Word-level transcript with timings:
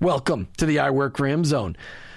Welcome 0.00 0.48
to 0.58 0.66
the 0.66 0.78
I 0.78 0.90
Work 0.90 1.16
Him 1.18 1.42
Zone. 1.46 1.74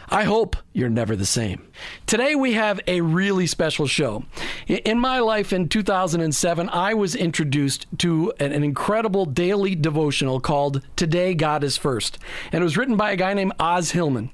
I 0.10 0.24
hope 0.24 0.58
you're 0.74 0.90
never 0.90 1.16
the 1.16 1.26
same. 1.26 1.72
Today 2.08 2.36
we 2.36 2.54
have 2.54 2.82
a 2.88 3.00
really 3.00 3.48
special 3.48 3.88
show. 3.88 4.26
In 4.68 5.00
my 5.00 5.20
life 5.20 5.54
in 5.54 5.70
2007, 5.70 6.68
I 6.68 6.94
was 6.94 7.16
introduced 7.16 7.88
to 8.00 8.34
an, 8.38 8.52
incredible 8.52 9.26
daily 9.26 9.76
devotional 9.76 10.42
called 10.42 10.86
Today 10.98 11.34
God 11.34 11.64
is 11.64 11.78
First. 11.78 12.18
And 12.52 12.62
it 12.62 12.66
was 12.66 12.76
written 12.76 12.98
by 12.98 13.12
a 13.12 13.16
guy 13.16 13.34
named 13.34 13.54
Os 13.62 13.92
Hillman. 13.92 14.32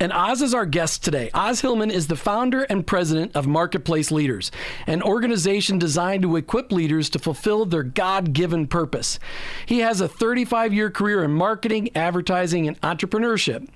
And 0.00 0.12
Os 0.12 0.42
is 0.42 0.54
our 0.54 0.66
guest 0.66 1.02
today. 1.02 1.30
Os 1.34 1.60
Hillman 1.60 1.90
is 1.90 2.06
the 2.06 2.16
founder 2.16 2.62
and 2.64 2.86
president 2.86 3.34
of 3.34 3.48
Marketplace 3.48 4.12
Leaders, 4.12 4.52
an 4.86 5.02
organization 5.02 5.78
designed 5.78 6.22
to 6.22 6.36
equip 6.36 6.70
leaders 6.70 7.10
to 7.10 7.18
fulfill 7.18 7.64
their 7.64 7.82
God 7.82 8.32
given 8.32 8.68
purpose. 8.68 9.18
He 9.66 9.80
has 9.80 10.00
a 10.00 10.08
35 10.08 10.72
year 10.72 10.90
career 10.90 11.24
in 11.24 11.32
marketing, 11.32 11.90
advertising, 11.96 12.68
and 12.68 12.80
entrepreneurship. 12.80 13.66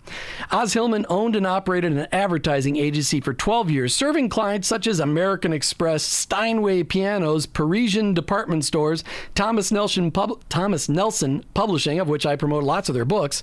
Os 0.52 0.74
Hillman 0.74 1.06
owned 1.08 1.34
and 1.34 1.46
operated 1.46 1.92
an 1.92 2.06
advertising 2.12 2.76
agency 2.76 3.20
for 3.20 3.34
12 3.34 3.70
years, 3.70 3.94
serving 3.94 4.28
clients 4.28 4.68
such 4.68 4.86
as 4.86 5.00
American 5.00 5.52
Express, 5.52 6.04
Steinway 6.04 6.84
Pianos, 6.84 7.46
Parisian 7.46 8.14
department 8.14 8.64
stores, 8.64 9.02
Thomas 9.34 9.72
Nelson, 9.72 10.12
Pub- 10.12 10.40
Thomas 10.48 10.88
Nelson 10.88 11.44
Publishing, 11.54 11.98
of 11.98 12.08
which 12.08 12.26
I 12.26 12.36
promote 12.36 12.62
lots 12.62 12.88
of 12.88 12.94
their 12.94 13.04
books, 13.04 13.42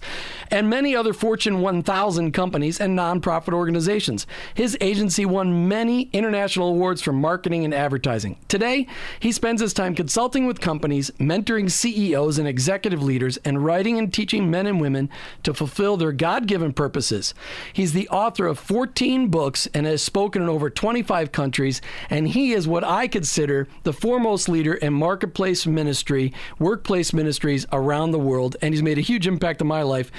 and 0.50 0.70
many 0.70 0.96
other 0.96 1.12
Fortune 1.14 1.60
1000 1.60 2.32
companies 2.32 2.69
companies 2.70 2.80
and 2.80 3.24
nonprofit 3.24 3.54
organizations. 3.54 4.28
His 4.54 4.78
agency 4.82 5.26
won 5.26 5.68
many 5.68 6.10
international 6.14 6.70
awards 6.70 7.02
for 7.02 7.14
marketing 7.14 7.66
and 7.66 7.74
advertising. 7.74 8.38
Today, 8.48 8.88
he 9.20 9.32
spends 9.32 9.62
his 9.62 9.74
time 9.74 9.96
consulting 9.96 10.46
with 10.46 10.62
companies, 10.62 11.12
mentoring 11.20 11.70
CEOs 11.70 12.38
and 12.38 12.48
executive 12.48 13.02
leaders, 13.02 13.38
and 13.38 13.64
writing 13.64 13.98
and 13.98 14.14
teaching 14.14 14.52
men 14.52 14.68
and 14.68 14.82
women 14.82 15.10
to 15.44 15.54
fulfill 15.54 15.98
their 15.98 16.12
God 16.12 16.48
given 16.48 16.74
purposes. 16.74 17.34
He's 17.74 17.94
the 17.94 18.10
author 18.10 18.46
of 18.46 18.60
14 18.60 19.30
books 19.30 19.68
and 19.74 19.86
has 19.86 20.02
spoken 20.02 20.42
in 20.42 20.50
over 20.50 20.70
25 20.70 21.32
countries, 21.32 21.82
and 22.10 22.28
he 22.28 22.54
is 22.54 22.68
what 22.68 22.84
I 22.84 23.08
consider 23.08 23.68
the 23.84 23.94
foremost 23.94 24.50
leader 24.50 24.76
in 24.76 24.94
marketplace 24.94 25.66
ministry, 25.66 26.34
workplace 26.60 27.14
ministries 27.14 27.66
around 27.72 28.12
the 28.12 28.20
world, 28.20 28.58
and 28.62 28.74
he's 28.74 28.84
made 28.84 28.98
a 28.98 29.02
huge 29.02 29.28
impact 29.28 29.62
on 29.62 29.68
my 29.68 29.82
life. 29.82 30.12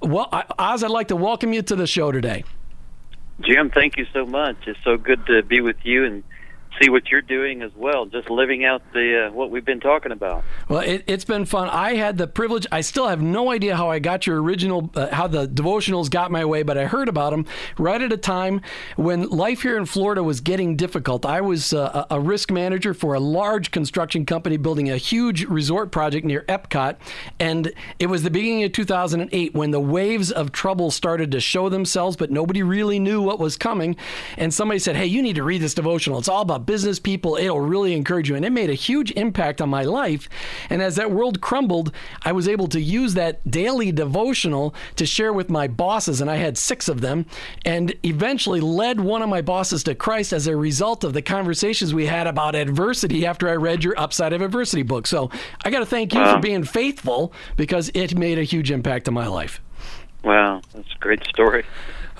Well, 0.00 0.28
Os, 0.58 0.82
I'd 0.82 0.90
like 0.90 1.08
to 1.08 1.16
welcome 1.16 1.52
you 1.52 1.62
to 1.62 1.76
the 1.76 1.86
show 1.86 2.12
today. 2.12 2.44
Jim, 3.40 3.70
thank 3.70 3.96
you 3.96 4.06
so 4.12 4.26
much. 4.26 4.56
It's 4.66 4.78
so 4.84 4.96
good 4.96 5.24
to 5.26 5.42
be 5.42 5.60
with 5.60 5.76
you 5.84 6.04
and 6.04 6.24
see 6.80 6.88
what 6.88 7.10
you're 7.10 7.22
doing 7.22 7.62
as 7.62 7.70
well, 7.74 8.06
just 8.06 8.30
living 8.30 8.64
out 8.64 8.82
the 8.92 9.26
uh, 9.26 9.32
what 9.32 9.50
we've 9.50 9.64
been 9.64 9.80
talking 9.80 10.12
about. 10.12 10.44
Well, 10.68 10.80
it, 10.80 11.08
has 11.08 11.24
been 11.24 11.44
fun. 11.44 11.68
I 11.68 11.94
had 11.94 12.18
the 12.18 12.26
privilege. 12.26 12.66
I 12.70 12.80
still 12.80 13.08
have 13.08 13.20
no 13.20 13.50
idea 13.50 13.76
how 13.76 13.90
I 13.90 13.98
got 13.98 14.26
your 14.26 14.40
original, 14.42 14.90
uh, 14.94 15.08
how 15.14 15.26
the 15.26 15.46
devotionals 15.46 16.10
got 16.10 16.30
my 16.30 16.44
way, 16.44 16.62
but 16.62 16.78
I 16.78 16.86
heard 16.86 17.08
about 17.08 17.30
them 17.30 17.46
right 17.78 18.00
at 18.00 18.12
a 18.12 18.16
time 18.16 18.60
when 18.96 19.28
life 19.28 19.62
here 19.62 19.76
in 19.76 19.86
Florida 19.86 20.22
was 20.22 20.40
getting 20.40 20.76
difficult. 20.76 21.24
I 21.26 21.40
was 21.40 21.72
uh, 21.72 22.06
a 22.10 22.20
risk 22.20 22.50
manager 22.50 22.94
for 22.94 23.14
a 23.14 23.20
large 23.20 23.70
construction 23.70 24.24
company 24.24 24.56
building 24.56 24.90
a 24.90 24.96
huge 24.96 25.44
resort 25.44 25.90
project 25.90 26.24
near 26.24 26.42
Epcot, 26.42 26.96
and 27.38 27.72
it 27.98 28.06
was 28.06 28.22
the 28.22 28.30
beginning 28.30 28.64
of 28.64 28.72
2008 28.72 29.54
when 29.54 29.70
the 29.70 29.80
waves 29.80 30.30
of 30.30 30.52
trouble 30.52 30.90
started 30.90 31.32
to 31.32 31.40
show 31.40 31.68
themselves, 31.68 32.16
but 32.16 32.30
nobody 32.30 32.62
really 32.62 32.98
knew 32.98 33.22
what 33.22 33.38
was 33.38 33.56
coming. 33.56 33.96
And 34.36 34.52
somebody 34.52 34.78
said, 34.78 34.96
"Hey, 34.96 35.06
you 35.06 35.22
need 35.22 35.36
to 35.36 35.42
read 35.42 35.60
this 35.60 35.74
devotional. 35.74 36.18
It's 36.18 36.28
all 36.28 36.42
about 36.42 36.67
business 36.68 37.00
people. 37.00 37.36
It'll 37.36 37.60
really 37.60 37.94
encourage 37.94 38.28
you. 38.28 38.36
And 38.36 38.44
it 38.44 38.52
made 38.52 38.68
a 38.68 38.74
huge 38.74 39.10
impact 39.12 39.62
on 39.62 39.70
my 39.70 39.84
life. 39.84 40.28
And 40.68 40.82
as 40.82 40.96
that 40.96 41.10
world 41.10 41.40
crumbled, 41.40 41.92
I 42.22 42.32
was 42.32 42.46
able 42.46 42.68
to 42.68 42.80
use 42.80 43.14
that 43.14 43.50
daily 43.50 43.90
devotional 43.90 44.74
to 44.96 45.06
share 45.06 45.32
with 45.32 45.48
my 45.48 45.66
bosses. 45.66 46.20
And 46.20 46.30
I 46.30 46.36
had 46.36 46.58
six 46.58 46.86
of 46.86 47.00
them. 47.00 47.24
And 47.64 47.94
eventually 48.02 48.60
led 48.60 49.00
one 49.00 49.22
of 49.22 49.30
my 49.30 49.40
bosses 49.40 49.82
to 49.84 49.94
Christ 49.94 50.34
as 50.34 50.46
a 50.46 50.54
result 50.54 51.04
of 51.04 51.14
the 51.14 51.22
conversations 51.22 51.94
we 51.94 52.04
had 52.04 52.26
about 52.26 52.54
adversity 52.54 53.24
after 53.24 53.48
I 53.48 53.54
read 53.54 53.82
your 53.82 53.98
Upside 53.98 54.34
of 54.34 54.42
Adversity 54.42 54.82
book. 54.82 55.06
So 55.06 55.30
I 55.64 55.70
got 55.70 55.80
to 55.80 55.86
thank 55.86 56.12
you 56.12 56.22
for 56.22 56.38
being 56.38 56.64
faithful 56.64 57.32
because 57.56 57.90
it 57.94 58.16
made 58.18 58.38
a 58.38 58.44
huge 58.44 58.70
impact 58.70 59.08
on 59.08 59.14
my 59.14 59.26
life. 59.26 59.62
Wow, 60.22 60.60
that's 60.74 60.92
a 60.94 60.98
great 60.98 61.24
story. 61.24 61.64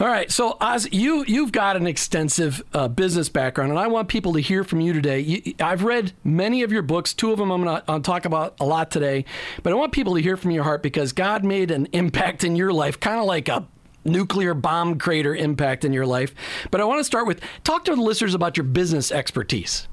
All 0.00 0.06
right, 0.06 0.30
so 0.30 0.56
Os, 0.60 0.86
you 0.92 1.24
you've 1.26 1.50
got 1.50 1.76
an 1.76 1.88
extensive 1.88 2.62
uh, 2.72 2.86
business 2.86 3.28
background, 3.28 3.70
and 3.70 3.80
I 3.80 3.88
want 3.88 4.06
people 4.06 4.32
to 4.34 4.38
hear 4.38 4.62
from 4.62 4.80
you 4.80 4.92
today. 4.92 5.18
You, 5.18 5.54
I've 5.58 5.82
read 5.82 6.12
many 6.22 6.62
of 6.62 6.70
your 6.70 6.82
books. 6.82 7.12
Two 7.12 7.32
of 7.32 7.38
them 7.38 7.50
I'm 7.50 7.64
going 7.64 7.82
to 7.84 8.00
talk 8.00 8.24
about 8.24 8.54
a 8.60 8.64
lot 8.64 8.92
today, 8.92 9.24
but 9.64 9.72
I 9.72 9.76
want 9.76 9.90
people 9.90 10.14
to 10.14 10.22
hear 10.22 10.36
from 10.36 10.52
your 10.52 10.62
heart 10.62 10.84
because 10.84 11.12
God 11.12 11.44
made 11.44 11.72
an 11.72 11.86
impact 11.86 12.44
in 12.44 12.54
your 12.54 12.72
life, 12.72 13.00
kind 13.00 13.18
of 13.18 13.26
like 13.26 13.48
a 13.48 13.66
nuclear 14.04 14.54
bomb 14.54 15.00
crater 15.00 15.34
impact 15.34 15.84
in 15.84 15.92
your 15.92 16.06
life. 16.06 16.32
But 16.70 16.80
I 16.80 16.84
want 16.84 17.00
to 17.00 17.04
start 17.04 17.26
with 17.26 17.40
talk 17.64 17.84
to 17.86 17.96
the 17.96 18.00
listeners 18.00 18.34
about 18.34 18.56
your 18.56 18.64
business 18.64 19.10
expertise. 19.10 19.88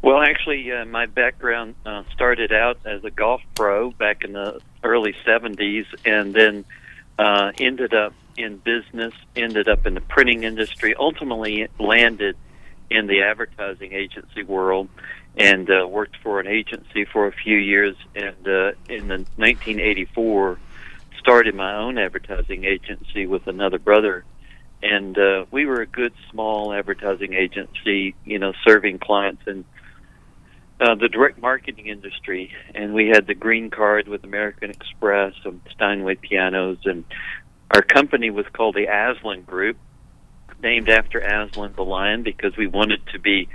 Well, 0.00 0.22
actually, 0.22 0.72
uh, 0.72 0.86
my 0.86 1.04
background 1.04 1.74
uh, 1.84 2.04
started 2.14 2.50
out 2.50 2.78
as 2.86 3.04
a 3.04 3.10
golf 3.10 3.42
pro 3.54 3.90
back 3.90 4.24
in 4.24 4.32
the 4.32 4.62
early 4.82 5.14
70s 5.26 5.84
and 6.06 6.32
then 6.32 6.64
uh, 7.18 7.52
ended 7.58 7.92
up 7.92 8.14
in 8.36 8.58
business, 8.58 9.14
ended 9.36 9.68
up 9.68 9.86
in 9.86 9.94
the 9.94 10.00
printing 10.00 10.44
industry, 10.44 10.94
ultimately 10.94 11.68
landed 11.78 12.36
in 12.90 13.06
the 13.06 13.22
advertising 13.22 13.92
agency 13.92 14.42
world 14.42 14.88
and 15.36 15.70
uh, 15.70 15.86
worked 15.86 16.16
for 16.22 16.40
an 16.40 16.46
agency 16.46 17.04
for 17.04 17.26
a 17.26 17.32
few 17.32 17.56
years 17.56 17.96
and 18.14 18.46
uh, 18.46 18.72
in 18.88 19.08
the 19.08 19.24
1984 19.36 20.58
started 21.18 21.54
my 21.54 21.76
own 21.76 21.98
advertising 21.98 22.64
agency 22.64 23.26
with 23.26 23.46
another 23.46 23.78
brother. 23.78 24.24
And 24.82 25.16
uh, 25.16 25.46
we 25.50 25.64
were 25.64 25.80
a 25.80 25.86
good 25.86 26.12
small 26.30 26.72
advertising 26.72 27.32
agency 27.34 28.14
you 28.24 28.38
know 28.38 28.52
serving 28.66 28.98
clients 28.98 29.42
in 29.46 29.64
uh, 30.80 30.96
the 30.96 31.08
direct 31.08 31.40
marketing 31.40 31.86
industry. 31.86 32.52
And 32.74 32.92
we 32.92 33.08
had 33.08 33.26
the 33.26 33.34
green 33.34 33.70
card 33.70 34.08
with 34.08 34.24
American 34.24 34.70
Express 34.70 35.34
and 35.44 35.60
Steinway 35.72 36.16
pianos 36.16 36.78
and 36.84 37.04
our 37.72 37.82
company 37.82 38.30
was 38.30 38.46
called 38.52 38.74
the 38.74 38.86
Aslan 38.86 39.42
Group 39.42 39.76
named 40.62 40.88
after 40.88 41.18
Aslan 41.18 41.72
the 41.74 41.84
lion 41.84 42.22
because 42.22 42.56
we 42.56 42.66
wanted 42.66 43.00
to 43.12 43.18
be 43.18 43.48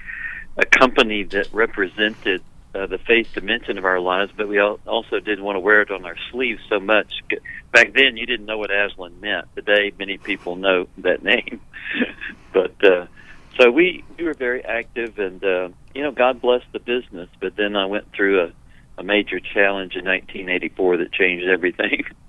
a 0.57 0.65
company 0.65 1.23
that 1.23 1.53
represented 1.53 2.41
uh, 2.73 2.85
the 2.87 2.97
faith 2.97 3.33
dimension 3.33 3.77
of 3.77 3.85
our 3.85 3.99
lives, 3.99 4.31
but 4.35 4.47
we 4.47 4.59
also 4.59 5.19
didn't 5.19 5.43
want 5.43 5.55
to 5.55 5.59
wear 5.59 5.81
it 5.81 5.91
on 5.91 6.05
our 6.05 6.17
sleeves 6.31 6.61
so 6.67 6.79
much. 6.79 7.23
Back 7.71 7.93
then, 7.93 8.17
you 8.17 8.25
didn't 8.25 8.45
know 8.45 8.57
what 8.57 8.71
Aslan 8.71 9.19
meant. 9.21 9.47
Today, 9.55 9.91
many 9.97 10.17
people 10.17 10.55
know 10.55 10.87
that 10.99 11.23
name. 11.23 11.61
but 12.53 12.83
uh, 12.83 13.07
so 13.59 13.71
we 13.71 14.03
we 14.17 14.25
were 14.25 14.33
very 14.33 14.63
active, 14.65 15.17
and 15.17 15.43
uh, 15.43 15.69
you 15.95 16.03
know, 16.03 16.11
God 16.11 16.41
blessed 16.41 16.71
the 16.73 16.79
business. 16.79 17.29
But 17.39 17.55
then 17.55 17.75
I 17.75 17.85
went 17.85 18.11
through 18.13 18.43
a 18.43 18.51
a 18.97 19.03
major 19.03 19.39
challenge 19.39 19.95
in 19.95 20.05
1984 20.05 20.97
that 20.97 21.11
changed 21.11 21.47
everything. 21.47 22.05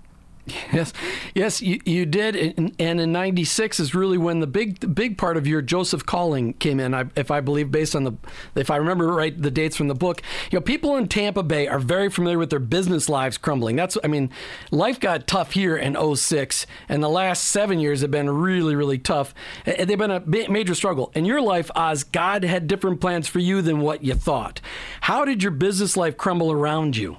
Yes, 0.78 0.92
yes, 1.34 1.62
you, 1.62 1.80
you 1.84 2.06
did, 2.06 2.36
and, 2.36 2.78
in 2.78 3.12
'96 3.12 3.80
is 3.80 3.94
really 3.94 4.18
when 4.18 4.40
the 4.40 4.46
big 4.46 4.80
the 4.80 4.86
big 4.86 5.16
part 5.16 5.36
of 5.36 5.46
your 5.46 5.62
Joseph 5.62 6.04
calling 6.04 6.52
came 6.54 6.78
in. 6.78 6.94
I, 6.94 7.06
if 7.16 7.30
I 7.30 7.40
believe, 7.40 7.70
based 7.70 7.96
on 7.96 8.04
the, 8.04 8.12
if 8.54 8.70
I 8.70 8.76
remember 8.76 9.08
right, 9.08 9.40
the 9.40 9.50
dates 9.50 9.76
from 9.76 9.88
the 9.88 9.94
book. 9.94 10.22
You 10.50 10.58
know, 10.58 10.62
people 10.62 10.96
in 10.96 11.08
Tampa 11.08 11.42
Bay 11.42 11.66
are 11.66 11.78
very 11.78 12.10
familiar 12.10 12.38
with 12.38 12.50
their 12.50 12.58
business 12.58 13.08
lives 13.08 13.38
crumbling. 13.38 13.76
That's, 13.76 13.96
I 14.04 14.08
mean, 14.08 14.30
life 14.70 15.00
got 15.00 15.26
tough 15.26 15.52
here 15.52 15.76
in 15.76 15.96
06, 16.16 16.66
and 16.88 17.02
the 17.02 17.08
last 17.08 17.44
seven 17.44 17.80
years 17.80 18.02
have 18.02 18.10
been 18.10 18.30
really, 18.30 18.76
really 18.76 18.98
tough. 18.98 19.34
They've 19.64 19.98
been 19.98 20.10
a 20.10 20.20
major 20.20 20.74
struggle. 20.74 21.10
In 21.14 21.24
your 21.24 21.40
life, 21.40 21.70
Os, 21.74 22.04
God 22.04 22.44
had 22.44 22.66
different 22.66 23.00
plans 23.00 23.26
for 23.26 23.38
you 23.38 23.62
than 23.62 23.80
what 23.80 24.04
you 24.04 24.14
thought. 24.14 24.60
How 25.02 25.24
did 25.24 25.42
your 25.42 25.52
business 25.52 25.96
life 25.96 26.16
crumble 26.16 26.52
around 26.52 26.96
you? 26.96 27.18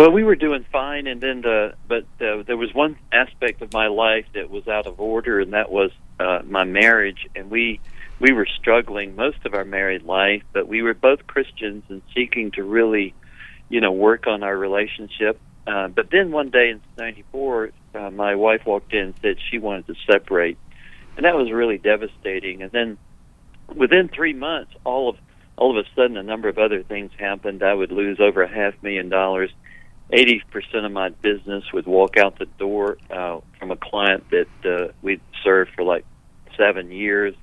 Well, 0.00 0.12
we 0.12 0.24
were 0.24 0.34
doing 0.34 0.64
fine, 0.72 1.06
and 1.06 1.20
then 1.20 1.42
the 1.42 1.74
but 1.86 2.04
uh, 2.22 2.42
there 2.44 2.56
was 2.56 2.72
one 2.72 2.96
aspect 3.12 3.60
of 3.60 3.70
my 3.74 3.88
life 3.88 4.24
that 4.32 4.48
was 4.48 4.66
out 4.66 4.86
of 4.86 4.98
order, 4.98 5.40
and 5.40 5.52
that 5.52 5.70
was 5.70 5.90
uh, 6.18 6.40
my 6.46 6.64
marriage. 6.64 7.28
And 7.36 7.50
we 7.50 7.80
we 8.18 8.32
were 8.32 8.46
struggling 8.46 9.14
most 9.14 9.44
of 9.44 9.52
our 9.52 9.66
married 9.66 10.04
life, 10.04 10.42
but 10.54 10.66
we 10.66 10.80
were 10.80 10.94
both 10.94 11.26
Christians 11.26 11.84
and 11.90 12.00
seeking 12.14 12.50
to 12.52 12.62
really, 12.62 13.12
you 13.68 13.82
know, 13.82 13.92
work 13.92 14.26
on 14.26 14.42
our 14.42 14.56
relationship. 14.56 15.38
Uh, 15.66 15.88
but 15.88 16.10
then 16.10 16.32
one 16.32 16.48
day 16.48 16.70
in 16.70 16.80
'94, 16.96 17.70
uh, 17.94 18.10
my 18.10 18.36
wife 18.36 18.64
walked 18.64 18.94
in 18.94 19.00
and 19.00 19.14
said 19.20 19.36
she 19.50 19.58
wanted 19.58 19.86
to 19.88 19.94
separate, 20.10 20.56
and 21.18 21.26
that 21.26 21.36
was 21.36 21.52
really 21.52 21.76
devastating. 21.76 22.62
And 22.62 22.72
then 22.72 22.96
within 23.68 24.08
three 24.08 24.32
months, 24.32 24.72
all 24.82 25.10
of 25.10 25.16
all 25.58 25.78
of 25.78 25.84
a 25.84 25.88
sudden, 25.94 26.16
a 26.16 26.22
number 26.22 26.48
of 26.48 26.56
other 26.56 26.82
things 26.82 27.10
happened. 27.18 27.62
I 27.62 27.74
would 27.74 27.92
lose 27.92 28.18
over 28.18 28.42
a 28.42 28.48
half 28.48 28.82
million 28.82 29.10
dollars 29.10 29.50
80% 30.12 30.84
of 30.84 30.92
my 30.92 31.10
business 31.10 31.64
would 31.72 31.86
walk 31.86 32.16
out 32.16 32.38
the 32.38 32.46
door 32.46 32.98
uh, 33.10 33.40
from 33.58 33.70
a 33.70 33.76
client 33.76 34.24
that 34.30 34.48
uh, 34.64 34.92
we'd 35.02 35.20
served 35.44 35.70
for 35.74 35.84
like 35.84 36.04
seven 36.56 36.90
years. 36.90 37.34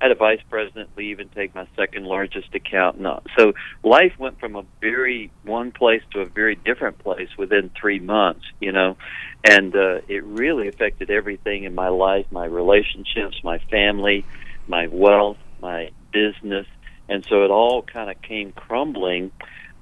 I 0.00 0.04
had 0.04 0.12
a 0.12 0.16
vice 0.16 0.40
president 0.48 0.90
leave 0.96 1.18
and 1.18 1.30
take 1.32 1.54
my 1.54 1.66
second 1.76 2.04
largest 2.04 2.54
account. 2.54 3.00
No. 3.00 3.20
So 3.36 3.54
life 3.82 4.12
went 4.18 4.38
from 4.38 4.54
a 4.54 4.64
very 4.80 5.30
one 5.44 5.72
place 5.72 6.02
to 6.12 6.20
a 6.20 6.26
very 6.26 6.54
different 6.54 6.98
place 6.98 7.28
within 7.36 7.70
three 7.80 7.98
months, 7.98 8.44
you 8.60 8.70
know, 8.70 8.96
and 9.44 9.74
uh, 9.74 10.00
it 10.08 10.22
really 10.24 10.68
affected 10.68 11.10
everything 11.10 11.64
in 11.64 11.74
my 11.74 11.88
life, 11.88 12.26
my 12.30 12.44
relationships, 12.46 13.40
my 13.42 13.58
family, 13.70 14.24
my 14.68 14.86
wealth, 14.86 15.38
my 15.60 15.90
business. 16.12 16.66
And 17.08 17.24
so 17.24 17.44
it 17.44 17.50
all 17.50 17.82
kind 17.82 18.10
of 18.10 18.20
came 18.22 18.52
crumbling 18.52 19.32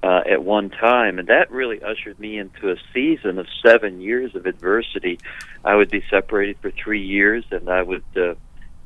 uh, 0.03 0.21
at 0.29 0.43
one 0.43 0.69
time, 0.69 1.19
and 1.19 1.27
that 1.27 1.51
really 1.51 1.81
ushered 1.81 2.19
me 2.19 2.37
into 2.37 2.71
a 2.71 2.75
season 2.93 3.39
of 3.39 3.47
seven 3.65 3.99
years 3.99 4.35
of 4.35 4.45
adversity. 4.45 5.19
I 5.65 5.75
would 5.75 5.89
be 5.89 6.03
separated 6.09 6.57
for 6.61 6.71
three 6.71 7.03
years, 7.03 7.43
and 7.51 7.69
I 7.69 7.81
would, 7.81 8.03
uh, 8.15 8.35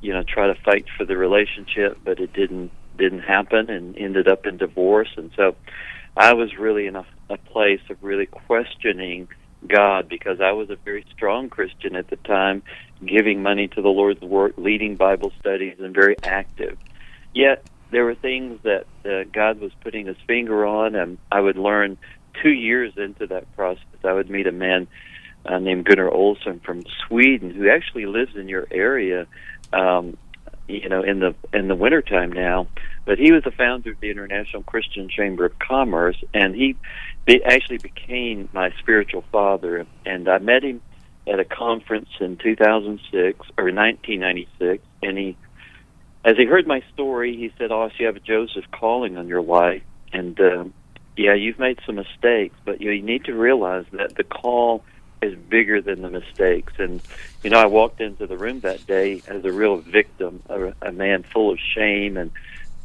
you 0.02 0.14
know, 0.14 0.24
try 0.24 0.48
to 0.48 0.56
fight 0.56 0.86
for 0.98 1.06
the 1.06 1.18
relationship, 1.18 2.00
but 2.04 2.20
it 2.20 2.34
didn't 2.34 2.72
didn't 2.98 3.22
happen, 3.22 3.70
and 3.70 3.98
ended 3.98 4.28
up 4.28 4.46
in 4.46 4.58
divorce. 4.58 5.10
And 5.18 5.32
so, 5.36 5.56
I 6.16 6.34
was 6.34 6.58
really 6.58 6.88
in 6.88 6.96
a, 6.96 7.06
a 7.30 7.38
place 7.38 7.82
of 7.90 7.98
really 8.02 8.26
questioning 8.26 9.28
God 9.68 10.10
because 10.10 10.42
I 10.42 10.52
was 10.52 10.70
a 10.70 10.76
very 10.76 11.06
strong 11.14 11.50
Christian 11.50 11.96
at 11.96 12.10
the 12.10 12.16
time, 12.18 12.64
giving 13.06 13.42
money 13.42 13.68
to 13.70 13.82
the 13.82 13.90
Lord's 13.90 14.22
work, 14.22 14.54
leading 14.58 14.96
Bible 14.96 15.32
studies, 15.40 15.76
and 15.80 15.94
very 15.94 16.16
active. 16.24 16.78
Yet 17.34 17.66
there 17.92 18.06
were 18.06 18.16
things 18.16 18.60
that 18.64 18.86
uh, 19.06 19.30
God 19.32 19.60
was 19.60 19.72
putting 19.82 20.08
His 20.08 20.18
finger 20.28 20.66
on, 20.66 20.96
and 20.96 21.18
I 21.32 21.40
would 21.40 21.58
learn 21.58 21.98
two 22.42 22.52
years 22.52 22.94
into 22.98 23.28
that 23.28 23.54
process. 23.56 23.86
I 24.04 24.14
would 24.14 24.30
meet 24.30 24.48
a 24.48 24.52
man 24.52 24.88
uh, 25.46 25.60
named 25.60 25.86
Gunnar 25.86 26.10
Olson 26.10 26.60
from 26.60 26.84
Sweden 27.08 27.52
who 27.52 27.70
actually 27.70 28.06
lives 28.06 28.36
in 28.36 28.48
your 28.48 28.68
area. 28.72 29.28
Um, 29.74 30.18
you 30.68 30.88
know, 30.88 31.04
in 31.04 31.20
the 31.20 31.36
in 31.54 31.68
the 31.68 31.76
wintertime 31.76 32.32
now, 32.32 32.68
but 33.06 33.18
he 33.18 33.32
was 33.32 33.44
the 33.44 33.52
founder 33.52 33.92
of 33.92 34.00
the 34.00 34.10
International 34.10 34.64
Christian 34.64 35.10
Chamber 35.10 35.46
of 35.46 35.58
Commerce, 35.60 36.16
and 36.34 36.56
he 36.56 36.78
be, 37.26 37.44
actually 37.44 37.80
became 37.80 38.48
my 38.54 38.72
spiritual 38.80 39.24
father. 39.32 39.86
And 40.06 40.30
I 40.30 40.38
met 40.38 40.64
him 40.64 40.82
at 41.28 41.40
a 41.40 41.46
conference 41.46 42.10
in 42.20 42.38
2006 42.38 43.12
or 43.58 43.66
1996, 43.66 44.84
and 45.04 45.18
he 45.18 45.38
as 46.24 46.38
he 46.38 46.46
heard 46.46 46.68
my 46.68 46.84
story, 46.94 47.36
he 47.36 47.52
said, 47.58 47.72
"Oh, 47.72 47.90
you 47.98 48.06
have 48.06 48.16
a 48.16 48.20
Joseph 48.20 48.66
calling 48.72 49.18
on 49.18 49.28
your 49.28 49.42
life, 49.42 49.84
and 50.14 50.40
uh, 50.40 50.66
yeah, 51.18 51.34
you've 51.34 51.60
made 51.60 51.80
some 51.86 51.96
mistakes, 51.96 52.56
but 52.64 52.80
you, 52.80 52.92
you 52.92 53.02
need 53.02 53.26
to 53.26 53.34
realize 53.34 53.86
that 53.92 54.16
the 54.16 54.24
call 54.24 54.84
is 55.22 55.36
bigger 55.36 55.82
than 55.82 56.02
the 56.02 56.10
mistakes." 56.10 56.74
And 56.78 57.02
you 57.44 57.50
know, 57.50 57.58
I 57.58 57.66
walked 57.66 58.02
into 58.02 58.28
the 58.28 58.38
room 58.38 58.60
that 58.62 58.86
day 58.86 59.24
as 59.28 59.44
a 59.46 59.52
real 59.52 59.78
victim, 59.78 60.44
a, 60.48 60.74
a 60.82 60.92
man 60.92 61.24
full 61.24 61.52
of 61.52 61.60
shame 61.76 62.18
and 62.18 62.32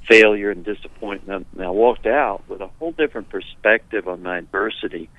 failure 0.08 0.50
and 0.50 0.64
disappointment. 0.64 1.46
And 1.52 1.64
I 1.64 1.70
walked 1.70 2.06
out 2.06 2.42
with 2.48 2.62
a 2.62 2.68
whole 2.78 2.92
different 2.92 3.28
perspective 3.28 4.08
on 4.08 4.22
my 4.22 4.38
adversity, 4.38 5.10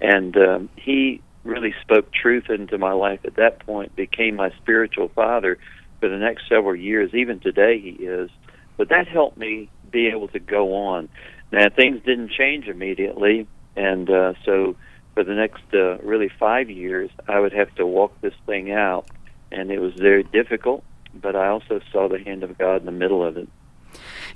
and 0.00 0.34
um, 0.38 0.68
he 0.76 1.20
really 1.44 1.74
spoke 1.82 2.12
truth 2.12 2.48
into 2.48 2.78
my 2.78 2.92
life 2.92 3.20
at 3.24 3.36
that 3.36 3.64
point, 3.66 3.94
became 3.94 4.36
my 4.36 4.52
spiritual 4.62 5.08
father 5.08 5.58
for 6.00 6.08
the 6.08 6.16
next 6.16 6.48
several 6.48 6.76
years. 6.76 7.10
Even 7.14 7.40
today, 7.40 7.80
he 7.80 7.90
is. 7.90 8.30
But 8.76 8.88
that 8.90 9.08
helped 9.08 9.36
me 9.36 9.68
be 9.90 10.08
able 10.08 10.28
to 10.28 10.38
go 10.38 10.74
on. 10.74 11.08
Now, 11.50 11.66
things 11.74 12.02
didn't 12.04 12.30
change 12.30 12.68
immediately, 12.68 13.48
and 13.74 14.08
uh, 14.08 14.34
so 14.44 14.76
for 15.14 15.24
the 15.24 15.34
next 15.34 15.62
uh, 15.74 15.98
really 15.98 16.30
five 16.38 16.70
years, 16.70 17.10
I 17.26 17.40
would 17.40 17.52
have 17.52 17.74
to 17.76 17.86
walk 17.86 18.20
this 18.20 18.34
thing 18.46 18.70
out, 18.70 19.06
and 19.50 19.70
it 19.70 19.80
was 19.80 19.94
very 19.94 20.22
difficult. 20.22 20.84
But 21.14 21.34
I 21.34 21.48
also 21.48 21.80
saw 21.90 22.08
the 22.08 22.18
hand 22.18 22.42
of 22.42 22.56
God 22.58 22.80
in 22.80 22.86
the 22.86 22.92
middle 22.92 23.26
of 23.26 23.36
it. 23.36 23.48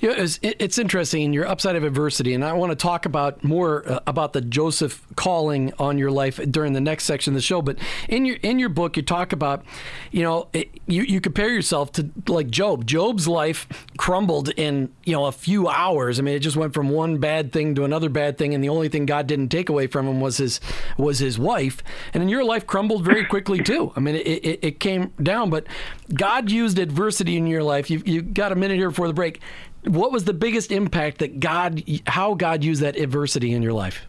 You 0.03 0.09
know, 0.09 0.15
it's, 0.21 0.37
it's 0.43 0.77
interesting. 0.77 1.31
You're 1.31 1.47
upside 1.47 1.77
of 1.77 1.85
adversity, 1.85 2.33
and 2.33 2.43
I 2.43 2.51
want 2.51 2.71
to 2.71 2.75
talk 2.75 3.05
about 3.05 3.41
more 3.41 3.89
uh, 3.89 3.99
about 4.05 4.33
the 4.33 4.41
Joseph 4.41 5.01
calling 5.15 5.71
on 5.79 5.97
your 5.97 6.11
life 6.11 6.41
during 6.51 6.73
the 6.73 6.81
next 6.81 7.05
section 7.05 7.31
of 7.31 7.35
the 7.35 7.41
show. 7.41 7.61
But 7.61 7.77
in 8.09 8.25
your 8.25 8.35
in 8.43 8.59
your 8.59 8.67
book, 8.67 8.97
you 8.97 9.03
talk 9.03 9.31
about, 9.31 9.63
you 10.11 10.21
know, 10.21 10.49
it, 10.51 10.77
you 10.87 11.03
you 11.03 11.21
compare 11.21 11.47
yourself 11.47 11.93
to 11.93 12.09
like 12.27 12.49
Job. 12.49 12.85
Job's 12.85 13.29
life 13.29 13.65
crumbled 13.95 14.49
in 14.49 14.91
you 15.05 15.13
know 15.13 15.27
a 15.27 15.31
few 15.31 15.69
hours. 15.69 16.19
I 16.19 16.23
mean, 16.23 16.35
it 16.35 16.39
just 16.39 16.57
went 16.57 16.73
from 16.73 16.89
one 16.89 17.19
bad 17.19 17.53
thing 17.53 17.73
to 17.75 17.85
another 17.85 18.09
bad 18.09 18.37
thing, 18.37 18.53
and 18.53 18.61
the 18.61 18.67
only 18.67 18.89
thing 18.89 19.05
God 19.05 19.25
didn't 19.25 19.47
take 19.47 19.69
away 19.69 19.87
from 19.87 20.05
him 20.05 20.19
was 20.19 20.35
his 20.35 20.59
was 20.97 21.19
his 21.19 21.39
wife. 21.39 21.81
And 22.13 22.21
in 22.21 22.27
your 22.27 22.43
life, 22.43 22.67
crumbled 22.67 23.05
very 23.05 23.23
quickly 23.23 23.63
too. 23.63 23.93
I 23.95 24.01
mean, 24.01 24.15
it, 24.15 24.27
it, 24.27 24.59
it 24.61 24.79
came 24.81 25.13
down, 25.23 25.49
but 25.49 25.65
God 26.13 26.51
used 26.51 26.77
adversity 26.77 27.37
in 27.37 27.47
your 27.47 27.63
life. 27.63 27.89
You 27.89 28.03
you 28.05 28.21
got 28.21 28.51
a 28.51 28.55
minute 28.55 28.75
here 28.75 28.89
before 28.89 29.07
the 29.07 29.13
break 29.13 29.39
what 29.85 30.11
was 30.11 30.25
the 30.25 30.33
biggest 30.33 30.71
impact 30.71 31.19
that 31.19 31.39
God, 31.39 31.83
how 32.07 32.35
God 32.35 32.63
used 32.63 32.81
that 32.81 32.97
adversity 32.97 33.53
in 33.53 33.61
your 33.61 33.73
life? 33.73 34.05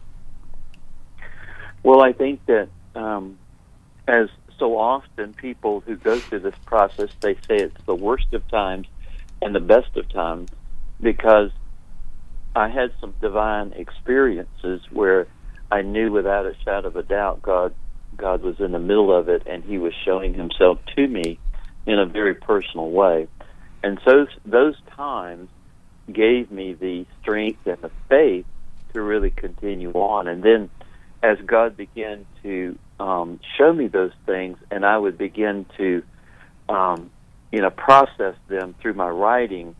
Well, 1.83 2.01
I 2.01 2.13
think 2.13 2.45
that 2.47 2.69
um, 2.95 3.37
as 4.07 4.29
so 4.57 4.77
often 4.77 5.33
people 5.33 5.81
who 5.81 5.95
go 5.95 6.19
through 6.19 6.39
this 6.39 6.55
process, 6.65 7.09
they 7.19 7.35
say 7.35 7.57
it's 7.57 7.83
the 7.85 7.95
worst 7.95 8.33
of 8.33 8.47
times 8.47 8.87
and 9.41 9.53
the 9.53 9.59
best 9.59 9.95
of 9.95 10.09
times. 10.09 10.49
because 11.01 11.51
I 12.55 12.69
had 12.69 12.93
some 13.01 13.13
divine 13.19 13.73
experiences 13.73 14.81
where 14.89 15.27
I 15.69 15.81
knew 15.81 16.11
without 16.11 16.45
a 16.45 16.55
shadow 16.63 16.87
of 16.87 16.95
a 16.95 17.03
doubt 17.03 17.41
God 17.41 17.73
God 18.15 18.43
was 18.43 18.59
in 18.61 18.71
the 18.71 18.79
middle 18.79 19.13
of 19.13 19.27
it 19.27 19.43
and 19.45 19.61
he 19.63 19.77
was 19.77 19.93
showing 20.05 20.33
himself 20.33 20.79
to 20.95 21.05
me 21.05 21.37
in 21.85 21.99
a 21.99 22.05
very 22.05 22.33
personal 22.33 22.89
way. 22.89 23.27
And 23.83 23.99
so 24.05 24.25
those 24.45 24.75
times 24.95 25.49
gave 26.11 26.51
me 26.51 26.73
the 26.73 27.05
strength 27.21 27.65
and 27.65 27.81
the 27.81 27.91
faith 28.09 28.45
to 28.93 29.01
really 29.01 29.31
continue 29.31 29.91
on. 29.91 30.27
And 30.27 30.43
then 30.43 30.69
as 31.23 31.37
God 31.45 31.75
began 31.75 32.25
to 32.43 32.77
um, 32.99 33.39
show 33.57 33.73
me 33.73 33.87
those 33.87 34.13
things 34.25 34.57
and 34.71 34.85
I 34.85 34.97
would 34.97 35.17
begin 35.17 35.65
to 35.77 36.03
um, 36.69 37.11
you 37.51 37.61
know 37.61 37.69
process 37.69 38.35
them 38.47 38.75
through 38.81 38.93
my 38.93 39.09
writing, 39.09 39.75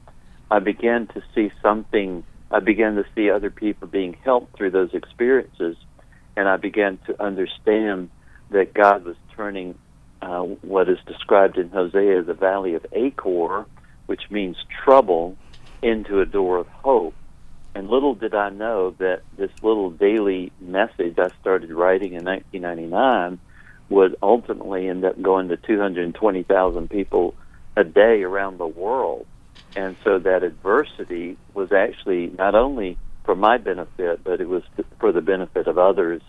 I 0.52 0.60
began 0.60 1.08
to 1.08 1.24
see 1.34 1.52
something 1.62 2.24
I 2.52 2.60
began 2.60 2.96
to 2.96 3.06
see 3.16 3.30
other 3.30 3.50
people 3.50 3.88
being 3.88 4.16
helped 4.24 4.58
through 4.58 4.72
those 4.72 4.94
experiences 4.94 5.78
and 6.38 6.48
I 6.48 6.58
began 6.58 7.00
to 7.08 7.24
understand 7.24 8.10
that 8.52 8.74
God 8.74 9.06
was 9.06 9.16
turning 9.36 9.78
uh, 10.22 10.42
what 10.42 10.90
is 10.90 10.98
described 11.08 11.58
in 11.58 11.70
Hosea 11.70 12.24
the 12.24 12.34
valley 12.34 12.74
of 12.74 12.86
Achor, 12.92 13.66
which 14.06 14.24
means 14.30 14.58
trouble, 14.84 15.36
into 15.86 16.20
a 16.22 16.26
door 16.26 16.58
of 16.58 16.68
hope. 16.68 17.14
And 17.74 17.90
little 17.90 18.16
did 18.16 18.34
I 18.34 18.50
know 18.50 18.92
that 19.00 19.22
this 19.38 19.52
little 19.62 19.90
daily 19.90 20.52
message 20.60 21.20
I 21.20 21.30
started 21.42 21.72
writing 21.72 22.14
in 22.14 22.24
1999 22.24 23.40
would 23.90 24.16
ultimately 24.22 24.88
end 24.88 25.06
up 25.06 25.22
going 25.22 25.50
to 25.50 25.58
220,000 25.58 26.90
people 26.90 27.36
a 27.76 27.84
day 27.84 28.24
around 28.24 28.58
the 28.58 28.68
world. 28.68 29.28
And 29.76 29.96
so 30.04 30.20
that 30.20 30.44
adversity 30.44 31.38
was 31.54 31.72
actually 31.72 32.28
not 32.28 32.56
only 32.56 32.98
for 33.26 33.36
my 33.36 33.58
benefit, 33.58 34.24
but 34.24 34.40
it 34.40 34.48
was 34.48 34.64
for 35.00 35.12
the 35.12 35.22
benefit 35.22 35.68
of 35.68 35.78
others 35.78 36.22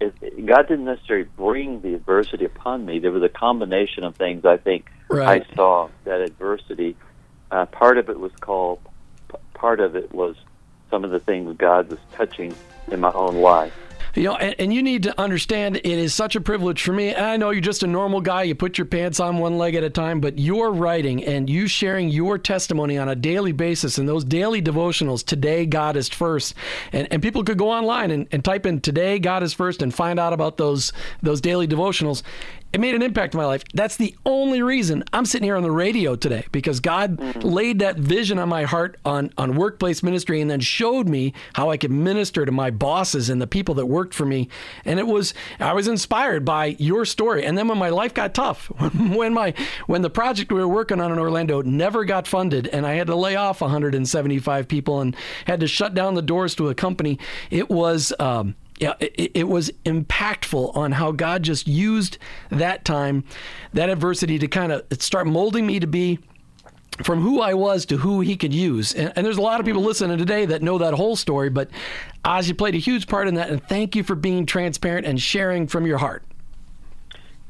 it, 0.00 0.46
God 0.46 0.68
didn't 0.68 0.84
necessarily 0.84 1.28
bring 1.36 1.80
the 1.80 1.94
adversity 1.94 2.44
upon 2.44 2.84
me. 2.84 2.98
There 2.98 3.10
was 3.10 3.22
a 3.22 3.28
combination 3.28 4.04
of 4.04 4.16
things. 4.16 4.44
I 4.44 4.56
think 4.56 4.86
right. 5.08 5.44
I 5.50 5.54
saw 5.54 5.88
that 6.04 6.20
adversity. 6.20 6.96
Uh, 7.50 7.66
part 7.66 7.98
of 7.98 8.08
it 8.08 8.18
was 8.18 8.32
called. 8.40 8.80
Part 9.58 9.80
of 9.80 9.96
it 9.96 10.14
was 10.14 10.36
some 10.88 11.04
of 11.04 11.10
the 11.10 11.18
things 11.18 11.56
God 11.58 11.90
was 11.90 11.98
touching 12.12 12.54
in 12.92 13.00
my 13.00 13.12
own 13.12 13.36
life. 13.36 13.74
You 14.14 14.24
know, 14.24 14.36
and, 14.36 14.54
and, 14.58 14.72
you 14.74 14.82
need 14.82 15.02
to 15.04 15.20
understand 15.20 15.76
it 15.76 15.84
is 15.84 16.14
such 16.14 16.34
a 16.34 16.40
privilege 16.40 16.82
for 16.82 16.92
me. 16.92 17.14
I 17.14 17.36
know 17.36 17.50
you're 17.50 17.60
just 17.60 17.82
a 17.82 17.86
normal 17.86 18.20
guy. 18.20 18.44
You 18.44 18.54
put 18.54 18.78
your 18.78 18.86
pants 18.86 19.20
on 19.20 19.38
one 19.38 19.58
leg 19.58 19.74
at 19.74 19.84
a 19.84 19.90
time, 19.90 20.20
but 20.20 20.38
your 20.38 20.72
writing 20.72 21.22
and 21.24 21.48
you 21.48 21.66
sharing 21.66 22.08
your 22.08 22.38
testimony 22.38 22.96
on 22.96 23.08
a 23.08 23.14
daily 23.14 23.52
basis 23.52 23.98
and 23.98 24.08
those 24.08 24.24
daily 24.24 24.62
devotionals, 24.62 25.24
Today 25.24 25.66
God 25.66 25.96
is 25.96 26.08
First. 26.08 26.54
And, 26.92 27.06
and 27.12 27.22
people 27.22 27.44
could 27.44 27.58
go 27.58 27.70
online 27.70 28.10
and, 28.10 28.26
and 28.32 28.44
type 28.44 28.64
in 28.64 28.80
Today 28.80 29.18
God 29.18 29.42
is 29.42 29.52
First 29.52 29.82
and 29.82 29.94
find 29.94 30.18
out 30.18 30.32
about 30.32 30.56
those 30.56 30.92
those 31.22 31.40
daily 31.40 31.68
devotionals 31.68 32.22
it 32.72 32.80
made 32.80 32.94
an 32.94 33.02
impact 33.02 33.34
in 33.34 33.38
my 33.38 33.46
life. 33.46 33.64
That's 33.72 33.96
the 33.96 34.14
only 34.26 34.60
reason 34.60 35.02
I'm 35.12 35.24
sitting 35.24 35.44
here 35.44 35.56
on 35.56 35.62
the 35.62 35.70
radio 35.70 36.16
today 36.16 36.44
because 36.52 36.80
God 36.80 37.16
mm-hmm. 37.16 37.40
laid 37.40 37.78
that 37.78 37.96
vision 37.96 38.38
on 38.38 38.48
my 38.48 38.64
heart 38.64 38.98
on, 39.04 39.32
on 39.38 39.56
workplace 39.56 40.02
ministry 40.02 40.40
and 40.40 40.50
then 40.50 40.60
showed 40.60 41.08
me 41.08 41.32
how 41.54 41.70
I 41.70 41.78
could 41.78 41.90
minister 41.90 42.44
to 42.44 42.52
my 42.52 42.70
bosses 42.70 43.30
and 43.30 43.40
the 43.40 43.46
people 43.46 43.74
that 43.76 43.86
worked 43.86 44.12
for 44.12 44.26
me. 44.26 44.48
And 44.84 44.98
it 44.98 45.06
was, 45.06 45.32
I 45.58 45.72
was 45.72 45.88
inspired 45.88 46.44
by 46.44 46.76
your 46.78 47.06
story. 47.06 47.44
And 47.46 47.56
then 47.56 47.68
when 47.68 47.78
my 47.78 47.88
life 47.88 48.12
got 48.12 48.34
tough, 48.34 48.66
when 48.94 49.32
my, 49.32 49.54
when 49.86 50.02
the 50.02 50.10
project 50.10 50.52
we 50.52 50.60
were 50.60 50.68
working 50.68 51.00
on 51.00 51.10
in 51.10 51.18
Orlando 51.18 51.62
never 51.62 52.04
got 52.04 52.26
funded 52.26 52.66
and 52.68 52.86
I 52.86 52.94
had 52.94 53.06
to 53.06 53.16
lay 53.16 53.36
off 53.36 53.62
175 53.62 54.68
people 54.68 55.00
and 55.00 55.16
had 55.46 55.60
to 55.60 55.66
shut 55.66 55.94
down 55.94 56.14
the 56.14 56.22
doors 56.22 56.54
to 56.56 56.68
a 56.68 56.74
company, 56.74 57.18
it 57.50 57.70
was, 57.70 58.12
um, 58.18 58.56
yeah, 58.80 58.94
it, 59.00 59.32
it, 59.34 59.48
was 59.48 59.70
impactful 59.84 60.76
on 60.76 60.92
how 60.92 61.12
God 61.12 61.42
just 61.42 61.66
used 61.66 62.18
that 62.50 62.84
time, 62.84 63.24
that 63.72 63.88
adversity 63.88 64.38
to 64.38 64.48
kind 64.48 64.72
of 64.72 64.84
start 65.00 65.26
molding 65.26 65.66
me 65.66 65.80
to 65.80 65.86
be 65.86 66.18
from 67.02 67.20
who 67.20 67.40
I 67.40 67.54
was 67.54 67.86
to 67.86 67.96
who 67.96 68.20
he 68.20 68.36
could 68.36 68.52
use. 68.52 68.92
And, 68.94 69.12
and, 69.16 69.24
there's 69.24 69.36
a 69.36 69.42
lot 69.42 69.60
of 69.60 69.66
people 69.66 69.82
listening 69.82 70.18
today 70.18 70.46
that 70.46 70.62
know 70.62 70.78
that 70.78 70.94
whole 70.94 71.16
story, 71.16 71.48
but 71.48 71.70
Os, 72.24 72.48
you 72.48 72.54
played 72.54 72.74
a 72.74 72.78
huge 72.78 73.06
part 73.06 73.28
in 73.28 73.34
that. 73.34 73.50
And 73.50 73.62
thank 73.68 73.94
you 73.94 74.02
for 74.02 74.14
being 74.14 74.46
transparent 74.46 75.06
and 75.06 75.20
sharing 75.20 75.66
from 75.66 75.86
your 75.86 75.98
heart. 75.98 76.24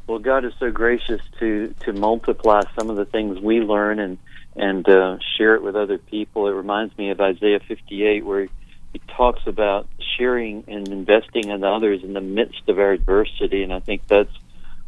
Well, 0.06 0.18
God 0.18 0.44
is 0.44 0.52
so 0.58 0.70
gracious 0.70 1.20
to, 1.38 1.74
to 1.80 1.92
multiply 1.92 2.62
some 2.78 2.88
of 2.88 2.96
the 2.96 3.04
things 3.04 3.38
we 3.40 3.60
learn 3.60 3.98
and, 3.98 4.18
and 4.56 4.88
uh, 4.88 5.18
share 5.36 5.54
it 5.54 5.62
with 5.62 5.76
other 5.76 5.98
people. 5.98 6.48
It 6.48 6.52
reminds 6.52 6.96
me 6.96 7.10
of 7.10 7.20
Isaiah 7.20 7.60
58, 7.60 8.24
where 8.24 8.48
he 8.92 9.00
talks 9.16 9.40
about 9.46 9.88
sharing 10.16 10.64
and 10.66 10.88
investing 10.88 11.50
in 11.50 11.62
others 11.64 12.00
in 12.02 12.12
the 12.14 12.20
midst 12.20 12.68
of 12.68 12.78
our 12.78 12.92
adversity, 12.92 13.62
and 13.62 13.72
I 13.72 13.80
think 13.80 14.02
that's 14.08 14.32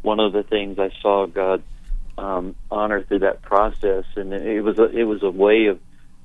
one 0.01 0.19
of 0.19 0.33
the 0.33 0.43
things 0.43 0.79
I 0.79 0.89
saw 1.01 1.27
God 1.27 1.63
um, 2.17 2.55
honor 2.69 3.03
through 3.03 3.19
that 3.19 3.41
process, 3.41 4.05
and 4.15 4.33
it 4.33 4.61
was 4.61 4.77
a, 4.77 4.85
it 4.85 5.03
was 5.03 5.23
a 5.23 5.29
way 5.29 5.67
of 5.67 5.79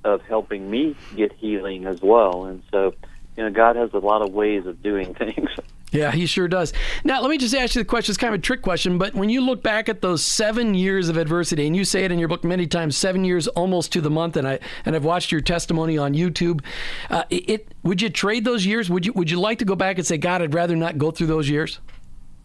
of 0.04 0.21
helping 0.23 0.71
me 0.71 0.97
get 1.14 1.33
healing 1.38 1.87
as 1.87 1.99
well, 2.02 2.45
and 2.45 2.62
so 2.71 2.95
you 3.37 3.45
know 3.45 3.50
God 3.50 3.76
has 3.76 3.90
a 3.92 3.99
lot 3.99 4.23
of 4.23 4.33
ways 4.33 4.66
of 4.66 4.83
doing 4.83 5.14
things. 5.18 5.50
Yeah, 5.96 6.12
he 6.12 6.26
sure 6.26 6.46
does. 6.46 6.72
Now, 7.04 7.22
let 7.22 7.30
me 7.30 7.38
just 7.38 7.54
ask 7.54 7.74
you 7.74 7.80
the 7.80 7.86
question. 7.86 8.12
It's 8.12 8.18
kind 8.18 8.34
of 8.34 8.40
a 8.40 8.42
trick 8.42 8.60
question, 8.60 8.98
but 8.98 9.14
when 9.14 9.30
you 9.30 9.40
look 9.40 9.62
back 9.62 9.88
at 9.88 10.02
those 10.02 10.22
seven 10.22 10.74
years 10.74 11.08
of 11.08 11.16
adversity, 11.16 11.66
and 11.66 11.74
you 11.74 11.84
say 11.84 12.04
it 12.04 12.12
in 12.12 12.18
your 12.18 12.28
book 12.28 12.44
many 12.44 12.66
times, 12.66 12.96
seven 12.96 13.24
years 13.24 13.48
almost 13.48 13.92
to 13.92 14.00
the 14.00 14.10
month, 14.10 14.36
and 14.36 14.46
I 14.46 14.58
and 14.84 14.94
I've 14.94 15.04
watched 15.04 15.32
your 15.32 15.40
testimony 15.40 15.96
on 15.96 16.12
YouTube. 16.12 16.62
Uh, 17.08 17.24
it 17.30 17.68
would 17.82 18.02
you 18.02 18.10
trade 18.10 18.44
those 18.44 18.66
years? 18.66 18.90
Would 18.90 19.06
you 19.06 19.12
would 19.14 19.30
you 19.30 19.40
like 19.40 19.58
to 19.60 19.64
go 19.64 19.74
back 19.74 19.96
and 19.96 20.06
say, 20.06 20.18
God, 20.18 20.42
I'd 20.42 20.54
rather 20.54 20.76
not 20.76 20.98
go 20.98 21.10
through 21.10 21.28
those 21.28 21.48
years? 21.48 21.80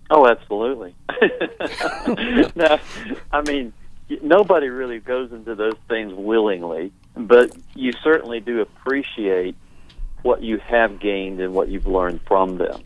Oh, 0.10 0.28
absolutely. 0.28 0.94
no, 2.56 2.80
I 3.32 3.42
mean, 3.46 3.74
nobody 4.22 4.68
really 4.68 5.00
goes 5.00 5.32
into 5.32 5.56
those 5.56 5.78
things 5.88 6.14
willingly, 6.14 6.92
but 7.16 7.56
you 7.76 7.94
certainly 8.04 8.40
do 8.40 8.62
appreciate 8.62 9.56
what 10.22 10.44
you 10.44 10.58
have 10.58 11.00
gained 11.00 11.40
and 11.40 11.54
what 11.54 11.70
you've 11.70 11.88
learned 11.88 12.22
from 12.28 12.58
them. 12.58 12.84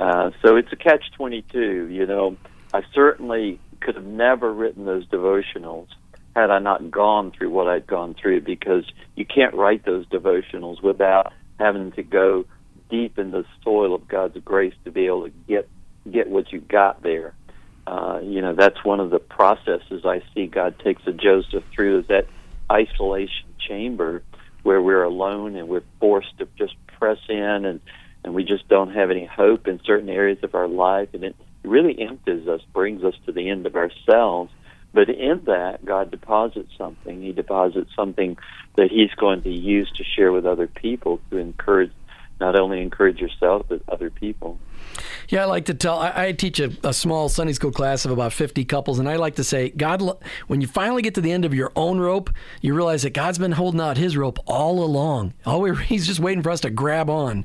Uh, 0.00 0.30
so 0.42 0.56
it's 0.56 0.72
a 0.72 0.76
catch 0.76 1.12
22. 1.12 1.88
You 1.88 2.06
know, 2.06 2.36
I 2.72 2.82
certainly 2.94 3.60
could 3.80 3.96
have 3.96 4.04
never 4.04 4.52
written 4.52 4.86
those 4.86 5.06
devotionals 5.06 5.88
had 6.34 6.50
I 6.50 6.58
not 6.58 6.90
gone 6.90 7.32
through 7.32 7.50
what 7.50 7.68
I'd 7.68 7.86
gone 7.86 8.14
through 8.14 8.40
because 8.42 8.90
you 9.14 9.26
can't 9.26 9.54
write 9.54 9.84
those 9.84 10.06
devotionals 10.06 10.82
without 10.82 11.32
having 11.58 11.92
to 11.92 12.02
go 12.02 12.46
deep 12.88 13.18
in 13.18 13.30
the 13.30 13.44
soil 13.62 13.94
of 13.94 14.08
God's 14.08 14.38
grace 14.44 14.74
to 14.84 14.90
be 14.90 15.06
able 15.06 15.24
to 15.24 15.32
get 15.46 15.68
get 16.10 16.28
what 16.28 16.50
you 16.50 16.60
got 16.60 17.02
there. 17.02 17.34
Uh, 17.86 18.20
you 18.22 18.40
know, 18.40 18.54
that's 18.54 18.82
one 18.84 19.00
of 19.00 19.10
the 19.10 19.18
processes 19.18 20.04
I 20.04 20.22
see 20.34 20.46
God 20.46 20.78
takes 20.78 21.02
a 21.06 21.12
Joseph 21.12 21.64
through 21.74 22.00
is 22.00 22.06
that 22.06 22.26
isolation 22.72 23.48
chamber 23.58 24.22
where 24.62 24.80
we're 24.80 25.02
alone 25.02 25.56
and 25.56 25.68
we're 25.68 25.82
forced 25.98 26.38
to 26.38 26.48
just 26.56 26.74
press 26.86 27.18
in 27.28 27.64
and 27.64 27.80
and 28.24 28.34
we 28.34 28.44
just 28.44 28.68
don't 28.68 28.92
have 28.92 29.10
any 29.10 29.24
hope 29.24 29.66
in 29.66 29.80
certain 29.84 30.08
areas 30.08 30.38
of 30.42 30.54
our 30.54 30.68
life, 30.68 31.08
and 31.14 31.24
it 31.24 31.36
really 31.64 32.00
empties 32.00 32.46
us, 32.48 32.60
brings 32.74 33.02
us 33.04 33.14
to 33.26 33.32
the 33.32 33.48
end 33.48 33.66
of 33.66 33.76
ourselves. 33.76 34.50
But 34.92 35.08
in 35.08 35.42
that, 35.46 35.84
God 35.84 36.10
deposits 36.10 36.72
something. 36.76 37.22
He 37.22 37.32
deposits 37.32 37.90
something 37.94 38.36
that 38.76 38.90
He's 38.90 39.14
going 39.16 39.42
to 39.42 39.50
use 39.50 39.90
to 39.96 40.04
share 40.04 40.32
with 40.32 40.46
other 40.46 40.66
people 40.66 41.20
to 41.30 41.38
encourage, 41.38 41.92
not 42.40 42.58
only 42.58 42.82
encourage 42.82 43.20
yourself, 43.20 43.66
but 43.68 43.82
other 43.88 44.10
people. 44.10 44.58
Yeah, 45.30 45.42
I 45.42 45.44
like 45.46 45.66
to 45.66 45.74
tell. 45.74 45.98
I, 45.98 46.12
I 46.16 46.32
teach 46.32 46.58
a, 46.58 46.72
a, 46.82 46.92
small 46.92 47.28
Sunday 47.28 47.52
school 47.52 47.70
class 47.70 48.04
of 48.04 48.10
about 48.10 48.32
50 48.32 48.64
couples, 48.64 48.98
and 48.98 49.08
I 49.08 49.16
like 49.16 49.36
to 49.36 49.44
say, 49.44 49.70
God, 49.70 50.02
when 50.48 50.60
you 50.60 50.66
finally 50.66 51.02
get 51.02 51.14
to 51.14 51.20
the 51.20 51.30
end 51.30 51.44
of 51.44 51.54
your 51.54 51.70
own 51.76 52.00
rope, 52.00 52.30
you 52.60 52.74
realize 52.74 53.02
that 53.02 53.10
God's 53.10 53.38
been 53.38 53.52
holding 53.52 53.80
out 53.80 53.96
His 53.96 54.16
rope 54.16 54.38
all 54.46 54.82
along. 54.82 55.34
All 55.46 55.60
we, 55.60 55.76
He's 55.84 56.06
just 56.06 56.18
waiting 56.18 56.42
for 56.42 56.50
us 56.50 56.60
to 56.62 56.70
grab 56.70 57.08
on. 57.08 57.44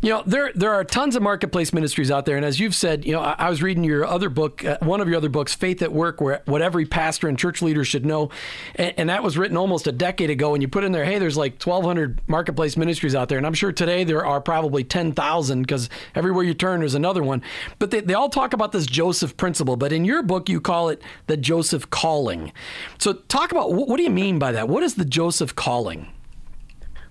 You 0.00 0.10
know, 0.10 0.22
there 0.26 0.50
there 0.54 0.72
are 0.72 0.82
tons 0.82 1.14
of 1.14 1.22
marketplace 1.22 1.74
ministries 1.74 2.10
out 2.10 2.24
there, 2.24 2.36
and 2.36 2.44
as 2.44 2.58
you've 2.58 2.74
said, 2.74 3.04
you 3.04 3.12
know, 3.12 3.20
I, 3.20 3.34
I 3.38 3.50
was 3.50 3.62
reading 3.62 3.84
your 3.84 4.06
other 4.06 4.30
book, 4.30 4.64
uh, 4.64 4.78
one 4.80 5.02
of 5.02 5.08
your 5.08 5.18
other 5.18 5.28
books, 5.28 5.54
Faith 5.54 5.82
at 5.82 5.92
Work, 5.92 6.22
where 6.22 6.40
what 6.46 6.62
every 6.62 6.86
pastor 6.86 7.28
and 7.28 7.38
church 7.38 7.60
leader 7.60 7.84
should 7.84 8.06
know, 8.06 8.30
and, 8.76 8.94
and 8.96 9.08
that 9.10 9.22
was 9.22 9.36
written 9.36 9.58
almost 9.58 9.86
a 9.86 9.92
decade 9.92 10.30
ago. 10.30 10.54
And 10.54 10.62
you 10.62 10.68
put 10.68 10.84
in 10.84 10.92
there, 10.92 11.04
hey, 11.04 11.18
there's 11.18 11.36
like 11.36 11.62
1,200 11.62 12.22
marketplace 12.28 12.78
ministries 12.78 13.14
out 13.14 13.28
there, 13.28 13.36
and 13.36 13.46
I'm 13.46 13.52
sure 13.52 13.72
today 13.72 14.04
there 14.04 14.24
are 14.24 14.40
probably 14.40 14.84
10,000 14.84 15.62
because 15.62 15.90
everywhere 16.14 16.44
you 16.44 16.54
turn 16.60 16.80
there's 16.80 16.94
another 16.94 17.22
one. 17.22 17.42
But 17.78 17.90
they, 17.90 18.00
they 18.00 18.14
all 18.14 18.28
talk 18.28 18.52
about 18.52 18.72
this 18.72 18.86
Joseph 18.86 19.36
principle, 19.36 19.76
but 19.76 19.92
in 19.92 20.04
your 20.04 20.22
book 20.22 20.48
you 20.48 20.60
call 20.60 20.90
it 20.90 21.02
the 21.26 21.36
Joseph 21.36 21.90
calling. 21.90 22.52
So 22.98 23.14
talk 23.14 23.50
about 23.50 23.72
what, 23.72 23.88
what 23.88 23.96
do 23.96 24.04
you 24.04 24.10
mean 24.10 24.38
by 24.38 24.52
that? 24.52 24.68
What 24.68 24.82
is 24.82 24.94
the 24.94 25.04
Joseph 25.04 25.56
calling? 25.56 26.06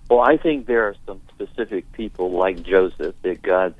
Well, 0.10 0.22
I 0.22 0.38
think 0.38 0.66
there 0.66 0.84
are 0.86 0.96
some 1.06 1.22
specific 1.30 1.92
people 1.92 2.32
like 2.32 2.64
Joseph 2.64 3.16
that 3.24 3.42
God 3.42 3.76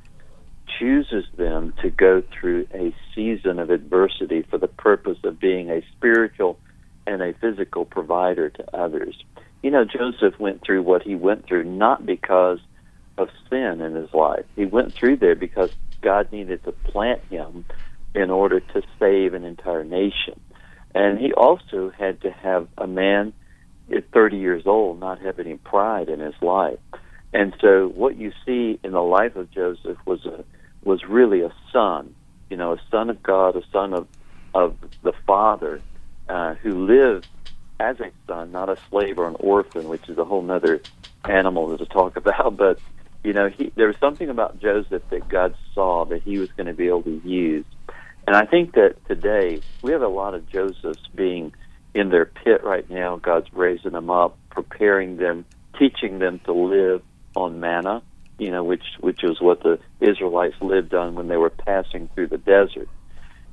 chooses 0.78 1.26
them 1.36 1.74
to 1.82 1.90
go 1.90 2.22
through 2.22 2.68
a 2.74 2.94
season 3.16 3.58
of 3.60 3.70
adversity 3.70 4.44
for 4.44 4.58
the 4.58 4.68
purpose 4.68 5.18
of 5.24 5.40
being 5.40 5.70
a 5.70 5.82
spiritual 5.98 6.60
and 7.08 7.22
a 7.22 7.34
physical 7.34 7.86
provider 7.86 8.50
to 8.50 8.76
others. 8.76 9.16
you 9.64 9.72
know, 9.72 9.84
Joseph 9.84 10.40
went 10.40 10.62
through 10.64 10.84
what 10.84 11.02
he 11.02 11.16
went 11.16 11.46
through 11.48 11.66
not 11.66 12.06
because 12.06 12.60
of 13.20 13.30
sin 13.50 13.82
in 13.82 13.94
his 13.94 14.14
life. 14.14 14.46
He 14.56 14.66
went 14.66 14.94
through 14.94 15.18
there 15.18 15.36
because 15.36 15.70
God 16.02 16.32
needed 16.32 16.64
to 16.64 16.72
plant 16.72 17.22
him 17.30 17.66
in 18.16 18.30
order 18.30 18.60
to 18.60 18.82
save 19.00 19.34
an 19.34 19.44
entire 19.44 19.84
nation. 19.84 20.40
And 20.96 21.20
he 21.20 21.34
also 21.34 21.92
had 21.92 22.22
to 22.22 22.32
have 22.32 22.68
a 22.78 22.88
man 22.88 23.34
at 23.96 24.10
30 24.12 24.38
years 24.38 24.64
old 24.66 25.00
not 25.00 25.20
have 25.22 25.40
any 25.40 25.56
pride 25.58 26.10
in 26.10 26.20
his 26.20 26.36
life. 26.42 26.80
And 27.34 27.54
so 27.62 27.90
what 27.90 28.18
you 28.18 28.32
see 28.46 28.80
in 28.84 28.92
the 28.92 29.02
life 29.02 29.36
of 29.36 29.52
Joseph 29.52 29.98
was 30.06 30.26
a 30.26 30.44
was 30.84 31.04
really 31.04 31.42
a 31.42 31.52
son, 31.74 32.16
you 32.50 32.56
know, 32.56 32.72
a 32.74 32.82
son 32.90 33.10
of 33.10 33.22
God, 33.22 33.56
a 33.56 33.64
son 33.72 33.94
of 33.94 34.08
of 34.54 34.76
the 35.04 35.14
Father, 35.28 35.82
uh, 36.28 36.56
who 36.56 36.86
lived 36.86 37.28
as 37.80 38.00
a 38.00 38.12
son, 38.28 38.52
not 38.52 38.70
a 38.70 38.78
slave 38.90 39.20
or 39.20 39.28
an 39.28 39.36
orphan, 39.40 39.88
which 39.88 40.10
is 40.10 40.18
a 40.18 40.26
whole 40.26 40.50
other 40.50 40.82
animal 41.26 41.78
to 41.78 41.86
talk 41.86 42.16
about. 42.24 42.58
But 42.58 42.80
you 43.24 43.34
know, 43.34 43.50
he, 43.50 43.72
there 43.76 43.88
was 43.88 43.98
something 44.00 44.30
about 44.30 44.60
Joseph 44.62 45.04
that 45.10 45.30
God 45.30 45.56
saw 45.74 46.06
that 46.06 46.24
he 46.24 46.38
was 46.38 46.50
going 46.56 46.68
to 46.68 46.74
be 46.74 46.88
able 46.88 47.04
to 47.04 47.22
use. 47.24 47.66
And 48.26 48.36
I 48.36 48.46
think 48.46 48.74
that 48.74 48.96
today 49.08 49.62
we 49.82 49.92
have 49.92 50.02
a 50.02 50.08
lot 50.08 50.34
of 50.34 50.50
Josephs 50.50 51.02
being 51.16 51.54
in 51.94 52.10
their 52.10 52.26
pit 52.26 52.64
right 52.64 52.90
now. 52.90 53.18
God's 53.18 53.48
raising 53.52 53.92
them 53.92 54.10
up, 54.10 54.38
preparing 54.52 55.18
them, 55.18 55.46
teaching 55.78 56.20
them 56.20 56.40
to 56.46 56.54
live 56.54 57.02
on 57.36 57.60
manna, 57.60 58.04
you 58.38 58.52
know, 58.52 58.64
which 58.64 58.84
which 59.00 59.22
was 59.24 59.40
what 59.42 59.64
the 59.64 59.80
Israelites 60.00 60.56
lived 60.62 60.94
on 60.94 61.16
when 61.16 61.28
they 61.28 61.38
were 61.38 61.50
passing 61.50 62.10
through 62.14 62.28
the 62.28 62.38
desert. 62.38 62.88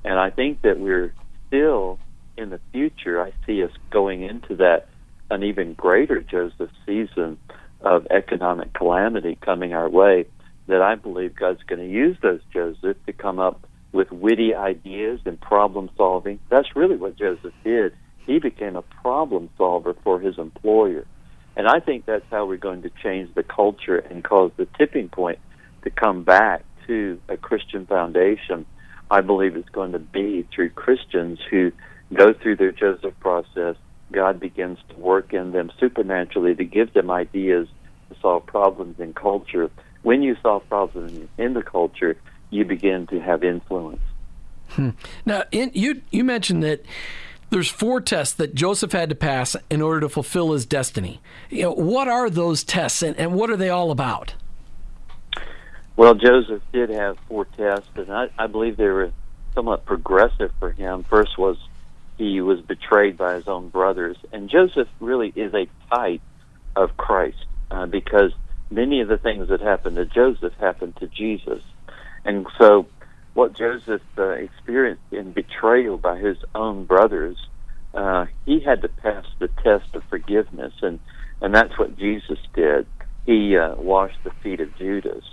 And 0.04 0.18
I 0.18 0.30
think 0.30 0.62
that 0.62 0.78
we're 0.78 1.12
still 1.48 1.98
in 2.36 2.50
the 2.50 2.60
future. 2.72 3.20
I 3.20 3.32
see 3.46 3.62
us 3.62 3.72
going 3.90 4.22
into 4.22 4.56
that 4.56 4.88
an 5.30 5.42
even 5.42 5.74
greater 5.74 6.20
Joseph 6.20 6.70
season 6.86 7.38
of 7.86 8.06
economic 8.10 8.72
calamity 8.72 9.38
coming 9.40 9.72
our 9.72 9.88
way. 9.88 10.26
That 10.68 10.82
I 10.82 10.96
believe 10.96 11.36
God's 11.36 11.62
going 11.62 11.78
to 11.78 11.88
use 11.88 12.16
those 12.20 12.40
Joseph 12.52 12.96
to 13.06 13.12
come 13.12 13.38
up 13.38 13.66
with 13.92 14.10
witty 14.10 14.54
ideas 14.54 15.20
and 15.24 15.40
problem 15.40 15.88
solving. 15.96 16.40
That's 16.48 16.74
really 16.74 16.96
what 16.96 17.16
Joseph 17.16 17.54
did. 17.62 17.94
He 18.26 18.40
became 18.40 18.74
a 18.74 18.82
problem 18.82 19.48
solver 19.56 19.94
for 20.02 20.18
his 20.18 20.38
employer. 20.38 21.06
And 21.56 21.68
I 21.68 21.78
think 21.78 22.04
that's 22.04 22.24
how 22.30 22.46
we're 22.46 22.56
going 22.56 22.82
to 22.82 22.90
change 23.02 23.32
the 23.34 23.44
culture 23.44 23.98
and 23.98 24.24
cause 24.24 24.50
the 24.56 24.66
tipping 24.76 25.08
point 25.08 25.38
to 25.84 25.90
come 25.90 26.24
back 26.24 26.64
to 26.88 27.20
a 27.28 27.36
Christian 27.36 27.86
foundation. 27.86 28.66
I 29.10 29.20
believe 29.20 29.56
it's 29.56 29.68
going 29.68 29.92
to 29.92 30.00
be 30.00 30.46
through 30.52 30.70
Christians 30.70 31.38
who 31.48 31.70
go 32.12 32.32
through 32.34 32.56
their 32.56 32.72
Joseph 32.72 33.14
process. 33.20 33.76
God 34.12 34.40
begins 34.40 34.78
to 34.90 34.96
work 34.96 35.32
in 35.32 35.52
them 35.52 35.70
supernaturally 35.78 36.54
to 36.54 36.64
give 36.64 36.92
them 36.92 37.10
ideas 37.10 37.68
to 38.08 38.16
solve 38.20 38.46
problems 38.46 39.00
in 39.00 39.14
culture. 39.14 39.70
When 40.02 40.22
you 40.22 40.36
solve 40.42 40.68
problems 40.68 41.28
in 41.36 41.54
the 41.54 41.62
culture, 41.62 42.16
you 42.50 42.64
begin 42.64 43.06
to 43.08 43.20
have 43.20 43.42
influence. 43.42 44.00
Hmm. 44.70 44.90
Now, 45.24 45.44
in, 45.52 45.70
you 45.74 46.02
you 46.10 46.24
mentioned 46.24 46.62
that 46.62 46.84
there's 47.50 47.68
four 47.68 48.00
tests 48.00 48.34
that 48.34 48.54
Joseph 48.54 48.92
had 48.92 49.08
to 49.10 49.14
pass 49.14 49.56
in 49.70 49.80
order 49.80 50.00
to 50.00 50.08
fulfill 50.08 50.52
his 50.52 50.66
destiny. 50.66 51.20
You 51.50 51.62
know, 51.62 51.72
what 51.72 52.08
are 52.08 52.28
those 52.28 52.64
tests 52.64 53.02
and, 53.02 53.16
and 53.16 53.34
what 53.34 53.50
are 53.50 53.56
they 53.56 53.70
all 53.70 53.90
about? 53.90 54.34
Well, 55.96 56.14
Joseph 56.14 56.62
did 56.72 56.90
have 56.90 57.16
four 57.28 57.46
tests, 57.56 57.88
and 57.94 58.12
I, 58.12 58.28
I 58.38 58.48
believe 58.48 58.76
they 58.76 58.88
were 58.88 59.12
somewhat 59.54 59.86
progressive 59.86 60.52
for 60.58 60.70
him. 60.70 61.04
First 61.04 61.38
was 61.38 61.56
he 62.18 62.40
was 62.40 62.60
betrayed 62.60 63.16
by 63.16 63.34
his 63.34 63.48
own 63.48 63.68
brothers, 63.68 64.16
and 64.32 64.48
Joseph 64.48 64.88
really 65.00 65.32
is 65.34 65.52
a 65.54 65.68
type 65.94 66.22
of 66.74 66.96
Christ 66.96 67.44
uh, 67.70 67.86
because 67.86 68.32
many 68.70 69.00
of 69.00 69.08
the 69.08 69.18
things 69.18 69.48
that 69.48 69.60
happened 69.60 69.96
to 69.96 70.06
Joseph 70.06 70.54
happened 70.54 70.96
to 70.96 71.06
Jesus, 71.06 71.62
and 72.24 72.46
so 72.58 72.86
what 73.34 73.52
Joseph 73.52 74.02
uh, 74.16 74.30
experienced 74.30 75.02
in 75.12 75.32
betrayal 75.32 75.98
by 75.98 76.18
his 76.18 76.38
own 76.54 76.86
brothers, 76.86 77.36
uh, 77.92 78.24
he 78.46 78.60
had 78.60 78.80
to 78.80 78.88
pass 78.88 79.26
the 79.38 79.48
test 79.62 79.94
of 79.94 80.02
forgiveness, 80.04 80.72
and 80.82 80.98
and 81.42 81.54
that's 81.54 81.78
what 81.78 81.98
Jesus 81.98 82.38
did. 82.54 82.86
He 83.26 83.58
uh, 83.58 83.74
washed 83.74 84.22
the 84.24 84.30
feet 84.42 84.60
of 84.60 84.74
Judas, 84.76 85.24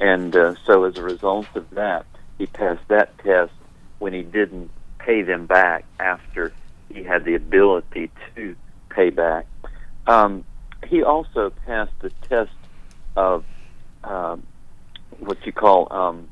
and 0.00 0.34
uh, 0.34 0.54
so 0.64 0.84
as 0.84 0.98
a 0.98 1.02
result 1.02 1.46
of 1.54 1.70
that, 1.70 2.04
he 2.36 2.46
passed 2.46 2.88
that 2.88 3.16
test 3.18 3.52
when 4.00 4.12
he 4.12 4.22
didn't 4.22 4.70
pay 5.06 5.22
them 5.22 5.46
back 5.46 5.84
after 6.00 6.52
he 6.92 7.04
had 7.04 7.24
the 7.24 7.34
ability 7.34 8.10
to 8.34 8.56
pay 8.90 9.10
back. 9.10 9.46
Um, 10.06 10.44
he 10.86 11.02
also 11.02 11.52
passed 11.64 11.92
the 12.00 12.10
test 12.28 12.50
of 13.16 13.44
um, 14.04 14.42
what 15.20 15.38
you 15.46 15.52
call 15.52 15.88
um, 15.90 16.28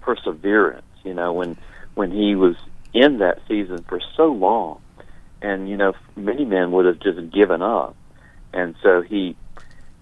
perseverance. 0.00 0.86
You 1.04 1.14
know, 1.14 1.32
when 1.32 1.56
when 1.94 2.10
he 2.10 2.34
was 2.34 2.56
in 2.94 3.18
that 3.18 3.40
season 3.48 3.84
for 3.88 4.00
so 4.16 4.26
long, 4.26 4.80
and 5.42 5.68
you 5.68 5.76
know, 5.76 5.92
many 6.16 6.44
men 6.44 6.72
would 6.72 6.86
have 6.86 7.00
just 7.00 7.32
given 7.32 7.62
up, 7.62 7.96
and 8.52 8.74
so 8.82 9.02
he 9.02 9.36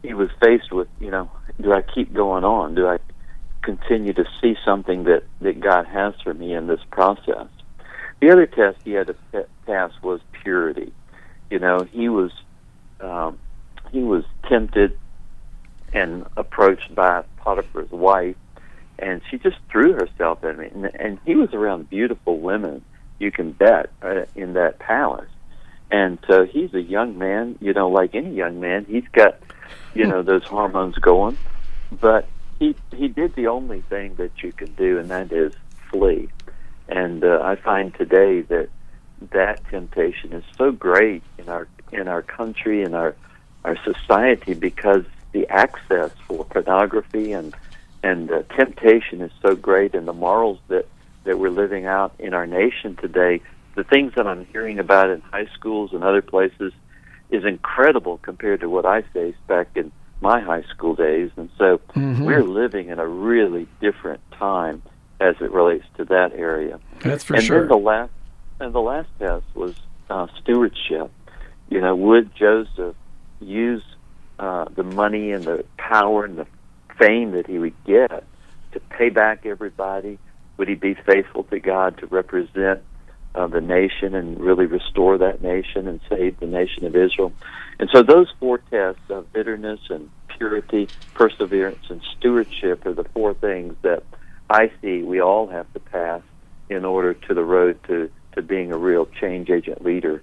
he 0.02 0.14
was 0.14 0.30
faced 0.42 0.72
with, 0.72 0.88
you 0.98 1.10
know, 1.10 1.30
do 1.60 1.72
I 1.72 1.82
keep 1.82 2.12
going 2.12 2.44
on? 2.44 2.74
Do 2.74 2.86
I 2.86 2.98
continue 3.62 4.12
to 4.14 4.24
see 4.40 4.56
something 4.64 5.04
that 5.04 5.24
that 5.40 5.60
God 5.60 5.86
has 5.86 6.14
for 6.22 6.34
me 6.34 6.54
in 6.54 6.66
this 6.66 6.80
process? 6.90 7.46
The 8.20 8.30
other 8.30 8.46
test 8.46 8.78
he 8.84 8.92
had 8.92 9.08
to 9.08 9.46
pass 9.66 9.92
was 10.02 10.20
purity. 10.42 10.92
You 11.50 11.58
know, 11.58 11.86
he 11.90 12.08
was 12.08 12.32
um, 13.00 13.38
he 13.90 14.02
was 14.02 14.24
tempted 14.48 14.98
and 15.92 16.26
approached 16.36 16.94
by 16.94 17.24
Potiphar's 17.38 17.90
wife 17.90 18.36
and 19.00 19.22
she 19.30 19.38
just 19.38 19.56
threw 19.70 19.94
herself 19.94 20.44
at 20.44 20.58
me. 20.58 20.68
And, 20.72 20.94
and 20.94 21.18
he 21.24 21.34
was 21.34 21.52
around 21.54 21.88
beautiful 21.88 22.38
women, 22.38 22.84
you 23.18 23.32
can 23.32 23.52
bet, 23.52 23.90
uh, 24.02 24.26
in 24.36 24.52
that 24.54 24.78
palace. 24.78 25.30
And 25.90 26.18
so 26.28 26.44
he's 26.44 26.72
a 26.74 26.80
young 26.80 27.18
man, 27.18 27.58
you 27.60 27.72
know, 27.72 27.88
like 27.88 28.14
any 28.14 28.32
young 28.32 28.60
man. 28.60 28.84
He's 28.84 29.08
got, 29.12 29.40
you 29.94 30.06
know, 30.06 30.22
those 30.22 30.44
hormones 30.44 30.96
going, 30.96 31.36
but 31.90 32.28
he 32.60 32.76
he 32.94 33.08
did 33.08 33.34
the 33.34 33.48
only 33.48 33.80
thing 33.80 34.14
that 34.16 34.42
you 34.44 34.52
can 34.52 34.72
do, 34.74 34.98
and 34.98 35.10
that 35.10 35.32
is 35.32 35.52
flee. 35.90 36.28
And 36.88 37.24
uh, 37.24 37.40
I 37.42 37.56
find 37.56 37.92
today 37.94 38.42
that 38.42 38.68
that 39.32 39.64
temptation 39.70 40.32
is 40.32 40.44
so 40.56 40.70
great 40.70 41.24
in 41.38 41.48
our 41.48 41.66
in 41.90 42.06
our 42.06 42.22
country 42.22 42.82
in 42.82 42.94
our 42.94 43.16
our 43.64 43.76
society 43.82 44.54
because 44.54 45.04
the 45.32 45.48
access 45.48 46.12
for 46.28 46.44
pornography 46.44 47.32
and 47.32 47.56
and 48.02 48.28
the 48.28 48.44
temptation 48.56 49.20
is 49.20 49.32
so 49.42 49.56
great, 49.56 49.94
and 49.94 50.06
the 50.06 50.12
morals 50.12 50.58
that 50.68 50.86
that 51.24 51.38
we're 51.38 51.50
living 51.50 51.86
out 51.86 52.14
in 52.18 52.34
our 52.34 52.46
nation 52.46 52.96
today, 52.96 53.40
the 53.74 53.84
things 53.84 54.12
that 54.16 54.26
I'm 54.26 54.46
hearing 54.46 54.78
about 54.78 55.10
in 55.10 55.20
high 55.22 55.48
schools 55.54 55.92
and 55.92 56.04
other 56.04 56.22
places, 56.22 56.72
is 57.30 57.44
incredible 57.44 58.18
compared 58.18 58.60
to 58.60 58.68
what 58.68 58.84
I 58.84 59.02
faced 59.02 59.46
back 59.46 59.68
in 59.74 59.92
my 60.20 60.40
high 60.40 60.62
school 60.74 60.94
days. 60.94 61.30
And 61.36 61.50
so 61.58 61.78
mm-hmm. 61.94 62.24
we're 62.24 62.42
living 62.42 62.88
in 62.88 62.98
a 62.98 63.06
really 63.06 63.66
different 63.80 64.20
time 64.32 64.82
as 65.20 65.36
it 65.40 65.50
relates 65.52 65.84
to 65.96 66.04
that 66.06 66.32
area. 66.34 66.80
That's 67.00 67.24
for 67.24 67.34
and 67.34 67.42
sure. 67.42 67.62
And 67.62 67.70
the 67.70 67.76
last 67.76 68.10
and 68.58 68.74
the 68.74 68.80
last 68.80 69.08
test 69.18 69.44
was 69.54 69.74
uh, 70.08 70.26
stewardship. 70.40 71.10
You 71.68 71.80
know, 71.80 71.94
would 71.94 72.34
Joseph 72.34 72.96
use 73.40 73.82
uh, 74.38 74.66
the 74.74 74.82
money 74.82 75.32
and 75.32 75.44
the 75.44 75.64
power 75.76 76.24
and 76.24 76.38
the 76.38 76.46
fame 76.98 77.32
that 77.32 77.46
he 77.46 77.58
would 77.58 77.84
get 77.84 78.24
to 78.72 78.80
pay 78.80 79.08
back 79.08 79.46
everybody? 79.46 80.18
Would 80.56 80.68
he 80.68 80.74
be 80.74 80.94
faithful 80.94 81.44
to 81.44 81.58
God 81.58 81.98
to 81.98 82.06
represent 82.06 82.82
uh, 83.34 83.46
the 83.46 83.60
nation 83.60 84.14
and 84.14 84.38
really 84.40 84.66
restore 84.66 85.18
that 85.18 85.42
nation 85.42 85.88
and 85.88 86.00
save 86.08 86.38
the 86.40 86.46
nation 86.46 86.86
of 86.86 86.96
Israel? 86.96 87.32
And 87.78 87.88
so 87.92 88.02
those 88.02 88.28
four 88.38 88.58
tests 88.58 89.02
of 89.08 89.32
bitterness 89.32 89.80
and 89.88 90.10
purity, 90.28 90.88
perseverance, 91.14 91.90
and 91.90 92.02
stewardship 92.18 92.84
are 92.86 92.92
the 92.92 93.04
four 93.04 93.34
things 93.34 93.74
that 93.82 94.02
I 94.48 94.70
see 94.80 95.02
we 95.02 95.20
all 95.20 95.46
have 95.48 95.72
to 95.72 95.80
pass 95.80 96.22
in 96.68 96.84
order 96.84 97.14
to 97.14 97.34
the 97.34 97.44
road 97.44 97.78
to, 97.88 98.10
to 98.34 98.42
being 98.42 98.72
a 98.72 98.78
real 98.78 99.06
change 99.06 99.50
agent 99.50 99.84
leader 99.84 100.22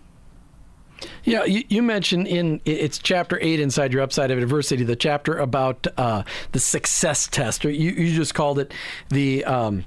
yeah, 1.24 1.44
you, 1.46 1.64
you, 1.68 1.84
mentioned 1.84 2.28
in 2.28 2.62
it's 2.66 2.98
chapter 2.98 3.38
eight 3.42 3.60
inside 3.60 3.94
your 3.94 4.02
upside 4.02 4.32
of 4.32 4.38
adversity, 4.38 4.84
the 4.84 4.96
chapter 4.96 5.38
about 5.38 5.86
uh, 5.98 6.24
the 6.54 6.60
success 6.60 7.28
test, 7.28 7.66
or 7.66 7.70
you, 7.70 7.92
you 7.92 8.16
just 8.16 8.34
called 8.34 8.60
it 8.60 8.74
the. 9.10 9.44
Um, 9.46 9.86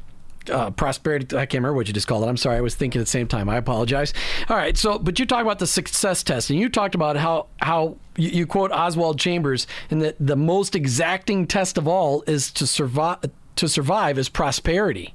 uh, 0.50 0.70
prosperity. 0.70 1.36
I 1.36 1.46
can't 1.46 1.54
remember 1.60 1.74
what 1.74 1.88
you 1.88 1.94
just 1.94 2.06
called 2.06 2.24
it. 2.24 2.28
I'm 2.28 2.36
sorry. 2.36 2.56
I 2.56 2.60
was 2.60 2.74
thinking 2.74 3.00
at 3.00 3.04
the 3.04 3.10
same 3.10 3.26
time. 3.26 3.48
I 3.48 3.56
apologize. 3.56 4.12
All 4.48 4.56
right. 4.56 4.76
So, 4.76 4.98
but 4.98 5.18
you 5.18 5.26
talk 5.26 5.42
about 5.42 5.58
the 5.58 5.66
success 5.66 6.22
test, 6.22 6.50
and 6.50 6.58
you 6.58 6.68
talked 6.68 6.94
about 6.94 7.16
how 7.16 7.46
how 7.58 7.96
you, 8.16 8.30
you 8.30 8.46
quote 8.46 8.72
Oswald 8.72 9.18
Chambers, 9.18 9.66
and 9.90 10.00
that 10.02 10.16
the 10.18 10.36
most 10.36 10.74
exacting 10.74 11.46
test 11.46 11.78
of 11.78 11.86
all 11.86 12.22
is 12.26 12.50
to 12.52 12.66
survive 12.66 13.18
to 13.60 13.68
survive 13.68 14.18
is 14.18 14.28
prosperity. 14.28 15.14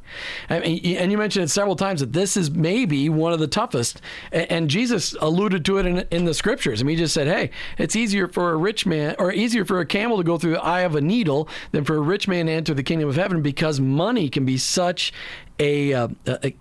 And 0.50 1.12
you 1.12 1.18
mentioned 1.18 1.46
it 1.46 1.50
several 1.50 1.76
times 1.76 2.00
that 2.00 2.14
this 2.14 2.38
is 2.38 2.50
maybe 2.52 3.10
one 3.10 3.34
of 3.34 3.40
the 3.40 3.48
toughest. 3.48 4.02
And 4.32 4.70
Jesus 4.70 5.14
alluded 5.20 5.66
to 5.66 5.78
it 5.78 5.86
in, 5.86 6.00
in 6.12 6.26
the 6.26 6.34
scriptures. 6.34 6.82
I 6.82 6.86
mean, 6.86 6.98
he 6.98 7.04
just 7.04 7.14
said, 7.14 7.28
hey, 7.28 7.52
it's 7.78 7.96
easier 7.96 8.28
for 8.28 8.52
a 8.52 8.58
rich 8.58 8.86
man 8.86 9.16
or 9.20 9.32
easier 9.32 9.66
for 9.66 9.80
a 9.80 9.86
camel 9.86 10.18
to 10.18 10.24
go 10.24 10.38
through 10.38 10.52
the 10.52 10.64
eye 10.64 10.82
of 10.82 10.96
a 10.96 11.02
needle 11.02 11.50
than 11.72 11.84
for 11.84 11.96
a 11.96 12.02
rich 12.02 12.28
man 12.28 12.46
to 12.46 12.52
enter 12.52 12.74
the 12.74 12.84
kingdom 12.84 13.10
of 13.10 13.16
heaven 13.16 13.42
because 13.42 13.80
money 13.80 14.30
can 14.30 14.46
be 14.46 14.58
such 14.58 15.12
a, 15.60 15.94
uh, 15.94 16.08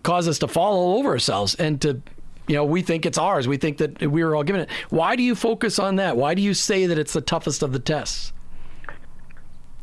us 0.07 0.39
to 0.39 0.49
fall 0.49 0.75
all 0.75 0.99
over 0.99 1.11
ourselves 1.11 1.55
and 1.57 1.81
to 1.83 2.03
you 2.47 2.57
know, 2.57 2.65
we 2.65 2.83
think 2.83 3.07
it's 3.07 3.17
ours. 3.17 3.49
We 3.49 3.57
think 3.57 3.79
that 3.79 4.03
we 4.03 4.23
were 4.23 4.37
all 4.37 4.43
given 4.43 4.61
it. 4.61 4.71
Why 4.91 5.17
do 5.17 5.23
you 5.23 5.35
focus 5.35 5.79
on 5.79 5.97
that? 5.97 6.19
Why 6.19 6.35
do 6.35 6.43
you 6.43 6.53
say 6.53 6.85
that 6.87 6.99
it's 6.99 7.15
the 7.15 7.23
toughest 7.23 7.63
of 7.63 7.73
the 7.73 7.79
tests? 7.79 8.35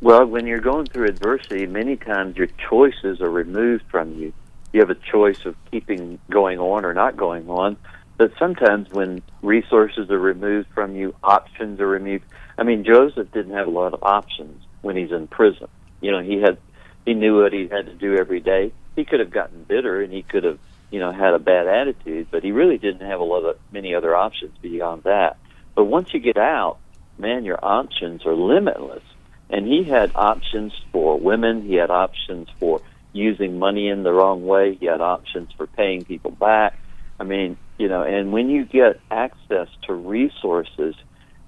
Well, 0.01 0.25
when 0.25 0.47
you're 0.47 0.59
going 0.59 0.87
through 0.87 1.09
adversity, 1.09 1.67
many 1.67 1.95
times 1.95 2.35
your 2.35 2.47
choices 2.69 3.21
are 3.21 3.29
removed 3.29 3.83
from 3.89 4.15
you. 4.15 4.33
You 4.73 4.79
have 4.79 4.89
a 4.89 4.95
choice 4.95 5.45
of 5.45 5.55
keeping 5.69 6.19
going 6.29 6.59
on 6.59 6.85
or 6.85 6.93
not 6.93 7.15
going 7.15 7.47
on. 7.49 7.77
But 8.17 8.33
sometimes 8.37 8.89
when 8.91 9.21
resources 9.41 10.09
are 10.09 10.19
removed 10.19 10.69
from 10.73 10.95
you, 10.95 11.13
options 11.23 11.79
are 11.79 11.87
removed. 11.87 12.25
I 12.57 12.63
mean, 12.63 12.83
Joseph 12.83 13.31
didn't 13.31 13.53
have 13.53 13.67
a 13.67 13.71
lot 13.71 13.93
of 13.93 14.03
options 14.03 14.63
when 14.81 14.95
he's 14.95 15.11
in 15.11 15.27
prison. 15.27 15.67
You 16.01 16.11
know, 16.11 16.21
he 16.21 16.41
had 16.41 16.57
he 17.05 17.13
knew 17.13 17.41
what 17.41 17.53
he 17.53 17.67
had 17.67 17.85
to 17.85 17.93
do 17.93 18.15
every 18.15 18.39
day. 18.39 18.73
He 18.95 19.05
could 19.05 19.19
have 19.19 19.31
gotten 19.31 19.63
bitter 19.63 20.01
and 20.01 20.11
he 20.11 20.23
could 20.23 20.43
have 20.43 20.59
you 20.91 20.99
know, 20.99 21.11
had 21.11 21.33
a 21.33 21.39
bad 21.39 21.67
attitude, 21.67 22.27
but 22.29 22.43
he 22.43 22.51
really 22.51 22.77
didn't 22.77 23.07
have 23.07 23.21
a 23.21 23.23
lot 23.23 23.45
of 23.45 23.57
many 23.71 23.95
other 23.95 24.15
options 24.15 24.55
beyond 24.61 25.03
that. 25.03 25.37
But 25.73 25.85
once 25.85 26.13
you 26.13 26.19
get 26.19 26.37
out, 26.37 26.77
man, 27.17 27.45
your 27.45 27.59
options 27.63 28.25
are 28.25 28.35
limitless. 28.35 29.03
And 29.51 29.67
he 29.67 29.83
had 29.83 30.11
options 30.15 30.73
for 30.91 31.19
women. 31.19 31.63
He 31.63 31.75
had 31.75 31.91
options 31.91 32.47
for 32.59 32.81
using 33.13 33.59
money 33.59 33.89
in 33.89 34.03
the 34.03 34.13
wrong 34.13 34.45
way. 34.45 34.75
He 34.75 34.85
had 34.85 35.01
options 35.01 35.51
for 35.57 35.67
paying 35.67 36.05
people 36.05 36.31
back. 36.31 36.77
I 37.19 37.23
mean, 37.23 37.57
you 37.77 37.87
know, 37.87 38.03
and 38.03 38.31
when 38.31 38.49
you 38.49 38.65
get 38.65 38.99
access 39.11 39.67
to 39.87 39.93
resources, 39.93 40.95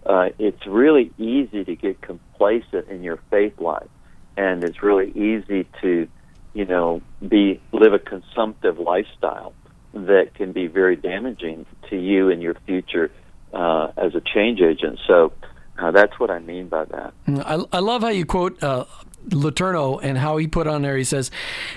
uh, 0.06 0.30
it's 0.38 0.68
really 0.68 1.12
easy 1.18 1.64
to 1.64 1.76
get 1.76 2.02
complacent 2.02 2.90
in 2.90 3.04
your 3.04 3.20
faith 3.32 3.60
life, 3.60 3.90
and 4.36 4.64
it's 4.64 4.84
really 4.84 5.10
easy 5.12 5.66
to 5.82 6.08
you 6.54 6.66
know, 6.66 7.02
be 7.28 7.60
live 7.72 7.94
a 7.94 8.00
consumptive 8.00 8.80
lifestyle 8.80 9.54
that 9.94 10.34
can 10.36 10.52
be 10.52 10.68
very 10.68 10.96
damaging 10.96 11.66
to 11.90 11.98
you 11.98 12.30
and 12.30 12.42
your 12.42 12.56
future 12.66 13.12
uh, 13.54 13.92
as 13.98 14.16
a 14.16 14.22
change 14.22 14.62
agent. 14.62 15.00
So 15.08 15.34
uh, 15.78 15.92
that's 15.92 16.20
what 16.20 16.30
I 16.30 16.40
mean 16.40 16.68
by 16.68 16.86
that. 16.86 17.14
I, 17.28 17.64
I 17.72 17.80
love 17.80 18.02
how 18.02 18.10
you 18.10 18.26
quote 18.26 18.62
uh, 18.64 18.86
Letourneau 19.30 20.00
and 20.02 20.18
how 20.18 20.38
he 20.38 20.48
put 20.48 20.68
on 20.68 20.82
there. 20.82 20.98
He 20.98 21.04
says, 21.04 21.32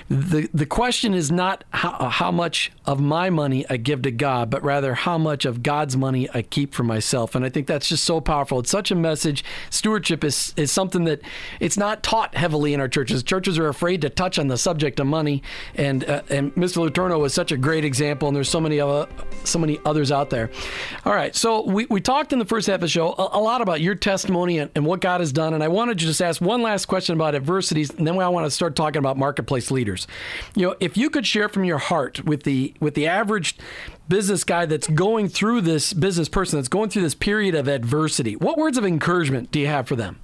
the 0.09 0.49
the 0.53 0.65
question 0.65 1.13
is 1.13 1.31
not 1.31 1.63
how, 1.71 2.09
how 2.09 2.31
much 2.31 2.71
of 2.85 2.99
my 2.99 3.29
money 3.29 3.65
I 3.69 3.77
give 3.77 4.01
to 4.03 4.11
God, 4.11 4.49
but 4.49 4.63
rather 4.63 4.93
how 4.93 5.17
much 5.17 5.45
of 5.45 5.63
God's 5.63 5.97
money 5.97 6.29
I 6.33 6.41
keep 6.41 6.73
for 6.73 6.83
myself. 6.83 7.35
And 7.35 7.45
I 7.45 7.49
think 7.49 7.67
that's 7.67 7.89
just 7.89 8.03
so 8.03 8.21
powerful. 8.21 8.59
It's 8.59 8.71
such 8.71 8.91
a 8.91 8.95
message. 8.95 9.43
Stewardship 9.69 10.23
is 10.23 10.53
is 10.57 10.71
something 10.71 11.05
that 11.05 11.21
it's 11.59 11.77
not 11.77 12.03
taught 12.03 12.35
heavily 12.35 12.73
in 12.73 12.79
our 12.79 12.87
churches. 12.87 13.23
Churches 13.23 13.57
are 13.57 13.67
afraid 13.67 14.01
to 14.01 14.09
touch 14.09 14.39
on 14.39 14.47
the 14.47 14.57
subject 14.57 14.99
of 14.99 15.07
money, 15.07 15.43
and 15.75 16.03
uh, 16.09 16.21
and 16.29 16.53
Mr. 16.55 16.87
Letourneau 16.87 17.25
is 17.25 17.33
such 17.33 17.51
a 17.51 17.57
great 17.57 17.85
example. 17.85 18.27
And 18.27 18.35
there's 18.35 18.49
so 18.49 18.61
many 18.61 18.79
other 18.79 19.07
so 19.43 19.59
many 19.59 19.79
others 19.85 20.11
out 20.11 20.29
there. 20.29 20.49
All 21.05 21.13
right, 21.13 21.35
so 21.35 21.65
we, 21.65 21.85
we 21.85 22.01
talked 22.01 22.33
in 22.33 22.39
the 22.39 22.45
first 22.45 22.67
half 22.67 22.75
of 22.75 22.81
the 22.81 22.87
show 22.87 23.13
a, 23.17 23.37
a 23.37 23.41
lot 23.41 23.61
about 23.61 23.81
your 23.81 23.95
testimony 23.95 24.59
and, 24.59 24.71
and 24.75 24.85
what 24.85 25.01
God 25.01 25.21
has 25.21 25.31
done, 25.31 25.53
and 25.53 25.63
I 25.63 25.67
wanted 25.67 25.99
to 25.99 26.05
just 26.05 26.21
ask 26.21 26.41
one 26.41 26.61
last 26.61 26.85
question 26.85 27.15
about 27.15 27.35
adversities, 27.37 27.89
and 27.91 28.05
then 28.05 28.19
I 28.19 28.27
want 28.27 28.45
to 28.45 28.51
start 28.51 28.75
talking 28.75 28.99
about 28.99 29.17
marketplace 29.17 29.71
leaders. 29.71 30.07
You 30.55 30.67
know, 30.67 30.75
if 30.81 30.97
you 30.97 31.09
could 31.09 31.25
share 31.25 31.47
from 31.47 31.63
your 31.63 31.77
heart 31.77 32.25
with 32.25 32.43
the 32.43 32.73
with 32.81 32.95
the 32.95 33.07
average 33.07 33.57
business 34.09 34.43
guy 34.43 34.65
that's 34.65 34.87
going 34.87 35.29
through 35.29 35.61
this 35.61 35.93
business 35.93 36.27
person 36.27 36.59
that's 36.59 36.67
going 36.67 36.89
through 36.89 37.03
this 37.03 37.15
period 37.15 37.55
of 37.55 37.69
adversity, 37.69 38.35
what 38.35 38.57
words 38.57 38.77
of 38.77 38.85
encouragement 38.85 39.51
do 39.51 39.59
you 39.59 39.67
have 39.67 39.87
for 39.87 39.95
them? 39.95 40.19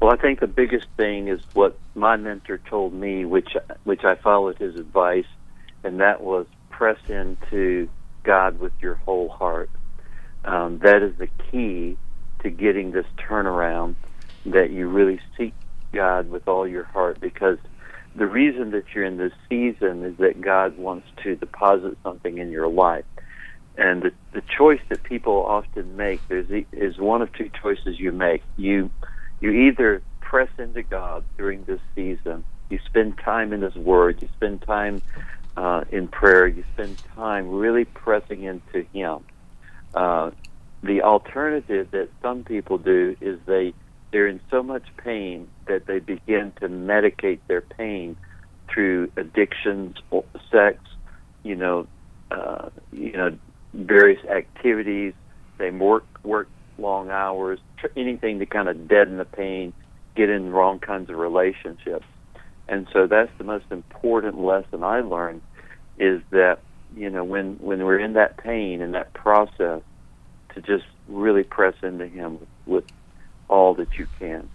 Well, 0.00 0.12
I 0.12 0.16
think 0.16 0.40
the 0.40 0.46
biggest 0.46 0.86
thing 0.96 1.28
is 1.28 1.40
what 1.54 1.78
my 1.94 2.16
mentor 2.16 2.58
told 2.58 2.92
me, 2.92 3.24
which 3.24 3.56
which 3.84 4.04
I 4.04 4.14
followed 4.14 4.58
his 4.58 4.76
advice, 4.76 5.26
and 5.82 6.00
that 6.00 6.22
was 6.22 6.46
press 6.70 6.98
into 7.08 7.88
God 8.22 8.58
with 8.58 8.72
your 8.80 8.94
whole 8.94 9.28
heart. 9.28 9.70
Um, 10.44 10.78
that 10.80 11.02
is 11.02 11.16
the 11.16 11.28
key 11.50 11.96
to 12.42 12.50
getting 12.50 12.90
this 12.90 13.06
turnaround. 13.16 13.94
That 14.46 14.70
you 14.70 14.88
really 14.88 15.20
seek 15.36 15.54
God 15.92 16.28
with 16.28 16.48
all 16.48 16.66
your 16.66 16.84
heart 16.84 17.20
because 17.20 17.58
the 18.14 18.26
reason 18.26 18.70
that 18.72 18.84
you're 18.94 19.04
in 19.04 19.16
this 19.16 19.32
season 19.48 20.04
is 20.04 20.16
that 20.18 20.40
God 20.40 20.78
wants 20.78 21.06
to 21.22 21.34
deposit 21.36 21.96
something 22.02 22.38
in 22.38 22.50
your 22.50 22.68
life. 22.68 23.04
And 23.76 24.02
the, 24.02 24.12
the 24.32 24.42
choice 24.56 24.80
that 24.88 25.02
people 25.02 25.44
often 25.44 25.96
make 25.96 26.26
there's, 26.28 26.48
is 26.72 26.96
one 26.98 27.22
of 27.22 27.32
two 27.32 27.50
choices 27.60 27.98
you 27.98 28.12
make. 28.12 28.42
You 28.56 28.90
you 29.40 29.50
either 29.50 30.00
press 30.20 30.48
into 30.58 30.82
God 30.82 31.24
during 31.36 31.64
this 31.64 31.80
season, 31.94 32.44
you 32.70 32.78
spend 32.86 33.18
time 33.18 33.52
in 33.52 33.62
His 33.62 33.74
Word, 33.74 34.22
you 34.22 34.28
spend 34.36 34.62
time 34.62 35.02
uh, 35.56 35.84
in 35.90 36.08
prayer, 36.08 36.46
you 36.46 36.64
spend 36.74 37.02
time 37.16 37.50
really 37.50 37.84
pressing 37.84 38.44
into 38.44 38.86
Him. 38.92 39.24
Uh, 39.92 40.30
the 40.82 41.02
alternative 41.02 41.90
that 41.90 42.10
some 42.22 42.44
people 42.44 42.78
do 42.78 43.16
is 43.20 43.38
they 43.46 43.74
they're 44.14 44.28
in 44.28 44.40
so 44.48 44.62
much 44.62 44.84
pain 45.02 45.48
that 45.66 45.86
they 45.86 45.98
begin 45.98 46.52
to 46.60 46.68
medicate 46.68 47.40
their 47.48 47.60
pain 47.60 48.16
through 48.72 49.10
addictions, 49.16 49.96
sex, 50.52 50.78
you 51.42 51.56
know, 51.56 51.88
uh, 52.30 52.70
you 52.92 53.10
know, 53.10 53.36
various 53.74 54.24
activities. 54.26 55.14
They 55.58 55.72
work 55.72 56.04
work 56.22 56.48
long 56.78 57.10
hours, 57.10 57.58
anything 57.96 58.38
to 58.38 58.46
kind 58.46 58.68
of 58.68 58.86
deaden 58.86 59.16
the 59.16 59.24
pain, 59.24 59.72
get 60.14 60.30
in 60.30 60.44
the 60.44 60.50
wrong 60.52 60.78
kinds 60.78 61.10
of 61.10 61.16
relationships. 61.16 62.06
And 62.68 62.86
so 62.92 63.08
that's 63.08 63.32
the 63.36 63.44
most 63.44 63.64
important 63.72 64.38
lesson 64.38 64.84
I 64.84 65.00
learned 65.00 65.42
is 65.98 66.22
that 66.30 66.60
you 66.94 67.10
know 67.10 67.24
when 67.24 67.56
when 67.56 67.84
we're 67.84 67.98
in 67.98 68.12
that 68.12 68.36
pain 68.36 68.80
and 68.80 68.94
that 68.94 69.12
process 69.12 69.82
to 70.54 70.60
just 70.60 70.84
really 71.08 71.42
press 71.42 71.74
into 71.82 72.06
him 72.06 72.38
with 72.64 72.84
all 73.48 73.74
that 73.74 73.98
you 73.98 74.06
can. 74.18 74.48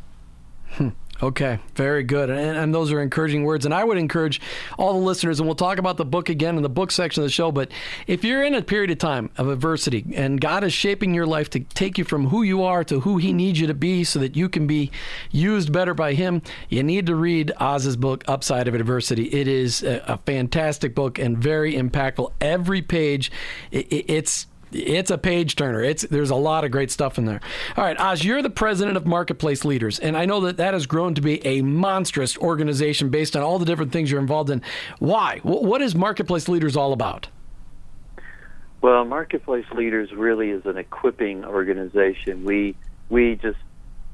Hmm. 0.72 0.90
Okay, 1.22 1.60
very 1.76 2.04
good. 2.04 2.30
And, 2.30 2.58
and, 2.58 2.74
those 2.74 2.94
are 2.94 3.02
encouraging 3.02 3.44
words. 3.44 3.66
And 3.66 3.74
I 3.74 3.84
would 3.84 3.98
encourage 3.98 4.40
all 4.78 4.94
the 4.94 5.00
listeners, 5.00 5.40
and 5.40 5.48
we'll 5.48 5.56
talk 5.56 5.78
about 5.78 5.98
the 5.98 6.06
book 6.06 6.30
again 6.30 6.56
in 6.56 6.64
the 6.64 6.70
book 6.70 6.92
section 6.92 7.22
of 7.22 7.28
the 7.28 7.32
show. 7.32 7.52
But 7.52 7.72
if 8.08 8.24
you're 8.24 8.42
in 8.42 8.54
a 8.54 8.62
period 8.62 8.90
of 8.90 9.00
time 9.00 9.30
of 9.38 9.50
adversity 9.50 10.06
and 10.16 10.40
God 10.40 10.64
is 10.64 10.72
shaping 10.72 11.14
your 11.14 11.26
life 11.26 11.50
to 11.52 11.60
take 11.60 11.98
you 11.98 12.06
from 12.06 12.28
who 12.28 12.44
you 12.44 12.64
are 12.64 12.86
to 12.86 13.02
who 13.02 13.18
He 13.18 13.34
needs 13.34 13.60
you 13.60 13.68
to 13.68 13.74
be 13.74 14.06
so 14.06 14.20
that 14.20 14.38
you 14.38 14.48
can 14.48 14.66
be 14.66 14.92
used 15.30 15.74
better 15.74 15.94
by 15.94 16.14
Him, 16.14 16.42
you 16.70 16.84
need 16.84 17.06
to 17.08 17.16
read 17.16 17.52
Os's 17.60 17.98
book, 17.98 18.24
Upside 18.30 18.70
of 18.70 18.74
Adversity. 18.74 19.26
It 19.26 19.50
is 19.50 19.84
a, 19.84 20.02
a 20.08 20.18
fantastic 20.20 20.96
book 20.96 21.20
and 21.20 21.38
very 21.38 21.74
impactful. 21.74 22.32
Every 22.40 22.82
page, 22.82 23.30
it, 23.72 23.88
it's 23.92 24.48
it's 24.72 25.12
a 25.12 25.18
page 25.18 25.56
turner. 25.56 25.84
It's 25.84 26.04
there's 26.04 26.30
a 26.30 26.36
lot 26.36 26.64
of 26.64 26.72
great 26.72 26.92
stuff 26.92 27.18
in 27.18 27.26
there. 27.26 27.40
All 27.76 27.84
right, 27.84 28.00
Os, 28.00 28.24
you're 28.24 28.42
the 28.42 28.50
president 28.50 28.98
of 28.98 29.06
Marketplace 29.06 29.66
Leaders, 29.66 30.00
and 30.00 30.16
I 30.16 30.26
know 30.26 30.42
that 30.42 30.58
that 30.58 30.74
has 30.74 30.86
grown 30.86 31.16
to 31.16 31.22
be 31.22 31.46
a 31.46 31.62
monstrous 31.62 32.38
organization 32.38 33.10
based 33.10 33.36
on 33.36 33.44
all 33.44 33.60
the 33.60 33.66
different 33.66 33.92
things 33.92 34.12
you're 34.12 34.20
involved 34.20 34.50
in. 34.50 34.62
Why? 35.00 35.40
What 35.44 35.82
is 35.82 35.96
Marketplace 35.96 36.48
Leaders 36.48 36.76
all 36.76 36.94
about? 36.94 37.28
Well, 38.82 39.04
Marketplace 39.04 39.66
Leaders 39.74 40.12
really 40.14 40.52
is 40.52 40.66
an 40.66 40.78
equipping 40.78 41.44
organization. 41.44 42.46
We 42.46 42.76
we 43.10 43.36
just 43.36 43.58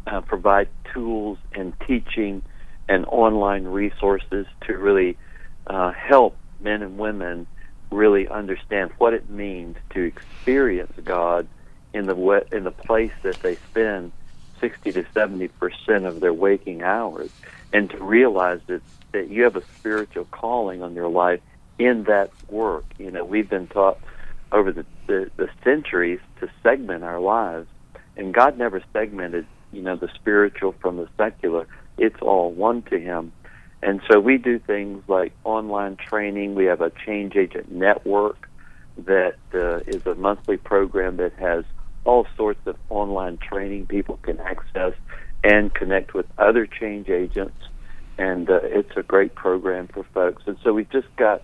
uh, 0.07 0.21
provide 0.21 0.69
tools 0.93 1.37
and 1.53 1.73
teaching 1.87 2.41
and 2.87 3.05
online 3.05 3.65
resources 3.65 4.45
to 4.67 4.77
really 4.77 5.17
uh, 5.67 5.91
help 5.91 6.37
men 6.59 6.81
and 6.81 6.97
women 6.97 7.47
really 7.95 8.27
understand 8.27 8.91
what 8.97 9.13
it 9.13 9.29
means 9.29 9.77
to 9.91 10.03
experience 10.03 10.93
God 11.03 11.47
in 11.93 12.05
the 12.05 12.45
in 12.51 12.63
the 12.63 12.71
place 12.71 13.13
that 13.23 13.41
they 13.41 13.57
spend 13.71 14.11
60 14.59 14.91
to 14.93 15.05
70 15.13 15.47
percent 15.47 16.05
of 16.05 16.19
their 16.19 16.33
waking 16.33 16.83
hours, 16.83 17.29
and 17.73 17.89
to 17.89 18.03
realize 18.03 18.59
that 18.67 18.81
that 19.13 19.29
you 19.29 19.43
have 19.43 19.55
a 19.55 19.63
spiritual 19.79 20.25
calling 20.25 20.83
on 20.83 20.93
your 20.93 21.07
life 21.07 21.39
in 21.79 22.03
that 22.03 22.31
work. 22.49 22.85
You 22.97 23.11
know, 23.11 23.23
we've 23.23 23.49
been 23.49 23.67
taught 23.67 23.97
over 24.51 24.71
the, 24.71 24.85
the, 25.07 25.31
the 25.37 25.49
centuries 25.63 26.19
to 26.39 26.49
segment 26.63 27.03
our 27.03 27.19
lives, 27.19 27.67
and 28.17 28.33
God 28.33 28.57
never 28.57 28.83
segmented, 28.93 29.47
you 29.71 29.81
know, 29.81 29.95
the 29.95 30.09
spiritual 30.15 30.73
from 30.81 30.97
the 30.97 31.07
secular. 31.17 31.67
It's 31.97 32.21
all 32.21 32.51
one 32.51 32.81
to 32.83 32.99
Him. 32.99 33.31
And 33.81 34.01
so 34.09 34.19
we 34.19 34.37
do 34.37 34.59
things 34.59 35.03
like 35.07 35.33
online 35.43 35.97
training. 35.97 36.55
We 36.55 36.65
have 36.65 36.81
a 36.81 36.91
change 37.05 37.35
agent 37.35 37.71
network 37.71 38.49
that 38.97 39.35
uh, 39.53 39.79
is 39.87 40.05
a 40.05 40.15
monthly 40.15 40.57
program 40.57 41.17
that 41.17 41.33
has 41.33 41.65
all 42.03 42.25
sorts 42.37 42.65
of 42.65 42.77
online 42.89 43.37
training 43.37 43.87
people 43.87 44.17
can 44.17 44.39
access 44.39 44.93
and 45.43 45.73
connect 45.73 46.13
with 46.13 46.25
other 46.37 46.65
change 46.65 47.09
agents 47.09 47.57
and 48.17 48.49
uh, 48.49 48.59
it's 48.63 48.95
a 48.95 49.03
great 49.03 49.35
program 49.35 49.87
for 49.87 50.03
folks. 50.13 50.43
And 50.45 50.57
so 50.63 50.73
we've 50.73 50.89
just 50.89 51.13
got 51.17 51.41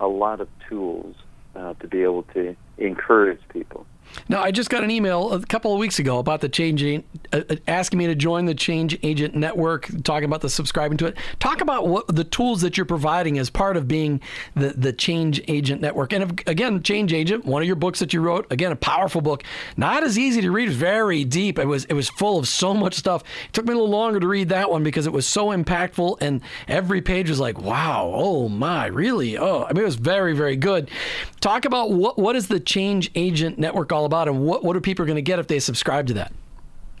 a 0.00 0.06
lot 0.06 0.40
of 0.40 0.48
tools 0.68 1.16
uh, 1.54 1.74
to 1.74 1.88
be 1.88 2.02
able 2.02 2.22
to 2.34 2.56
encourage 2.78 3.40
people. 3.50 3.86
Now, 4.28 4.42
I 4.42 4.50
just 4.50 4.70
got 4.70 4.84
an 4.84 4.90
email 4.90 5.32
a 5.32 5.44
couple 5.44 5.72
of 5.72 5.78
weeks 5.78 5.98
ago 5.98 6.18
about 6.18 6.40
the 6.40 6.48
change, 6.48 6.84
uh, 7.32 7.42
asking 7.66 7.98
me 7.98 8.06
to 8.06 8.14
join 8.14 8.46
the 8.46 8.54
Change 8.54 8.98
Agent 9.02 9.34
Network, 9.34 9.88
talking 10.02 10.24
about 10.24 10.40
the 10.40 10.50
subscribing 10.50 10.98
to 10.98 11.06
it. 11.06 11.16
Talk 11.40 11.60
about 11.60 11.88
what 11.88 12.06
the 12.14 12.24
tools 12.24 12.60
that 12.62 12.76
you're 12.76 12.86
providing 12.86 13.38
as 13.38 13.50
part 13.50 13.76
of 13.76 13.88
being 13.88 14.20
the, 14.54 14.70
the 14.70 14.92
Change 14.92 15.42
Agent 15.48 15.80
Network. 15.80 16.12
And 16.12 16.24
if, 16.24 16.46
again, 16.46 16.82
Change 16.82 17.12
Agent, 17.12 17.44
one 17.44 17.62
of 17.62 17.66
your 17.66 17.76
books 17.76 17.98
that 18.00 18.12
you 18.12 18.20
wrote, 18.20 18.46
again, 18.50 18.72
a 18.72 18.76
powerful 18.76 19.20
book, 19.20 19.42
not 19.76 20.04
as 20.04 20.18
easy 20.18 20.40
to 20.40 20.50
read, 20.50 20.70
very 20.70 21.24
deep. 21.24 21.58
It 21.58 21.66
was 21.66 21.84
it 21.86 21.94
was 21.94 22.08
full 22.08 22.38
of 22.38 22.48
so 22.48 22.74
much 22.74 22.94
stuff. 22.94 23.22
It 23.46 23.52
took 23.52 23.66
me 23.66 23.72
a 23.72 23.76
little 23.76 23.90
longer 23.90 24.20
to 24.20 24.26
read 24.26 24.48
that 24.50 24.70
one 24.70 24.82
because 24.82 25.06
it 25.06 25.12
was 25.12 25.26
so 25.26 25.48
impactful, 25.48 26.18
and 26.20 26.40
every 26.68 27.02
page 27.02 27.28
was 27.28 27.40
like, 27.40 27.60
wow, 27.60 28.10
oh 28.14 28.48
my, 28.48 28.86
really? 28.86 29.36
Oh, 29.36 29.64
I 29.64 29.72
mean, 29.72 29.82
it 29.82 29.86
was 29.86 29.96
very 29.96 30.34
very 30.34 30.56
good. 30.56 30.90
Talk 31.40 31.64
about 31.64 31.90
what 31.90 32.18
what 32.18 32.36
is 32.36 32.48
the 32.48 32.60
Change 32.60 33.10
Agent 33.14 33.58
Network 33.58 33.92
all 33.92 34.03
about, 34.06 34.28
and 34.28 34.44
what 34.44 34.64
what 34.64 34.76
are 34.76 34.80
people 34.80 35.04
going 35.04 35.16
to 35.16 35.22
get 35.22 35.38
if 35.38 35.46
they 35.46 35.58
subscribe 35.58 36.06
to 36.08 36.14
that? 36.14 36.32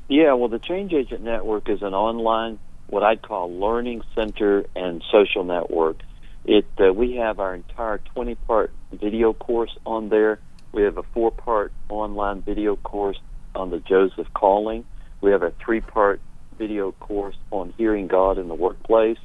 Yeah, 0.08 0.34
well, 0.34 0.48
the 0.48 0.58
Change 0.58 0.92
Agent 0.92 1.22
Network 1.22 1.68
is 1.68 1.82
an 1.82 1.94
online, 1.94 2.58
what 2.88 3.02
I'd 3.02 3.22
call 3.22 3.50
learning 3.58 4.02
center 4.14 4.66
and 4.76 5.02
social 5.10 5.44
network. 5.44 5.96
It 6.44 6.66
uh, 6.78 6.92
we 6.92 7.16
have 7.16 7.40
our 7.40 7.54
entire 7.54 8.00
20-part 8.14 8.70
video 8.92 9.32
course 9.32 9.74
on 9.86 10.10
there. 10.10 10.40
We 10.72 10.82
have 10.82 10.98
a 10.98 11.02
four-part 11.02 11.72
online 11.88 12.42
video 12.42 12.76
course 12.76 13.18
on 13.54 13.70
the 13.70 13.78
Joseph 13.78 14.26
calling. 14.34 14.84
We 15.22 15.30
have 15.30 15.42
a 15.42 15.52
three-part 15.64 16.20
video 16.58 16.92
course 16.92 17.36
on 17.50 17.72
hearing 17.78 18.06
God 18.06 18.36
in 18.36 18.48
the 18.48 18.54
workplace. 18.54 19.18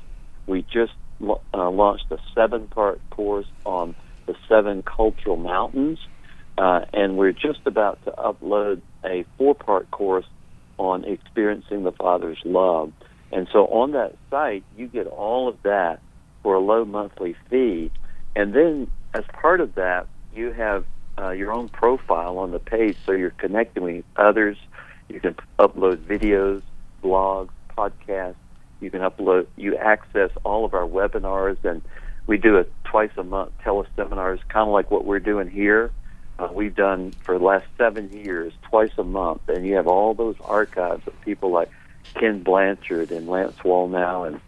We 0.47 0.61
just 0.61 0.93
uh, 1.21 1.69
launched 1.69 2.09
a 2.11 2.19
seven-part 2.33 3.01
course 3.09 3.47
on 3.65 3.95
the 4.27 4.35
seven 4.47 4.81
cultural 4.83 5.35
mountains 5.35 5.99
uh, 6.59 6.83
and 6.91 7.17
we're 7.17 7.31
just 7.31 7.61
about 7.65 8.03
to 8.03 8.11
upload 8.11 8.81
a 9.05 9.23
four 9.37 9.55
part 9.55 9.89
course 9.91 10.25
on 10.77 11.05
experiencing 11.05 11.83
the 11.83 11.93
Father's 11.93 12.39
love. 12.43 12.91
And 13.31 13.47
so 13.53 13.65
on 13.67 13.93
that 13.93 14.15
site, 14.29 14.65
you 14.77 14.87
get 14.87 15.07
all 15.07 15.47
of 15.47 15.61
that 15.63 16.01
for 16.43 16.55
a 16.55 16.59
low 16.59 16.83
monthly 16.83 17.35
fee. 17.49 17.91
And 18.35 18.53
then 18.53 18.91
as 19.13 19.23
part 19.31 19.61
of 19.61 19.75
that, 19.75 20.07
you 20.35 20.51
have 20.51 20.83
uh, 21.17 21.29
your 21.29 21.53
own 21.53 21.69
profile 21.69 22.37
on 22.37 22.51
the 22.51 22.59
page 22.59 22.97
so 23.05 23.13
you're 23.13 23.29
connecting 23.29 23.83
with 23.83 24.05
others. 24.17 24.57
You 25.07 25.21
can 25.21 25.35
upload 25.57 25.97
videos, 25.97 26.61
blogs, 27.01 27.51
podcasts. 27.77 28.35
You 28.81 28.91
can 28.91 28.99
upload, 28.99 29.47
you 29.55 29.77
access 29.77 30.31
all 30.43 30.65
of 30.65 30.73
our 30.73 30.87
webinars, 30.87 31.63
and 31.63 31.81
we 32.27 32.37
do 32.37 32.57
a 32.57 32.65
twice 32.83 33.11
a 33.15 33.23
month 33.23 33.51
teleseminars, 33.63 34.39
kind 34.49 34.67
of 34.67 34.73
like 34.73 34.91
what 34.91 35.05
we're 35.05 35.19
doing 35.19 35.49
here 35.49 35.91
uh, 36.39 36.47
we've 36.53 36.75
done 36.75 37.11
for 37.23 37.37
the 37.37 37.43
last 37.43 37.65
seven 37.77 38.09
years, 38.11 38.53
twice 38.61 38.91
a 38.97 39.03
month, 39.03 39.41
and 39.49 39.65
you 39.65 39.75
have 39.75 39.87
all 39.87 40.13
those 40.13 40.35
archives 40.43 41.05
of 41.05 41.21
people 41.21 41.51
like 41.51 41.69
Ken 42.13 42.41
Blanchard 42.43 43.11
and 43.11 43.27
Lance 43.27 43.57
Wallnau 43.63 44.27
and 44.27 44.41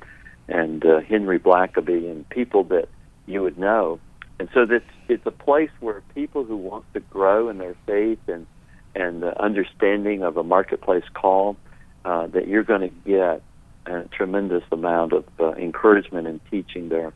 and 0.47 0.85
uh, 0.85 0.99
Henry 1.01 1.39
Blackaby 1.39 2.09
and 2.09 2.27
people 2.29 2.63
that 2.65 2.89
you 3.25 3.41
would 3.41 3.57
know. 3.57 3.99
And 4.39 4.49
so 4.53 4.65
this 4.65 4.83
it's 5.07 5.25
a 5.25 5.31
place 5.31 5.69
where 5.81 6.01
people 6.15 6.43
who 6.45 6.55
want 6.55 6.85
to 6.93 6.99
grow 7.01 7.49
in 7.49 7.57
their 7.57 7.75
faith 7.85 8.19
and 8.27 8.47
and 8.95 9.21
the 9.21 9.39
understanding 9.41 10.23
of 10.23 10.37
a 10.37 10.43
marketplace 10.43 11.05
call 11.13 11.57
uh, 12.05 12.27
that 12.27 12.47
you're 12.47 12.63
going 12.63 12.81
to 12.81 12.95
get 13.05 13.41
a 13.85 14.07
tremendous 14.09 14.63
amount 14.71 15.13
of 15.13 15.25
uh, 15.39 15.51
encouragement 15.53 16.27
and 16.27 16.39
teaching 16.49 16.89
there. 16.89 17.13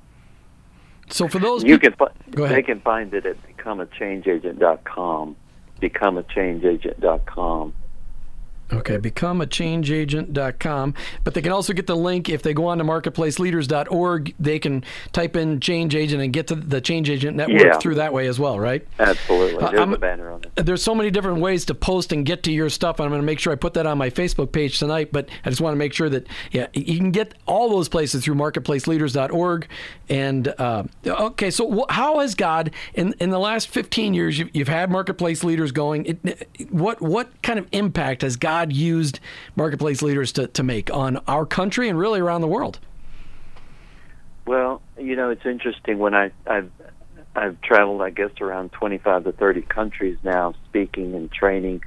So 1.09 1.27
for 1.27 1.39
those 1.39 1.63
you 1.63 1.77
people, 1.79 2.07
can 2.07 2.35
fi- 2.35 2.47
they 2.49 2.61
can 2.63 2.79
find 2.81 3.13
it 3.13 3.25
at 3.25 3.37
becomeachangeagent.com. 3.57 5.35
Becomeachangeagent.com. 5.81 7.73
Okay, 8.73 8.97
becomeachangeagent.com. 8.97 10.93
But 11.23 11.35
they 11.35 11.41
can 11.41 11.51
also 11.51 11.71
get 11.73 11.85
the 11.85 11.95
link 11.95 12.29
if 12.29 12.41
they 12.41 12.53
go 12.53 12.65
on 12.65 12.79
to 12.79 12.83
marketplaceleaders.org. 12.83 14.33
They 14.39 14.57
can 14.57 14.83
type 15.11 15.35
in 15.35 15.59
change 15.59 15.95
agent 15.95 16.23
and 16.23 16.33
get 16.33 16.47
to 16.47 16.55
the 16.55 16.81
change 16.81 17.11
agent 17.11 17.37
network 17.37 17.61
yeah. 17.61 17.77
through 17.77 17.95
that 17.95 18.11
way 18.11 18.25
as 18.27 18.39
well, 18.39 18.59
right? 18.59 18.85
Absolutely. 18.97 19.59
There's 19.59 19.79
uh, 19.79 19.93
a 19.93 19.97
banner 19.97 20.31
on 20.31 20.43
it. 20.43 20.65
There's 20.65 20.81
so 20.81 20.95
many 20.95 21.11
different 21.11 21.41
ways 21.41 21.65
to 21.65 21.75
post 21.75 22.11
and 22.11 22.25
get 22.25 22.41
to 22.43 22.51
your 22.51 22.69
stuff. 22.69 22.99
I'm 22.99 23.09
going 23.09 23.21
to 23.21 23.25
make 23.25 23.39
sure 23.39 23.53
I 23.53 23.55
put 23.55 23.75
that 23.75 23.85
on 23.85 23.99
my 23.99 24.09
Facebook 24.09 24.51
page 24.51 24.79
tonight. 24.79 25.11
But 25.11 25.29
I 25.43 25.49
just 25.49 25.61
want 25.61 25.73
to 25.73 25.77
make 25.77 25.93
sure 25.93 26.09
that 26.09 26.25
yeah, 26.51 26.65
you 26.73 26.97
can 26.97 27.11
get 27.11 27.35
all 27.45 27.69
those 27.69 27.87
places 27.87 28.23
through 28.23 28.35
marketplaceleaders.org. 28.35 29.67
And 30.09 30.47
uh, 30.57 30.83
okay, 31.05 31.51
so 31.51 31.85
how 31.89 32.19
has 32.19 32.33
God 32.33 32.71
in 32.95 33.13
in 33.19 33.29
the 33.29 33.39
last 33.39 33.67
15 33.67 34.15
years 34.15 34.39
you've, 34.39 34.49
you've 34.55 34.67
had 34.67 34.89
marketplace 34.89 35.43
leaders 35.43 35.71
going? 35.71 36.05
It, 36.23 36.47
what 36.71 36.99
what 36.99 37.29
kind 37.43 37.59
of 37.59 37.67
impact 37.71 38.23
has 38.23 38.35
God 38.35 38.54
God 38.55 38.71
used 38.71 39.19
marketplace 39.57 40.01
leaders 40.01 40.31
to, 40.33 40.47
to 40.47 40.63
make 40.63 40.89
on 40.93 41.17
our 41.27 41.45
country 41.45 41.89
and 41.89 41.99
really 41.99 42.21
around 42.21 42.39
the 42.39 42.47
world? 42.47 42.79
Well, 44.47 44.81
you 44.97 45.17
know, 45.17 45.29
it's 45.29 45.45
interesting 45.45 45.99
when 45.99 46.15
I, 46.15 46.31
I've 46.47 46.71
I've 47.35 47.59
traveled, 47.59 48.01
I 48.01 48.11
guess, 48.11 48.31
around 48.39 48.71
25 48.71 49.25
to 49.25 49.33
30 49.33 49.61
countries 49.63 50.17
now, 50.23 50.53
speaking 50.69 51.15
and 51.15 51.29
training. 51.29 51.81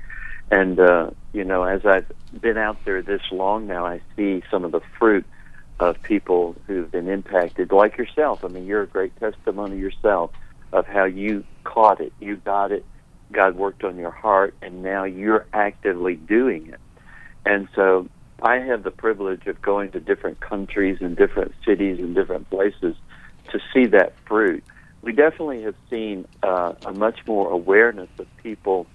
And, 0.50 0.78
uh, 0.78 1.10
you 1.32 1.42
know, 1.42 1.62
as 1.62 1.86
I've 1.86 2.04
been 2.38 2.58
out 2.58 2.84
there 2.84 3.00
this 3.00 3.22
long 3.32 3.66
now, 3.66 3.86
I 3.86 4.02
see 4.14 4.42
some 4.50 4.66
of 4.66 4.72
the 4.72 4.82
fruit 4.98 5.24
of 5.80 6.02
people 6.02 6.54
who've 6.66 6.90
been 6.90 7.08
impacted, 7.08 7.72
like 7.72 7.96
yourself. 7.96 8.44
I 8.44 8.48
mean, 8.48 8.66
you're 8.66 8.82
a 8.82 8.86
great 8.86 9.18
testimony 9.18 9.78
yourself 9.78 10.32
of 10.74 10.86
how 10.86 11.04
you 11.04 11.44
caught 11.64 12.02
it. 12.02 12.12
You 12.20 12.36
got 12.36 12.72
it. 12.72 12.84
God 13.32 13.56
worked 13.56 13.84
on 13.84 13.96
your 13.96 14.10
heart, 14.10 14.54
and 14.62 14.82
now 14.82 15.04
you're 15.04 15.46
actively 15.52 16.16
doing 16.16 16.68
it. 16.68 16.80
And 17.44 17.68
so 17.74 18.08
I 18.42 18.56
have 18.56 18.82
the 18.82 18.90
privilege 18.90 19.46
of 19.46 19.60
going 19.60 19.90
to 19.92 20.00
different 20.00 20.40
countries 20.40 20.98
and 21.00 21.16
different 21.16 21.54
cities 21.64 21.98
and 21.98 22.14
different 22.14 22.48
places 22.50 22.94
to 23.50 23.60
see 23.72 23.86
that 23.86 24.14
fruit. 24.26 24.64
We 25.02 25.12
definitely 25.12 25.62
have 25.62 25.74
seen 25.90 26.26
uh, 26.42 26.74
a 26.84 26.92
much 26.92 27.20
more 27.26 27.50
awareness 27.50 28.08
of 28.18 28.26
people 28.42 28.86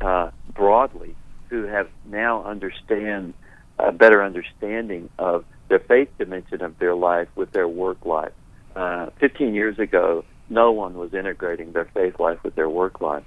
uh, 0.00 0.30
broadly 0.54 1.14
who 1.48 1.64
have 1.64 1.88
now 2.06 2.44
understand 2.44 3.34
a 3.78 3.92
better 3.92 4.22
understanding 4.22 5.08
of 5.18 5.44
their 5.68 5.78
faith 5.78 6.08
dimension 6.18 6.62
of 6.62 6.78
their 6.78 6.94
life 6.94 7.28
with 7.34 7.52
their 7.52 7.68
work 7.68 8.04
life. 8.04 8.32
Uh, 8.74 9.06
15 9.18 9.54
years 9.54 9.78
ago, 9.78 10.24
no 10.50 10.72
one 10.72 10.94
was 10.94 11.14
integrating 11.14 11.72
their 11.72 11.84
faith 11.86 12.18
life 12.18 12.42
with 12.42 12.54
their 12.54 12.68
work 12.68 13.00
life 13.00 13.24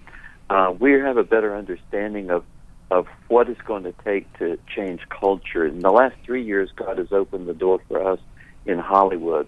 uh, 0.51 0.69
we 0.77 0.91
have 0.91 1.15
a 1.15 1.23
better 1.23 1.55
understanding 1.55 2.29
of 2.29 2.43
of 2.89 3.07
what 3.29 3.47
it's 3.47 3.61
going 3.61 3.83
to 3.83 3.93
take 4.03 4.31
to 4.37 4.59
change 4.75 4.99
culture. 5.07 5.65
In 5.65 5.79
the 5.79 5.91
last 5.91 6.13
three 6.25 6.43
years, 6.43 6.69
God 6.75 6.97
has 6.97 7.13
opened 7.13 7.47
the 7.47 7.53
door 7.53 7.79
for 7.87 8.05
us 8.05 8.19
in 8.65 8.79
Hollywood, 8.79 9.47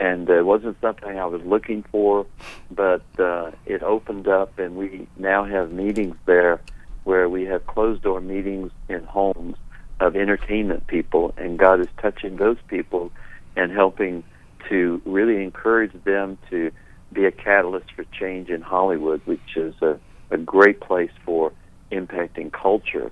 and 0.00 0.26
it 0.30 0.46
wasn't 0.46 0.80
something 0.80 1.18
I 1.18 1.26
was 1.26 1.42
looking 1.42 1.84
for, 1.92 2.24
but 2.70 3.04
uh, 3.18 3.50
it 3.66 3.82
opened 3.82 4.26
up, 4.26 4.58
and 4.58 4.76
we 4.76 5.06
now 5.18 5.44
have 5.44 5.70
meetings 5.70 6.16
there 6.24 6.62
where 7.04 7.28
we 7.28 7.44
have 7.44 7.66
closed 7.66 8.00
door 8.00 8.22
meetings 8.22 8.72
in 8.88 9.04
homes 9.04 9.56
of 10.00 10.16
entertainment 10.16 10.86
people, 10.86 11.34
and 11.36 11.58
God 11.58 11.80
is 11.80 11.88
touching 12.00 12.36
those 12.36 12.58
people 12.68 13.12
and 13.54 13.70
helping 13.70 14.24
to 14.70 15.02
really 15.04 15.42
encourage 15.44 15.92
them 16.04 16.38
to 16.48 16.70
be 17.12 17.26
a 17.26 17.32
catalyst 17.32 17.92
for 17.92 18.04
change 18.18 18.48
in 18.48 18.62
Hollywood, 18.62 19.20
which 19.26 19.56
is 19.56 19.74
a 19.82 20.00
a 20.30 20.38
great 20.38 20.80
place 20.80 21.10
for 21.24 21.52
impacting 21.90 22.52
culture. 22.52 23.10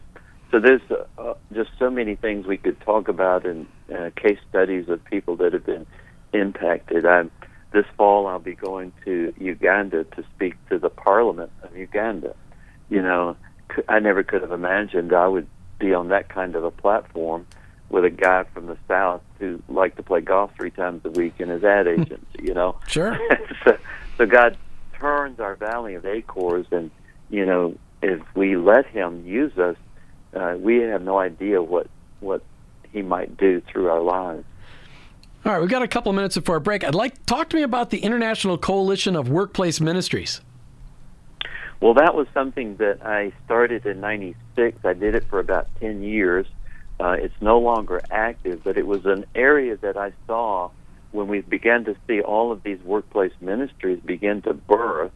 So 0.50 0.60
there's 0.60 0.82
uh, 1.18 1.34
just 1.52 1.70
so 1.78 1.90
many 1.90 2.14
things 2.14 2.46
we 2.46 2.56
could 2.56 2.80
talk 2.80 3.08
about 3.08 3.44
in 3.44 3.66
uh, 3.94 4.10
case 4.16 4.38
studies 4.48 4.88
of 4.88 5.04
people 5.04 5.36
that 5.36 5.52
have 5.52 5.66
been 5.66 5.86
impacted. 6.32 7.04
I'm, 7.04 7.30
this 7.72 7.84
fall, 7.96 8.26
I'll 8.26 8.38
be 8.38 8.54
going 8.54 8.92
to 9.04 9.34
Uganda 9.38 10.04
to 10.04 10.24
speak 10.34 10.54
to 10.68 10.78
the 10.78 10.88
Parliament 10.88 11.50
of 11.62 11.76
Uganda. 11.76 12.34
You 12.88 13.02
know, 13.02 13.36
I 13.88 13.98
never 13.98 14.22
could 14.22 14.42
have 14.42 14.52
imagined 14.52 15.12
I 15.12 15.26
would 15.26 15.48
be 15.78 15.92
on 15.92 16.08
that 16.08 16.28
kind 16.28 16.54
of 16.54 16.64
a 16.64 16.70
platform 16.70 17.46
with 17.88 18.04
a 18.04 18.10
guy 18.10 18.44
from 18.54 18.66
the 18.66 18.76
South 18.88 19.22
who 19.38 19.62
liked 19.68 19.96
to 19.96 20.02
play 20.02 20.20
golf 20.20 20.50
three 20.56 20.70
times 20.70 21.02
a 21.04 21.10
week 21.10 21.34
and 21.38 21.50
his 21.50 21.62
ad 21.62 21.86
agent. 21.86 22.26
you 22.40 22.54
know, 22.54 22.76
sure. 22.86 23.18
so, 23.64 23.76
so 24.16 24.26
God 24.26 24.56
turns 24.98 25.40
our 25.40 25.56
Valley 25.56 25.94
of 25.94 26.04
Achors 26.04 26.66
and 26.70 26.90
you 27.30 27.46
know, 27.46 27.76
if 28.02 28.20
we 28.34 28.56
let 28.56 28.86
him 28.86 29.26
use 29.26 29.56
us, 29.58 29.76
uh, 30.34 30.56
we 30.58 30.78
have 30.78 31.02
no 31.02 31.18
idea 31.18 31.62
what 31.62 31.88
what 32.20 32.42
he 32.92 33.02
might 33.02 33.36
do 33.36 33.60
through 33.60 33.88
our 33.88 34.00
lives. 34.00 34.44
All 35.44 35.52
right, 35.52 35.60
we've 35.60 35.70
got 35.70 35.82
a 35.82 35.88
couple 35.88 36.10
of 36.10 36.16
minutes 36.16 36.36
before 36.36 36.56
our 36.56 36.60
break. 36.60 36.82
I'd 36.82 36.94
like 36.94 37.24
talk 37.26 37.50
to 37.50 37.56
me 37.56 37.62
about 37.62 37.90
the 37.90 37.98
International 37.98 38.58
Coalition 38.58 39.14
of 39.14 39.28
Workplace 39.28 39.80
Ministries. 39.80 40.40
Well, 41.80 41.94
that 41.94 42.14
was 42.14 42.26
something 42.32 42.76
that 42.76 43.04
I 43.04 43.32
started 43.44 43.86
in 43.86 44.00
'96. 44.00 44.84
I 44.84 44.94
did 44.94 45.14
it 45.14 45.24
for 45.28 45.38
about 45.38 45.68
10 45.80 46.02
years. 46.02 46.46
Uh, 46.98 47.16
it's 47.18 47.34
no 47.40 47.58
longer 47.58 48.00
active, 48.10 48.62
but 48.64 48.78
it 48.78 48.86
was 48.86 49.04
an 49.04 49.26
area 49.34 49.76
that 49.76 49.96
I 49.96 50.12
saw 50.26 50.70
when 51.12 51.28
we 51.28 51.42
began 51.42 51.84
to 51.84 51.96
see 52.06 52.22
all 52.22 52.52
of 52.52 52.62
these 52.62 52.80
workplace 52.82 53.32
ministries 53.40 54.00
begin 54.00 54.42
to 54.42 54.54
birth. 54.54 55.12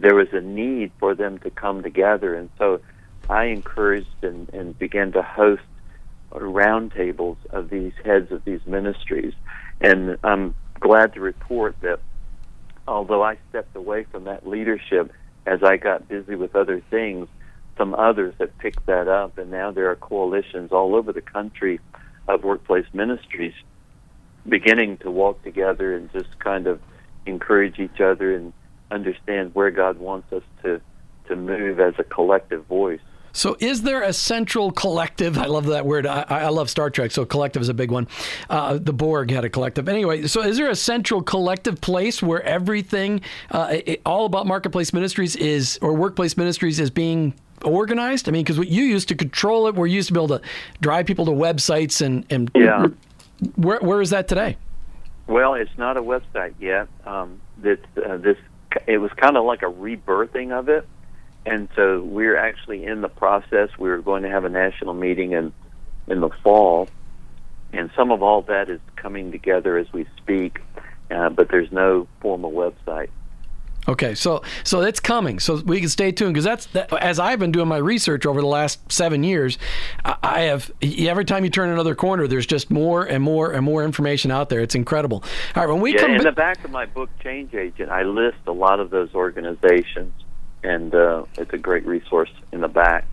There 0.00 0.14
was 0.14 0.28
a 0.32 0.40
need 0.40 0.92
for 0.98 1.14
them 1.14 1.38
to 1.38 1.50
come 1.50 1.82
together, 1.82 2.34
and 2.34 2.50
so 2.58 2.80
I 3.28 3.46
encouraged 3.46 4.22
and, 4.22 4.48
and 4.50 4.78
began 4.78 5.12
to 5.12 5.22
host 5.22 5.62
roundtables 6.30 7.36
of 7.50 7.70
these 7.70 7.92
heads 8.04 8.30
of 8.30 8.44
these 8.44 8.60
ministries. 8.66 9.34
And 9.80 10.18
I'm 10.22 10.54
glad 10.80 11.14
to 11.14 11.20
report 11.20 11.76
that 11.80 12.00
although 12.86 13.22
I 13.22 13.38
stepped 13.50 13.74
away 13.76 14.04
from 14.04 14.24
that 14.24 14.46
leadership 14.46 15.12
as 15.46 15.62
I 15.62 15.76
got 15.76 16.08
busy 16.08 16.34
with 16.34 16.54
other 16.54 16.82
things, 16.90 17.28
some 17.76 17.94
others 17.94 18.34
have 18.40 18.56
picked 18.58 18.86
that 18.86 19.08
up, 19.08 19.38
and 19.38 19.50
now 19.50 19.70
there 19.70 19.90
are 19.90 19.96
coalitions 19.96 20.72
all 20.72 20.94
over 20.94 21.12
the 21.12 21.22
country 21.22 21.80
of 22.26 22.44
workplace 22.44 22.86
ministries 22.92 23.54
beginning 24.48 24.98
to 24.98 25.10
walk 25.10 25.42
together 25.42 25.94
and 25.94 26.12
just 26.12 26.38
kind 26.38 26.66
of 26.66 26.80
encourage 27.26 27.78
each 27.78 28.00
other 28.00 28.34
and 28.34 28.52
understand 28.90 29.54
where 29.54 29.70
God 29.70 29.98
wants 29.98 30.32
us 30.32 30.42
to 30.62 30.80
to 31.26 31.36
move 31.36 31.78
as 31.78 31.94
a 31.98 32.04
collective 32.04 32.64
voice. 32.66 33.00
So, 33.32 33.56
is 33.60 33.82
there 33.82 34.02
a 34.02 34.12
central 34.12 34.72
collective? 34.72 35.38
I 35.38 35.46
love 35.46 35.66
that 35.66 35.84
word. 35.86 36.06
I, 36.06 36.22
I 36.28 36.48
love 36.48 36.70
Star 36.70 36.90
Trek, 36.90 37.10
so 37.10 37.24
collective 37.24 37.62
is 37.62 37.68
a 37.68 37.74
big 37.74 37.90
one. 37.90 38.08
Uh, 38.48 38.78
the 38.78 38.92
Borg 38.92 39.30
had 39.30 39.44
a 39.44 39.50
collective. 39.50 39.88
Anyway, 39.88 40.26
so 40.26 40.42
is 40.42 40.56
there 40.56 40.70
a 40.70 40.74
central 40.74 41.22
collective 41.22 41.80
place 41.80 42.22
where 42.22 42.42
everything, 42.42 43.20
uh, 43.50 43.76
it, 43.84 44.00
all 44.06 44.24
about 44.24 44.46
marketplace 44.46 44.92
ministries 44.92 45.36
is, 45.36 45.78
or 45.82 45.92
workplace 45.92 46.36
ministries 46.36 46.80
is 46.80 46.90
being 46.90 47.34
organized? 47.62 48.28
I 48.28 48.32
mean, 48.32 48.44
because 48.44 48.58
what 48.58 48.68
you 48.68 48.84
used 48.84 49.08
to 49.08 49.14
control 49.14 49.68
it, 49.68 49.74
we're 49.74 49.86
used 49.86 50.08
to 50.08 50.14
be 50.14 50.18
able 50.18 50.38
to 50.38 50.40
drive 50.80 51.06
people 51.06 51.26
to 51.26 51.32
websites 51.32 52.04
and, 52.04 52.24
and 52.30 52.50
yeah. 52.54 52.86
Where, 53.54 53.78
where 53.78 54.00
is 54.00 54.10
that 54.10 54.26
today? 54.26 54.56
Well, 55.28 55.54
it's 55.54 55.76
not 55.76 55.96
a 55.96 56.02
website 56.02 56.54
yet. 56.58 56.88
Um, 57.06 57.40
this, 57.58 57.78
uh, 58.04 58.16
this, 58.16 58.36
it 58.86 58.98
was 58.98 59.10
kind 59.16 59.36
of 59.36 59.44
like 59.44 59.62
a 59.62 59.66
rebirthing 59.66 60.52
of 60.52 60.68
it 60.68 60.88
and 61.48 61.68
so 61.74 62.02
we're 62.02 62.36
actually 62.36 62.84
in 62.84 63.00
the 63.00 63.08
process. 63.08 63.70
We're 63.78 64.02
going 64.02 64.22
to 64.22 64.28
have 64.28 64.44
a 64.44 64.48
national 64.48 64.94
meeting 64.94 65.32
in 65.32 65.52
in 66.06 66.20
the 66.20 66.30
fall, 66.42 66.88
and 67.72 67.90
some 67.96 68.10
of 68.10 68.22
all 68.22 68.42
that 68.42 68.70
is 68.70 68.80
coming 68.96 69.32
together 69.32 69.78
as 69.78 69.86
we 69.92 70.06
speak. 70.16 70.60
Uh, 71.10 71.30
but 71.30 71.48
there's 71.50 71.72
no 71.72 72.06
formal 72.20 72.52
website. 72.52 73.08
Okay, 73.86 74.14
so 74.14 74.42
so 74.64 74.82
it's 74.82 75.00
coming. 75.00 75.38
So 75.38 75.56
we 75.56 75.80
can 75.80 75.88
stay 75.88 76.12
tuned 76.12 76.34
because 76.34 76.44
that's 76.44 76.66
that, 76.66 76.92
as 76.92 77.18
I've 77.18 77.38
been 77.38 77.52
doing 77.52 77.68
my 77.68 77.78
research 77.78 78.26
over 78.26 78.40
the 78.40 78.46
last 78.46 78.80
seven 78.90 79.22
years. 79.22 79.58
I 80.04 80.42
have 80.42 80.70
every 80.82 81.24
time 81.24 81.44
you 81.44 81.50
turn 81.50 81.70
another 81.70 81.94
corner, 81.94 82.26
there's 82.26 82.46
just 82.46 82.70
more 82.70 83.04
and 83.04 83.22
more 83.22 83.52
and 83.52 83.64
more 83.64 83.84
information 83.84 84.30
out 84.30 84.48
there. 84.48 84.60
It's 84.60 84.74
incredible. 84.74 85.24
All 85.54 85.64
right, 85.64 85.72
when 85.72 85.80
we 85.80 85.94
yeah, 85.94 86.00
come 86.00 86.10
in 86.12 86.22
the 86.22 86.32
back 86.32 86.64
of 86.64 86.70
my 86.70 86.86
book, 86.86 87.10
Change 87.22 87.54
Agent, 87.54 87.90
I 87.90 88.02
list 88.02 88.38
a 88.46 88.52
lot 88.52 88.80
of 88.80 88.90
those 88.90 89.14
organizations 89.14 90.12
and 90.62 90.94
uh, 90.94 91.24
it's 91.36 91.52
a 91.52 91.58
great 91.58 91.86
resource 91.86 92.30
in 92.52 92.60
the 92.60 92.68
back 92.68 93.04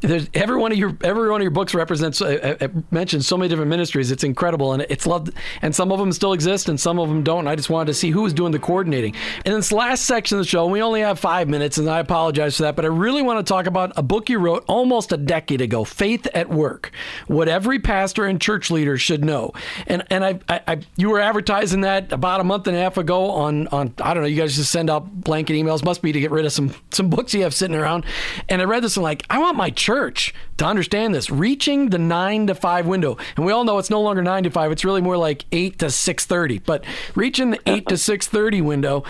there's 0.00 0.28
every 0.32 0.56
one 0.56 0.70
of 0.70 0.78
your 0.78 0.96
every 1.02 1.28
one 1.28 1.40
of 1.40 1.42
your 1.42 1.50
books 1.50 1.74
represents 1.74 2.22
uh, 2.22 2.56
uh, 2.60 2.68
mentions 2.90 3.26
so 3.26 3.36
many 3.36 3.48
different 3.48 3.68
ministries. 3.68 4.12
It's 4.12 4.22
incredible, 4.22 4.72
and 4.72 4.86
it's 4.88 5.06
loved. 5.06 5.32
And 5.60 5.74
some 5.74 5.90
of 5.90 5.98
them 5.98 6.12
still 6.12 6.32
exist, 6.32 6.68
and 6.68 6.78
some 6.78 7.00
of 7.00 7.08
them 7.08 7.24
don't. 7.24 7.48
I 7.48 7.56
just 7.56 7.68
wanted 7.68 7.86
to 7.86 7.94
see 7.94 8.10
who 8.10 8.22
was 8.22 8.32
doing 8.32 8.52
the 8.52 8.60
coordinating. 8.60 9.16
And 9.44 9.54
this 9.54 9.72
last 9.72 10.04
section 10.04 10.38
of 10.38 10.44
the 10.44 10.48
show, 10.48 10.66
we 10.66 10.82
only 10.82 11.00
have 11.00 11.18
five 11.18 11.48
minutes, 11.48 11.78
and 11.78 11.90
I 11.90 11.98
apologize 11.98 12.56
for 12.56 12.62
that. 12.64 12.76
But 12.76 12.84
I 12.84 12.88
really 12.88 13.22
want 13.22 13.44
to 13.44 13.50
talk 13.50 13.66
about 13.66 13.92
a 13.96 14.02
book 14.02 14.28
you 14.28 14.38
wrote 14.38 14.64
almost 14.68 15.10
a 15.12 15.16
decade 15.16 15.60
ago, 15.60 15.82
"Faith 15.82 16.28
at 16.32 16.48
Work: 16.48 16.92
What 17.26 17.48
Every 17.48 17.80
Pastor 17.80 18.24
and 18.24 18.40
Church 18.40 18.70
Leader 18.70 18.98
Should 18.98 19.24
Know." 19.24 19.52
And 19.88 20.04
and 20.10 20.24
I, 20.24 20.38
I, 20.48 20.60
I 20.68 20.80
you 20.96 21.10
were 21.10 21.20
advertising 21.20 21.80
that 21.80 22.12
about 22.12 22.40
a 22.40 22.44
month 22.44 22.68
and 22.68 22.76
a 22.76 22.80
half 22.80 22.98
ago 22.98 23.32
on 23.32 23.66
on 23.68 23.94
I 24.00 24.14
don't 24.14 24.22
know. 24.22 24.28
You 24.28 24.40
guys 24.40 24.54
just 24.54 24.70
send 24.70 24.90
out 24.90 25.22
blanket 25.22 25.54
emails. 25.54 25.84
Must 25.84 26.02
be 26.02 26.12
to 26.12 26.20
get 26.20 26.30
rid 26.30 26.44
of 26.46 26.52
some 26.52 26.72
some 26.92 27.10
books 27.10 27.34
you 27.34 27.42
have 27.42 27.54
sitting 27.54 27.76
around. 27.76 28.04
And 28.48 28.62
I 28.62 28.64
read 28.64 28.84
this 28.84 28.96
and 28.96 29.02
like 29.02 29.24
I 29.28 29.38
want 29.38 29.56
my 29.56 29.70
church 29.70 29.87
to 29.88 30.64
understand 30.64 31.14
this. 31.14 31.30
Reaching 31.30 31.90
the 31.90 31.98
nine 31.98 32.46
to 32.48 32.54
five 32.54 32.86
window, 32.86 33.16
and 33.36 33.46
we 33.46 33.52
all 33.52 33.64
know 33.64 33.78
it's 33.78 33.90
no 33.90 34.00
longer 34.00 34.22
nine 34.22 34.42
to 34.44 34.50
five; 34.50 34.70
it's 34.70 34.84
really 34.84 35.00
more 35.00 35.16
like 35.16 35.44
eight 35.52 35.78
to 35.78 35.90
six 35.90 36.26
thirty. 36.26 36.58
But 36.58 36.84
reaching 37.14 37.50
the 37.50 37.60
eight 37.66 37.88
to 37.88 37.96
six 38.08 38.26
thirty 38.26 38.60
window, 38.60 39.04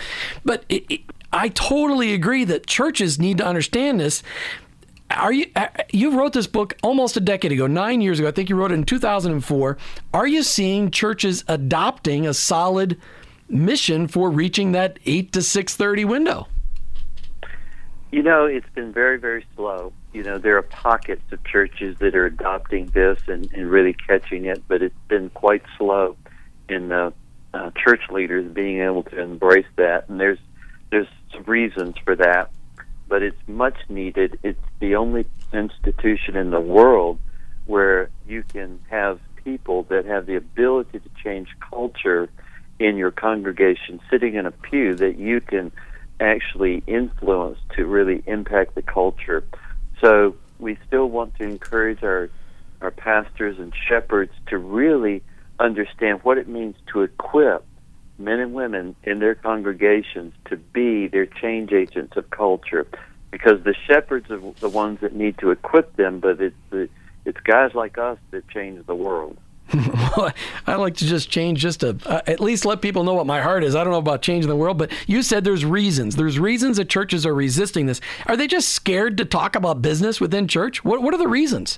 but 0.45 0.63
it, 0.69 0.85
it, 0.89 1.01
I 1.33 1.49
totally 1.49 2.13
agree 2.13 2.43
that 2.45 2.65
churches 2.65 3.19
need 3.19 3.37
to 3.39 3.45
understand 3.45 3.99
this. 3.99 4.23
Are 5.11 5.33
you 5.33 5.47
uh, 5.55 5.67
you 5.91 6.17
wrote 6.17 6.33
this 6.33 6.47
book 6.47 6.75
almost 6.83 7.17
a 7.17 7.19
decade 7.19 7.51
ago, 7.51 7.65
9 7.65 7.99
years 7.99 8.19
ago. 8.19 8.27
I 8.27 8.31
think 8.31 8.47
you 8.47 8.55
wrote 8.55 8.71
it 8.71 8.75
in 8.75 8.83
2004. 8.83 9.77
Are 10.13 10.27
you 10.27 10.43
seeing 10.43 10.91
churches 10.91 11.43
adopting 11.47 12.27
a 12.27 12.33
solid 12.33 12.99
mission 13.49 14.07
for 14.07 14.29
reaching 14.29 14.71
that 14.73 14.99
8 15.05 15.31
to 15.33 15.39
6:30 15.39 16.05
window? 16.05 16.47
You 18.11 18.23
know, 18.23 18.45
it's 18.45 18.69
been 18.73 18.91
very 18.91 19.17
very 19.17 19.45
slow 19.55 19.93
you 20.13 20.23
know, 20.23 20.37
there 20.37 20.57
are 20.57 20.63
pockets 20.63 21.21
of 21.31 21.43
churches 21.43 21.97
that 21.99 22.15
are 22.15 22.25
adopting 22.25 22.87
this 22.87 23.19
and, 23.27 23.51
and 23.53 23.69
really 23.69 23.93
catching 23.93 24.45
it, 24.45 24.63
but 24.67 24.81
it's 24.81 24.95
been 25.07 25.29
quite 25.29 25.61
slow 25.77 26.17
in 26.67 26.91
uh, 26.91 27.11
uh, 27.53 27.71
church 27.75 28.01
leaders 28.09 28.51
being 28.51 28.81
able 28.81 29.03
to 29.03 29.21
embrace 29.21 29.67
that. 29.75 30.09
And 30.09 30.19
there's 30.19 30.39
there's 30.91 31.07
some 31.31 31.43
reasons 31.43 31.95
for 32.03 32.15
that, 32.15 32.49
but 33.07 33.21
it's 33.21 33.37
much 33.47 33.77
needed. 33.89 34.39
It's 34.41 34.59
the 34.79 34.95
only 34.95 35.27
institution 35.53 36.35
in 36.35 36.49
the 36.49 36.59
world 36.59 37.19
where 37.67 38.09
you 38.27 38.43
can 38.43 38.79
have 38.89 39.19
people 39.43 39.83
that 39.83 40.05
have 40.05 40.25
the 40.25 40.35
ability 40.35 40.99
to 40.99 41.09
change 41.23 41.49
culture 41.69 42.27
in 42.79 42.97
your 42.97 43.11
congregation 43.11 43.99
sitting 44.09 44.33
in 44.33 44.47
a 44.47 44.51
pew 44.51 44.95
that 44.95 45.19
you 45.19 45.39
can 45.41 45.71
actually 46.19 46.83
influence 46.87 47.59
to 47.75 47.85
really 47.85 48.23
impact 48.25 48.75
the 48.75 48.81
culture. 48.81 49.43
So 50.01 50.35
we 50.59 50.77
still 50.87 51.09
want 51.09 51.35
to 51.35 51.43
encourage 51.43 52.03
our 52.03 52.29
our 52.81 52.91
pastors 52.91 53.59
and 53.59 53.73
shepherds 53.89 54.31
to 54.47 54.57
really 54.57 55.21
understand 55.59 56.21
what 56.23 56.37
it 56.37 56.47
means 56.47 56.75
to 56.93 57.01
equip 57.01 57.65
men 58.17 58.39
and 58.39 58.53
women 58.53 58.95
in 59.03 59.19
their 59.19 59.35
congregations 59.35 60.33
to 60.45 60.55
be 60.55 61.07
their 61.07 61.25
change 61.25 61.71
agents 61.73 62.15
of 62.15 62.29
culture 62.29 62.87
because 63.31 63.61
the 63.63 63.75
shepherds 63.87 64.29
are 64.29 64.39
the 64.59 64.69
ones 64.69 64.99
that 65.01 65.13
need 65.13 65.37
to 65.37 65.51
equip 65.51 65.95
them 65.97 66.19
but 66.19 66.39
it's 66.39 66.55
the 66.69 66.87
it's 67.25 67.39
guys 67.41 67.71
like 67.73 67.97
us 67.97 68.17
that 68.31 68.47
change 68.47 68.85
the 68.85 68.95
world 68.95 69.37
I 70.65 70.75
like 70.75 70.95
to 70.95 71.05
just 71.05 71.29
change 71.29 71.59
just 71.59 71.81
to 71.81 71.97
uh, 72.05 72.21
at 72.25 72.39
least 72.39 72.65
let 72.65 72.81
people 72.81 73.03
know 73.03 73.13
what 73.13 73.27
my 73.27 73.39
heart 73.41 73.63
is. 73.63 73.75
I 73.75 73.83
don't 73.83 73.93
know 73.93 73.99
about 73.99 74.21
changing 74.21 74.49
the 74.49 74.55
world, 74.55 74.77
but 74.77 74.91
you 75.05 75.21
said 75.21 75.43
there's 75.43 75.63
reasons. 75.63 76.15
There's 76.15 76.39
reasons 76.39 76.77
that 76.77 76.89
churches 76.89 77.25
are 77.25 77.35
resisting 77.35 77.85
this. 77.85 78.01
Are 78.25 78.35
they 78.35 78.47
just 78.47 78.69
scared 78.69 79.17
to 79.17 79.25
talk 79.25 79.55
about 79.55 79.81
business 79.81 80.19
within 80.19 80.47
church? 80.47 80.83
What 80.83 81.03
What 81.03 81.13
are 81.13 81.17
the 81.17 81.27
reasons? 81.27 81.77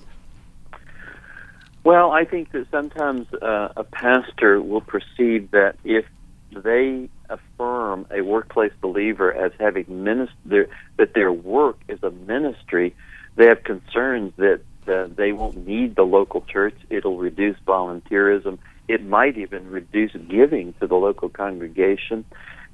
Well, 1.84 2.12
I 2.12 2.26
think 2.26 2.52
that 2.52 2.68
sometimes 2.72 3.28
uh, 3.34 3.70
a 3.76 3.84
pastor 3.84 4.62
will 4.62 4.82
perceive 4.82 5.52
that 5.52 5.76
if 5.84 6.06
they 6.52 7.10
affirm 7.30 8.06
a 8.12 8.22
workplace 8.22 8.74
believer 8.82 9.34
as 9.34 9.52
having 9.60 10.04
minister 10.04 10.70
that 10.98 11.14
their 11.14 11.32
work 11.32 11.80
is 11.88 12.02
a 12.04 12.12
ministry, 12.12 12.96
they 13.36 13.48
have 13.48 13.64
concerns 13.64 14.34
that 14.38 14.62
they 14.86 15.32
won't 15.32 15.68
need 15.68 15.96
the 15.96 16.04
local 16.04 16.42
church. 16.42 16.76
It'll 16.90 17.18
reduce 17.18 17.58
volunteerism. 17.68 18.58
It 18.88 19.06
might 19.06 19.38
even 19.38 19.70
reduce 19.70 20.12
giving 20.14 20.74
to 20.80 20.88
the 20.88 20.96
local 20.96 21.30
congregation. 21.30 22.26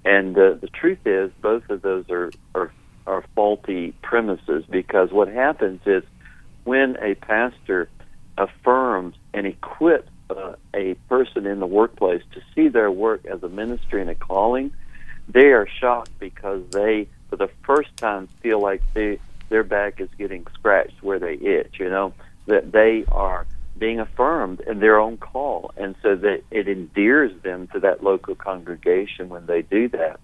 And 0.05 0.37
uh, 0.37 0.53
the 0.61 0.67
truth 0.67 1.05
is, 1.05 1.31
both 1.41 1.69
of 1.69 1.81
those 1.81 2.09
are, 2.09 2.31
are 2.55 2.71
are 3.07 3.23
faulty 3.33 3.93
premises 4.03 4.65
because 4.69 5.11
what 5.11 5.29
happens 5.29 5.79
is 5.85 6.03
when 6.65 6.97
a 7.01 7.15
pastor 7.15 7.89
affirms 8.37 9.15
and 9.33 9.47
equips 9.47 10.09
uh, 10.29 10.53
a 10.73 10.93
person 11.07 11.47
in 11.47 11.59
the 11.59 11.65
workplace 11.65 12.21
to 12.33 12.41
see 12.53 12.67
their 12.67 12.91
work 12.91 13.25
as 13.25 13.41
a 13.41 13.47
ministry 13.47 14.01
and 14.01 14.09
a 14.09 14.15
calling, 14.15 14.71
they 15.29 15.47
are 15.47 15.67
shocked 15.79 16.11
because 16.19 16.61
they, 16.71 17.07
for 17.29 17.37
the 17.37 17.49
first 17.63 17.95
time, 17.95 18.27
feel 18.41 18.61
like 18.61 18.81
they 18.93 19.19
their 19.49 19.63
back 19.63 19.99
is 19.99 20.09
getting 20.17 20.45
scratched 20.53 21.01
where 21.01 21.19
they 21.19 21.33
itch, 21.33 21.75
you 21.79 21.89
know, 21.89 22.13
that 22.47 22.71
they 22.71 23.05
are 23.11 23.45
being 23.77 23.99
affirmed 23.99 24.61
in 24.61 24.79
their 24.79 24.99
own 24.99 25.17
call. 25.17 25.71
And 25.77 25.95
so 26.01 26.15
that 26.15 26.43
it 26.51 26.67
endears 26.67 27.31
them 27.43 27.67
to 27.73 27.79
that 27.81 28.03
local 28.03 28.35
congregation 28.35 29.29
when 29.29 29.45
they 29.45 29.61
do 29.61 29.89
that. 29.89 30.19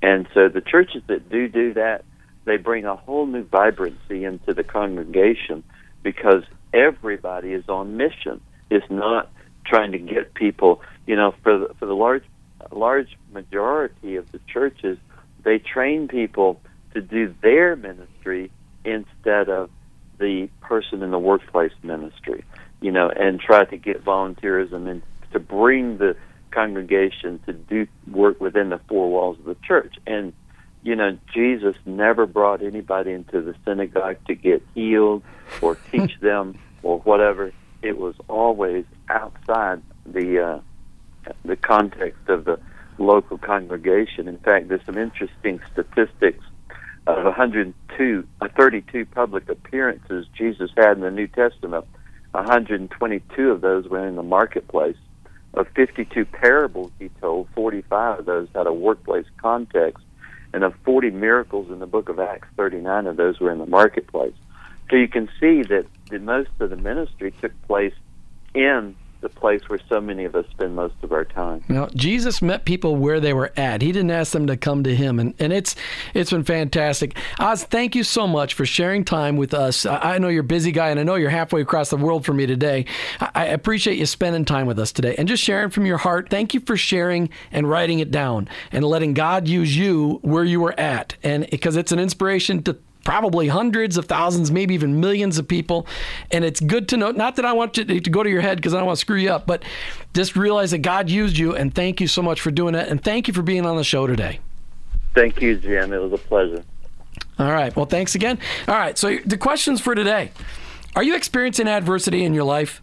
And 0.00 0.26
so 0.34 0.48
the 0.48 0.60
churches 0.60 1.02
that 1.08 1.28
do 1.28 1.48
do 1.48 1.74
that, 1.74 2.04
they 2.44 2.56
bring 2.56 2.84
a 2.84 2.96
whole 2.96 3.26
new 3.26 3.44
vibrancy 3.44 4.24
into 4.24 4.52
the 4.52 4.64
congregation 4.64 5.62
because 6.02 6.42
everybody 6.72 7.52
is 7.52 7.68
on 7.68 7.96
mission. 7.96 8.40
It's 8.70 8.90
not 8.90 9.30
trying 9.64 9.92
to 9.92 9.98
get 9.98 10.34
people, 10.34 10.82
you 11.06 11.14
know, 11.14 11.34
for 11.42 11.58
the, 11.58 11.74
for 11.78 11.86
the 11.86 11.94
large 11.94 12.24
large 12.70 13.16
majority 13.32 14.16
of 14.16 14.30
the 14.30 14.40
churches, 14.46 14.96
they 15.44 15.58
train 15.58 16.08
people 16.08 16.60
to 16.94 17.00
do 17.00 17.34
their 17.42 17.74
ministry 17.76 18.50
instead 18.84 19.48
of 19.48 19.70
the 20.18 20.48
person 20.60 21.02
in 21.02 21.10
the 21.10 21.18
workplace 21.18 21.72
ministry. 21.82 22.44
you 22.80 22.90
know, 22.90 23.08
and 23.08 23.38
try 23.38 23.64
to 23.64 23.76
get 23.76 24.04
volunteerism 24.04 24.88
and 24.88 25.02
to 25.32 25.38
bring 25.38 25.98
the 25.98 26.16
congregation 26.50 27.40
to 27.46 27.52
do 27.52 27.86
work 28.10 28.40
within 28.40 28.70
the 28.70 28.80
four 28.88 29.08
walls 29.08 29.38
of 29.38 29.44
the 29.44 29.56
church. 29.64 29.94
And 30.06 30.32
you 30.82 30.96
know, 30.96 31.16
Jesus 31.32 31.76
never 31.86 32.26
brought 32.26 32.60
anybody 32.62 33.12
into 33.12 33.40
the 33.40 33.54
synagogue 33.64 34.16
to 34.26 34.34
get 34.34 34.62
healed 34.74 35.22
or 35.60 35.76
teach 35.92 36.18
them 36.20 36.58
or 36.82 36.98
whatever. 37.00 37.52
It 37.82 37.98
was 37.98 38.14
always 38.28 38.84
outside 39.08 39.80
the 40.04 40.40
uh, 40.40 40.60
the 41.44 41.56
context 41.56 42.28
of 42.28 42.44
the 42.44 42.58
local 42.98 43.38
congregation. 43.38 44.28
In 44.28 44.38
fact, 44.38 44.68
there's 44.68 44.84
some 44.84 44.98
interesting 44.98 45.60
statistics 45.72 46.44
of 47.06 47.24
102, 47.24 48.28
uh, 48.40 48.48
32 48.56 49.06
public 49.06 49.48
appearances 49.48 50.26
Jesus 50.36 50.70
had 50.76 50.96
in 50.96 51.00
the 51.00 51.10
New 51.10 51.26
Testament. 51.26 51.84
122 52.32 53.50
of 53.50 53.60
those 53.60 53.86
were 53.88 54.06
in 54.06 54.16
the 54.16 54.22
marketplace. 54.22 54.96
Of 55.54 55.66
52 55.74 56.24
parables 56.24 56.92
he 56.98 57.10
told, 57.20 57.48
45 57.54 58.20
of 58.20 58.24
those 58.24 58.48
had 58.54 58.66
a 58.66 58.72
workplace 58.72 59.26
context. 59.38 60.04
And 60.54 60.64
of 60.64 60.74
40 60.84 61.10
miracles 61.10 61.70
in 61.70 61.78
the 61.78 61.86
book 61.86 62.08
of 62.08 62.20
Acts, 62.20 62.48
39 62.56 63.06
of 63.06 63.16
those 63.16 63.40
were 63.40 63.50
in 63.50 63.58
the 63.58 63.66
marketplace. 63.66 64.34
So 64.90 64.96
you 64.96 65.08
can 65.08 65.28
see 65.40 65.62
that 65.62 65.86
the, 66.10 66.18
most 66.18 66.50
of 66.60 66.70
the 66.70 66.76
ministry 66.76 67.32
took 67.40 67.52
place 67.62 67.94
in 68.54 68.94
the 69.22 69.28
place 69.28 69.68
where 69.68 69.78
so 69.88 70.00
many 70.00 70.24
of 70.24 70.34
us 70.34 70.44
spend 70.50 70.74
most 70.74 70.94
of 71.02 71.12
our 71.12 71.24
time. 71.24 71.64
Now, 71.68 71.88
Jesus 71.94 72.42
met 72.42 72.64
people 72.64 72.96
where 72.96 73.20
they 73.20 73.32
were 73.32 73.52
at. 73.56 73.80
He 73.80 73.92
didn't 73.92 74.10
ask 74.10 74.32
them 74.32 74.46
to 74.48 74.56
come 74.56 74.82
to 74.84 74.94
him, 74.94 75.18
and, 75.18 75.34
and 75.38 75.52
it's 75.52 75.74
it's 76.12 76.30
been 76.30 76.44
fantastic. 76.44 77.16
Os, 77.38 77.64
thank 77.64 77.94
you 77.94 78.04
so 78.04 78.26
much 78.26 78.54
for 78.54 78.66
sharing 78.66 79.04
time 79.04 79.36
with 79.36 79.54
us. 79.54 79.86
I, 79.86 80.14
I 80.14 80.18
know 80.18 80.28
you're 80.28 80.40
a 80.40 80.44
busy 80.44 80.72
guy, 80.72 80.90
and 80.90 81.00
I 81.00 81.04
know 81.04 81.14
you're 81.14 81.30
halfway 81.30 81.62
across 81.62 81.88
the 81.88 81.96
world 81.96 82.26
for 82.26 82.34
me 82.34 82.46
today. 82.46 82.84
I, 83.20 83.30
I 83.34 83.44
appreciate 83.46 83.98
you 83.98 84.06
spending 84.06 84.44
time 84.44 84.66
with 84.66 84.78
us 84.78 84.92
today 84.92 85.14
and 85.16 85.28
just 85.28 85.42
sharing 85.42 85.70
from 85.70 85.86
your 85.86 85.98
heart. 85.98 86.28
Thank 86.28 86.52
you 86.52 86.60
for 86.60 86.76
sharing 86.76 87.30
and 87.52 87.68
writing 87.70 88.00
it 88.00 88.10
down 88.10 88.48
and 88.72 88.84
letting 88.84 89.14
God 89.14 89.48
use 89.48 89.76
you 89.76 90.18
where 90.22 90.44
you 90.44 90.60
were 90.60 90.78
at, 90.78 91.16
and 91.22 91.48
because 91.50 91.76
it's 91.76 91.92
an 91.92 91.98
inspiration 91.98 92.62
to 92.64 92.76
probably 93.04 93.48
hundreds 93.48 93.96
of 93.96 94.06
thousands, 94.06 94.50
maybe 94.50 94.74
even 94.74 95.00
millions 95.00 95.38
of 95.38 95.48
people. 95.48 95.86
And 96.30 96.44
it's 96.44 96.60
good 96.60 96.88
to 96.88 96.96
know, 96.96 97.10
not 97.10 97.36
that 97.36 97.44
I 97.44 97.52
want 97.52 97.74
to, 97.74 97.84
to 97.84 98.10
go 98.10 98.22
to 98.22 98.30
your 98.30 98.40
head 98.40 98.58
because 98.58 98.74
I 98.74 98.78
don't 98.78 98.86
want 98.86 98.98
to 98.98 99.00
screw 99.00 99.18
you 99.18 99.30
up, 99.30 99.46
but 99.46 99.62
just 100.14 100.36
realize 100.36 100.70
that 100.70 100.78
God 100.78 101.10
used 101.10 101.36
you. 101.36 101.54
And 101.54 101.74
thank 101.74 102.00
you 102.00 102.06
so 102.06 102.22
much 102.22 102.40
for 102.40 102.50
doing 102.50 102.74
it. 102.74 102.88
And 102.88 103.02
thank 103.02 103.28
you 103.28 103.34
for 103.34 103.42
being 103.42 103.66
on 103.66 103.76
the 103.76 103.84
show 103.84 104.06
today. 104.06 104.40
Thank 105.14 105.42
you, 105.42 105.56
Jim. 105.56 105.92
It 105.92 105.98
was 105.98 106.12
a 106.12 106.18
pleasure. 106.18 106.64
All 107.38 107.52
right. 107.52 107.74
Well, 107.74 107.86
thanks 107.86 108.14
again. 108.14 108.38
All 108.68 108.76
right. 108.76 108.96
So 108.96 109.18
the 109.24 109.36
questions 109.36 109.80
for 109.80 109.94
today 109.94 110.30
Are 110.94 111.02
you 111.02 111.16
experiencing 111.16 111.68
adversity 111.68 112.24
in 112.24 112.34
your 112.34 112.44
life? 112.44 112.82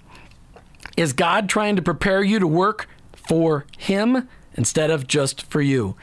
Is 0.97 1.13
God 1.13 1.47
trying 1.47 1.75
to 1.77 1.81
prepare 1.81 2.21
you 2.23 2.39
to 2.39 2.47
work 2.47 2.87
for 3.13 3.65
Him 3.77 4.27
instead 4.55 4.89
of 4.89 5.07
just 5.07 5.43
for 5.43 5.61
you? 5.61 5.95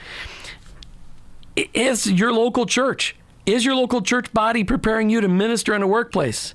Is 1.75 2.11
your 2.11 2.33
local 2.33 2.67
church 2.67 3.15
is 3.47 3.65
your 3.65 3.77
local 3.77 4.03
church 4.03 4.33
body 4.33 4.65
preparing 4.65 5.09
you 5.09 5.21
to 5.21 5.29
minister 5.29 5.75
in 5.75 5.83
a 5.83 5.87
workplace? 5.87 6.55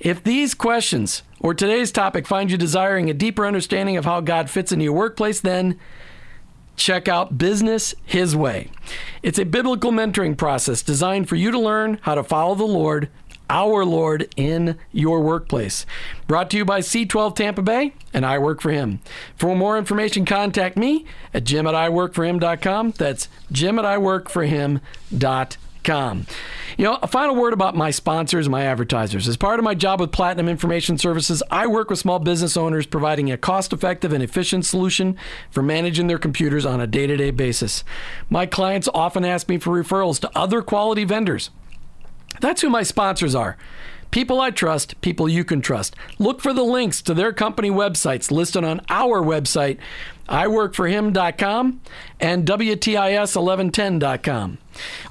If 0.00 0.24
these 0.24 0.54
questions 0.54 1.22
or 1.38 1.54
today's 1.54 1.92
topic 1.92 2.26
find 2.26 2.50
you 2.50 2.56
desiring 2.56 3.08
a 3.08 3.14
deeper 3.14 3.46
understanding 3.46 3.96
of 3.96 4.06
how 4.06 4.20
God 4.22 4.50
fits 4.50 4.72
into 4.72 4.84
your 4.84 4.94
workplace, 4.94 5.40
then 5.40 5.78
check 6.76 7.06
out 7.06 7.38
Business 7.38 7.94
His 8.04 8.34
Way. 8.34 8.70
It's 9.22 9.38
a 9.38 9.44
biblical 9.44 9.92
mentoring 9.92 10.36
process 10.36 10.82
designed 10.82 11.28
for 11.28 11.36
you 11.36 11.50
to 11.50 11.58
learn 11.58 11.98
how 12.02 12.14
to 12.14 12.24
follow 12.24 12.54
the 12.54 12.64
Lord, 12.64 13.10
our 13.50 13.84
Lord, 13.84 14.28
in 14.36 14.78
your 14.90 15.20
workplace. 15.20 15.84
Brought 16.26 16.50
to 16.50 16.56
you 16.56 16.64
by 16.64 16.80
C12 16.80 17.36
Tampa 17.36 17.62
Bay, 17.62 17.92
and 18.12 18.24
I 18.24 18.38
work 18.38 18.60
for 18.60 18.70
him. 18.70 19.00
For 19.36 19.54
more 19.54 19.78
information, 19.78 20.24
contact 20.24 20.76
me 20.76 21.04
at 21.32 21.44
jim 21.44 21.66
at 21.66 21.74
iworkforhim.com. 21.74 22.92
That's 22.92 23.28
jim 23.52 23.78
at 23.78 23.84
iworkforhim.com. 23.84 25.58
You 26.76 26.84
know, 26.84 26.98
a 27.02 27.06
final 27.06 27.36
word 27.36 27.52
about 27.52 27.76
my 27.76 27.90
sponsors, 27.90 28.48
my 28.48 28.64
advertisers. 28.64 29.28
As 29.28 29.36
part 29.36 29.60
of 29.60 29.64
my 29.64 29.74
job 29.74 30.00
with 30.00 30.10
Platinum 30.10 30.48
Information 30.48 30.98
Services, 30.98 31.42
I 31.50 31.66
work 31.66 31.90
with 31.90 32.00
small 32.00 32.18
business 32.18 32.56
owners 32.56 32.86
providing 32.86 33.30
a 33.30 33.36
cost 33.36 33.72
effective 33.72 34.12
and 34.12 34.22
efficient 34.22 34.64
solution 34.64 35.16
for 35.50 35.62
managing 35.62 36.08
their 36.08 36.18
computers 36.18 36.66
on 36.66 36.80
a 36.80 36.86
day 36.86 37.06
to 37.06 37.16
day 37.16 37.30
basis. 37.30 37.84
My 38.28 38.46
clients 38.46 38.88
often 38.92 39.24
ask 39.24 39.48
me 39.48 39.58
for 39.58 39.70
referrals 39.80 40.18
to 40.20 40.30
other 40.34 40.62
quality 40.62 41.04
vendors. 41.04 41.50
That's 42.40 42.62
who 42.62 42.70
my 42.70 42.82
sponsors 42.82 43.34
are. 43.34 43.56
People 44.14 44.40
I 44.40 44.50
trust, 44.52 45.00
people 45.00 45.28
you 45.28 45.42
can 45.42 45.60
trust. 45.60 45.96
Look 46.20 46.40
for 46.40 46.52
the 46.52 46.62
links 46.62 47.02
to 47.02 47.14
their 47.14 47.32
company 47.32 47.68
websites 47.68 48.30
listed 48.30 48.62
on 48.62 48.80
our 48.88 49.20
website, 49.20 49.78
iworkforhim.com 50.28 51.80
and 52.20 52.46
WTIS1110.com. 52.46 54.58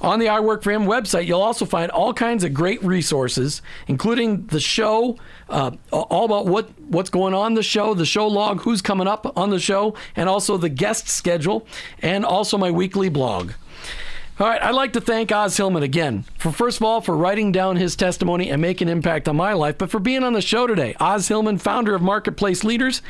On 0.00 0.18
the 0.18 0.28
I 0.28 0.40
Work 0.40 0.62
For 0.62 0.72
Him 0.72 0.84
website, 0.84 1.26
you'll 1.26 1.42
also 1.42 1.66
find 1.66 1.90
all 1.90 2.14
kinds 2.14 2.44
of 2.44 2.54
great 2.54 2.82
resources, 2.82 3.60
including 3.88 4.46
the 4.46 4.58
show, 4.58 5.18
uh, 5.50 5.72
all 5.92 6.24
about 6.24 6.46
what, 6.46 6.70
what's 6.80 7.10
going 7.10 7.34
on 7.34 7.52
the 7.52 7.62
show, 7.62 7.92
the 7.92 8.06
show 8.06 8.26
log, 8.26 8.62
who's 8.62 8.80
coming 8.80 9.06
up 9.06 9.36
on 9.36 9.50
the 9.50 9.60
show, 9.60 9.94
and 10.16 10.30
also 10.30 10.56
the 10.56 10.70
guest 10.70 11.08
schedule, 11.08 11.66
and 12.00 12.24
also 12.24 12.56
my 12.56 12.70
weekly 12.70 13.10
blog. 13.10 13.50
All 14.36 14.48
right, 14.48 14.60
I'd 14.60 14.74
like 14.74 14.94
to 14.94 15.00
thank 15.00 15.30
Os 15.30 15.56
Hillman 15.56 15.84
again 15.84 16.24
for 16.38 16.50
first 16.50 16.78
of 16.78 16.82
all 16.82 17.00
for 17.00 17.16
writing 17.16 17.52
down 17.52 17.76
his 17.76 17.94
testimony 17.94 18.50
and 18.50 18.60
making 18.60 18.88
an 18.88 18.96
impact 18.96 19.28
on 19.28 19.36
my 19.36 19.52
life, 19.52 19.78
but 19.78 19.90
for 19.90 20.00
being 20.00 20.24
on 20.24 20.32
the 20.32 20.40
show 20.40 20.66
today. 20.66 20.96
Os 20.98 21.28
Hillman, 21.28 21.58
founder 21.58 21.94
of 21.94 22.02
Marketplace 22.02 22.64
Leaders. 22.64 23.00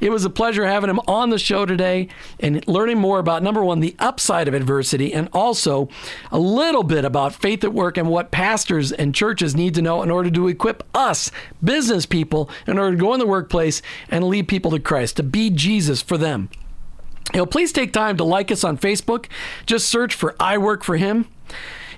It 0.00 0.08
was 0.08 0.24
a 0.24 0.30
pleasure 0.30 0.64
having 0.64 0.88
him 0.88 0.98
on 1.06 1.28
the 1.28 1.38
show 1.38 1.66
today 1.66 2.08
and 2.40 2.66
learning 2.66 2.96
more 2.96 3.18
about 3.18 3.42
number 3.42 3.62
one, 3.62 3.80
the 3.80 3.94
upside 3.98 4.48
of 4.48 4.54
adversity, 4.54 5.12
and 5.12 5.28
also 5.34 5.90
a 6.30 6.38
little 6.38 6.84
bit 6.84 7.04
about 7.04 7.34
faith 7.34 7.62
at 7.64 7.74
work 7.74 7.98
and 7.98 8.08
what 8.08 8.30
pastors 8.30 8.92
and 8.92 9.14
churches 9.14 9.54
need 9.54 9.74
to 9.74 9.82
know 9.82 10.02
in 10.02 10.10
order 10.10 10.30
to 10.30 10.48
equip 10.48 10.84
us, 10.96 11.30
business 11.62 12.06
people, 12.06 12.48
in 12.66 12.78
order 12.78 12.96
to 12.96 13.02
go 13.02 13.12
in 13.12 13.20
the 13.20 13.26
workplace 13.26 13.82
and 14.08 14.24
lead 14.24 14.48
people 14.48 14.70
to 14.70 14.80
Christ, 14.80 15.18
to 15.18 15.22
be 15.22 15.50
Jesus 15.50 16.00
for 16.00 16.16
them. 16.16 16.48
You 17.32 17.38
know, 17.38 17.46
please 17.46 17.72
take 17.72 17.92
time 17.92 18.16
to 18.18 18.24
like 18.24 18.50
us 18.50 18.64
on 18.64 18.76
Facebook. 18.76 19.26
Just 19.66 19.88
search 19.88 20.14
for 20.14 20.34
I 20.38 20.58
Work 20.58 20.84
for 20.84 20.96
Him. 20.96 21.28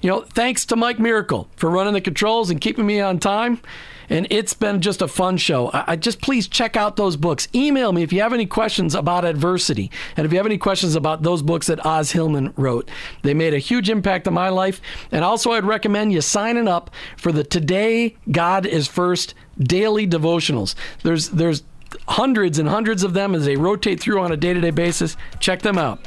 You 0.00 0.10
know, 0.10 0.20
thanks 0.20 0.66
to 0.66 0.76
Mike 0.76 0.98
Miracle 0.98 1.48
for 1.56 1.70
running 1.70 1.94
the 1.94 2.00
controls 2.00 2.50
and 2.50 2.60
keeping 2.60 2.86
me 2.86 3.00
on 3.00 3.18
time. 3.18 3.60
And 4.10 4.26
it's 4.28 4.52
been 4.52 4.82
just 4.82 5.00
a 5.00 5.08
fun 5.08 5.38
show. 5.38 5.70
I, 5.70 5.84
I, 5.92 5.96
just 5.96 6.20
please 6.20 6.46
check 6.46 6.76
out 6.76 6.96
those 6.96 7.16
books. 7.16 7.48
Email 7.54 7.92
me 7.92 8.02
if 8.02 8.12
you 8.12 8.20
have 8.20 8.34
any 8.34 8.46
questions 8.46 8.94
about 8.94 9.24
adversity. 9.24 9.90
And 10.16 10.26
if 10.26 10.32
you 10.32 10.38
have 10.38 10.46
any 10.46 10.58
questions 10.58 10.94
about 10.94 11.22
those 11.22 11.42
books 11.42 11.68
that 11.68 11.84
Os 11.86 12.10
Hillman 12.10 12.52
wrote, 12.56 12.90
they 13.22 13.32
made 13.32 13.54
a 13.54 13.58
huge 13.58 13.88
impact 13.88 14.28
on 14.28 14.34
my 14.34 14.50
life. 14.50 14.80
And 15.10 15.24
also, 15.24 15.52
I'd 15.52 15.64
recommend 15.64 16.12
you 16.12 16.20
signing 16.20 16.68
up 16.68 16.90
for 17.16 17.32
the 17.32 17.44
Today 17.44 18.16
God 18.30 18.66
is 18.66 18.86
First 18.86 19.34
daily 19.58 20.06
devotionals. 20.06 20.74
There's, 21.02 21.30
there's, 21.30 21.62
hundreds 22.08 22.58
and 22.58 22.68
hundreds 22.68 23.02
of 23.02 23.12
them 23.14 23.34
as 23.34 23.44
they 23.44 23.56
rotate 23.56 24.00
through 24.00 24.20
on 24.20 24.32
a 24.32 24.36
day 24.36 24.52
to 24.52 24.60
day 24.60 24.70
basis. 24.70 25.16
Check 25.40 25.62
them 25.62 25.78
out. 25.78 26.00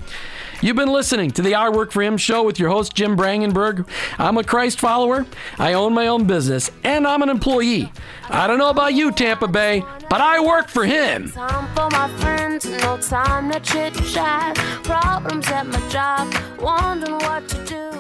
You've 0.60 0.76
been 0.76 0.92
listening 0.92 1.30
to 1.32 1.44
the 1.44 1.54
I 1.54 1.70
Work 1.70 1.92
for 1.92 2.02
Him 2.02 2.18
show 2.18 2.42
with 2.42 2.60
your 2.60 2.70
host, 2.70 2.96
Jim 2.96 3.16
Brangenberg. 3.16 3.88
I'm 4.18 4.40
a 4.40 4.44
Christ 4.44 4.80
follower, 4.80 5.28
I 5.60 5.74
own 5.74 5.94
my 5.94 6.08
own 6.08 6.26
business, 6.26 6.72
and 6.84 7.06
I'm 7.06 7.22
an 7.22 7.30
employee. 7.30 7.92
I 8.28 8.48
don't 8.48 8.58
know 8.58 8.72
about 8.72 8.96
you, 8.96 9.12
Tampa 9.12 9.48
Bay, 9.48 9.84
but 10.10 10.20
I 10.20 10.40
work 10.40 10.68
for 10.68 10.84
Him. 10.84 11.32
Time 11.32 11.68
for 11.76 11.90
my 11.92 12.10
friends, 12.18 12.66
no 12.66 12.98
time 12.98 13.52
to 13.52 13.60
chit 13.60 13.94
chat. 14.06 14.56
Problems 14.84 15.48
at 15.50 15.68
my 15.68 15.90
job, 15.90 16.34
wondering 16.60 17.20
what 17.20 17.48
to 17.50 17.66
do. 17.66 17.98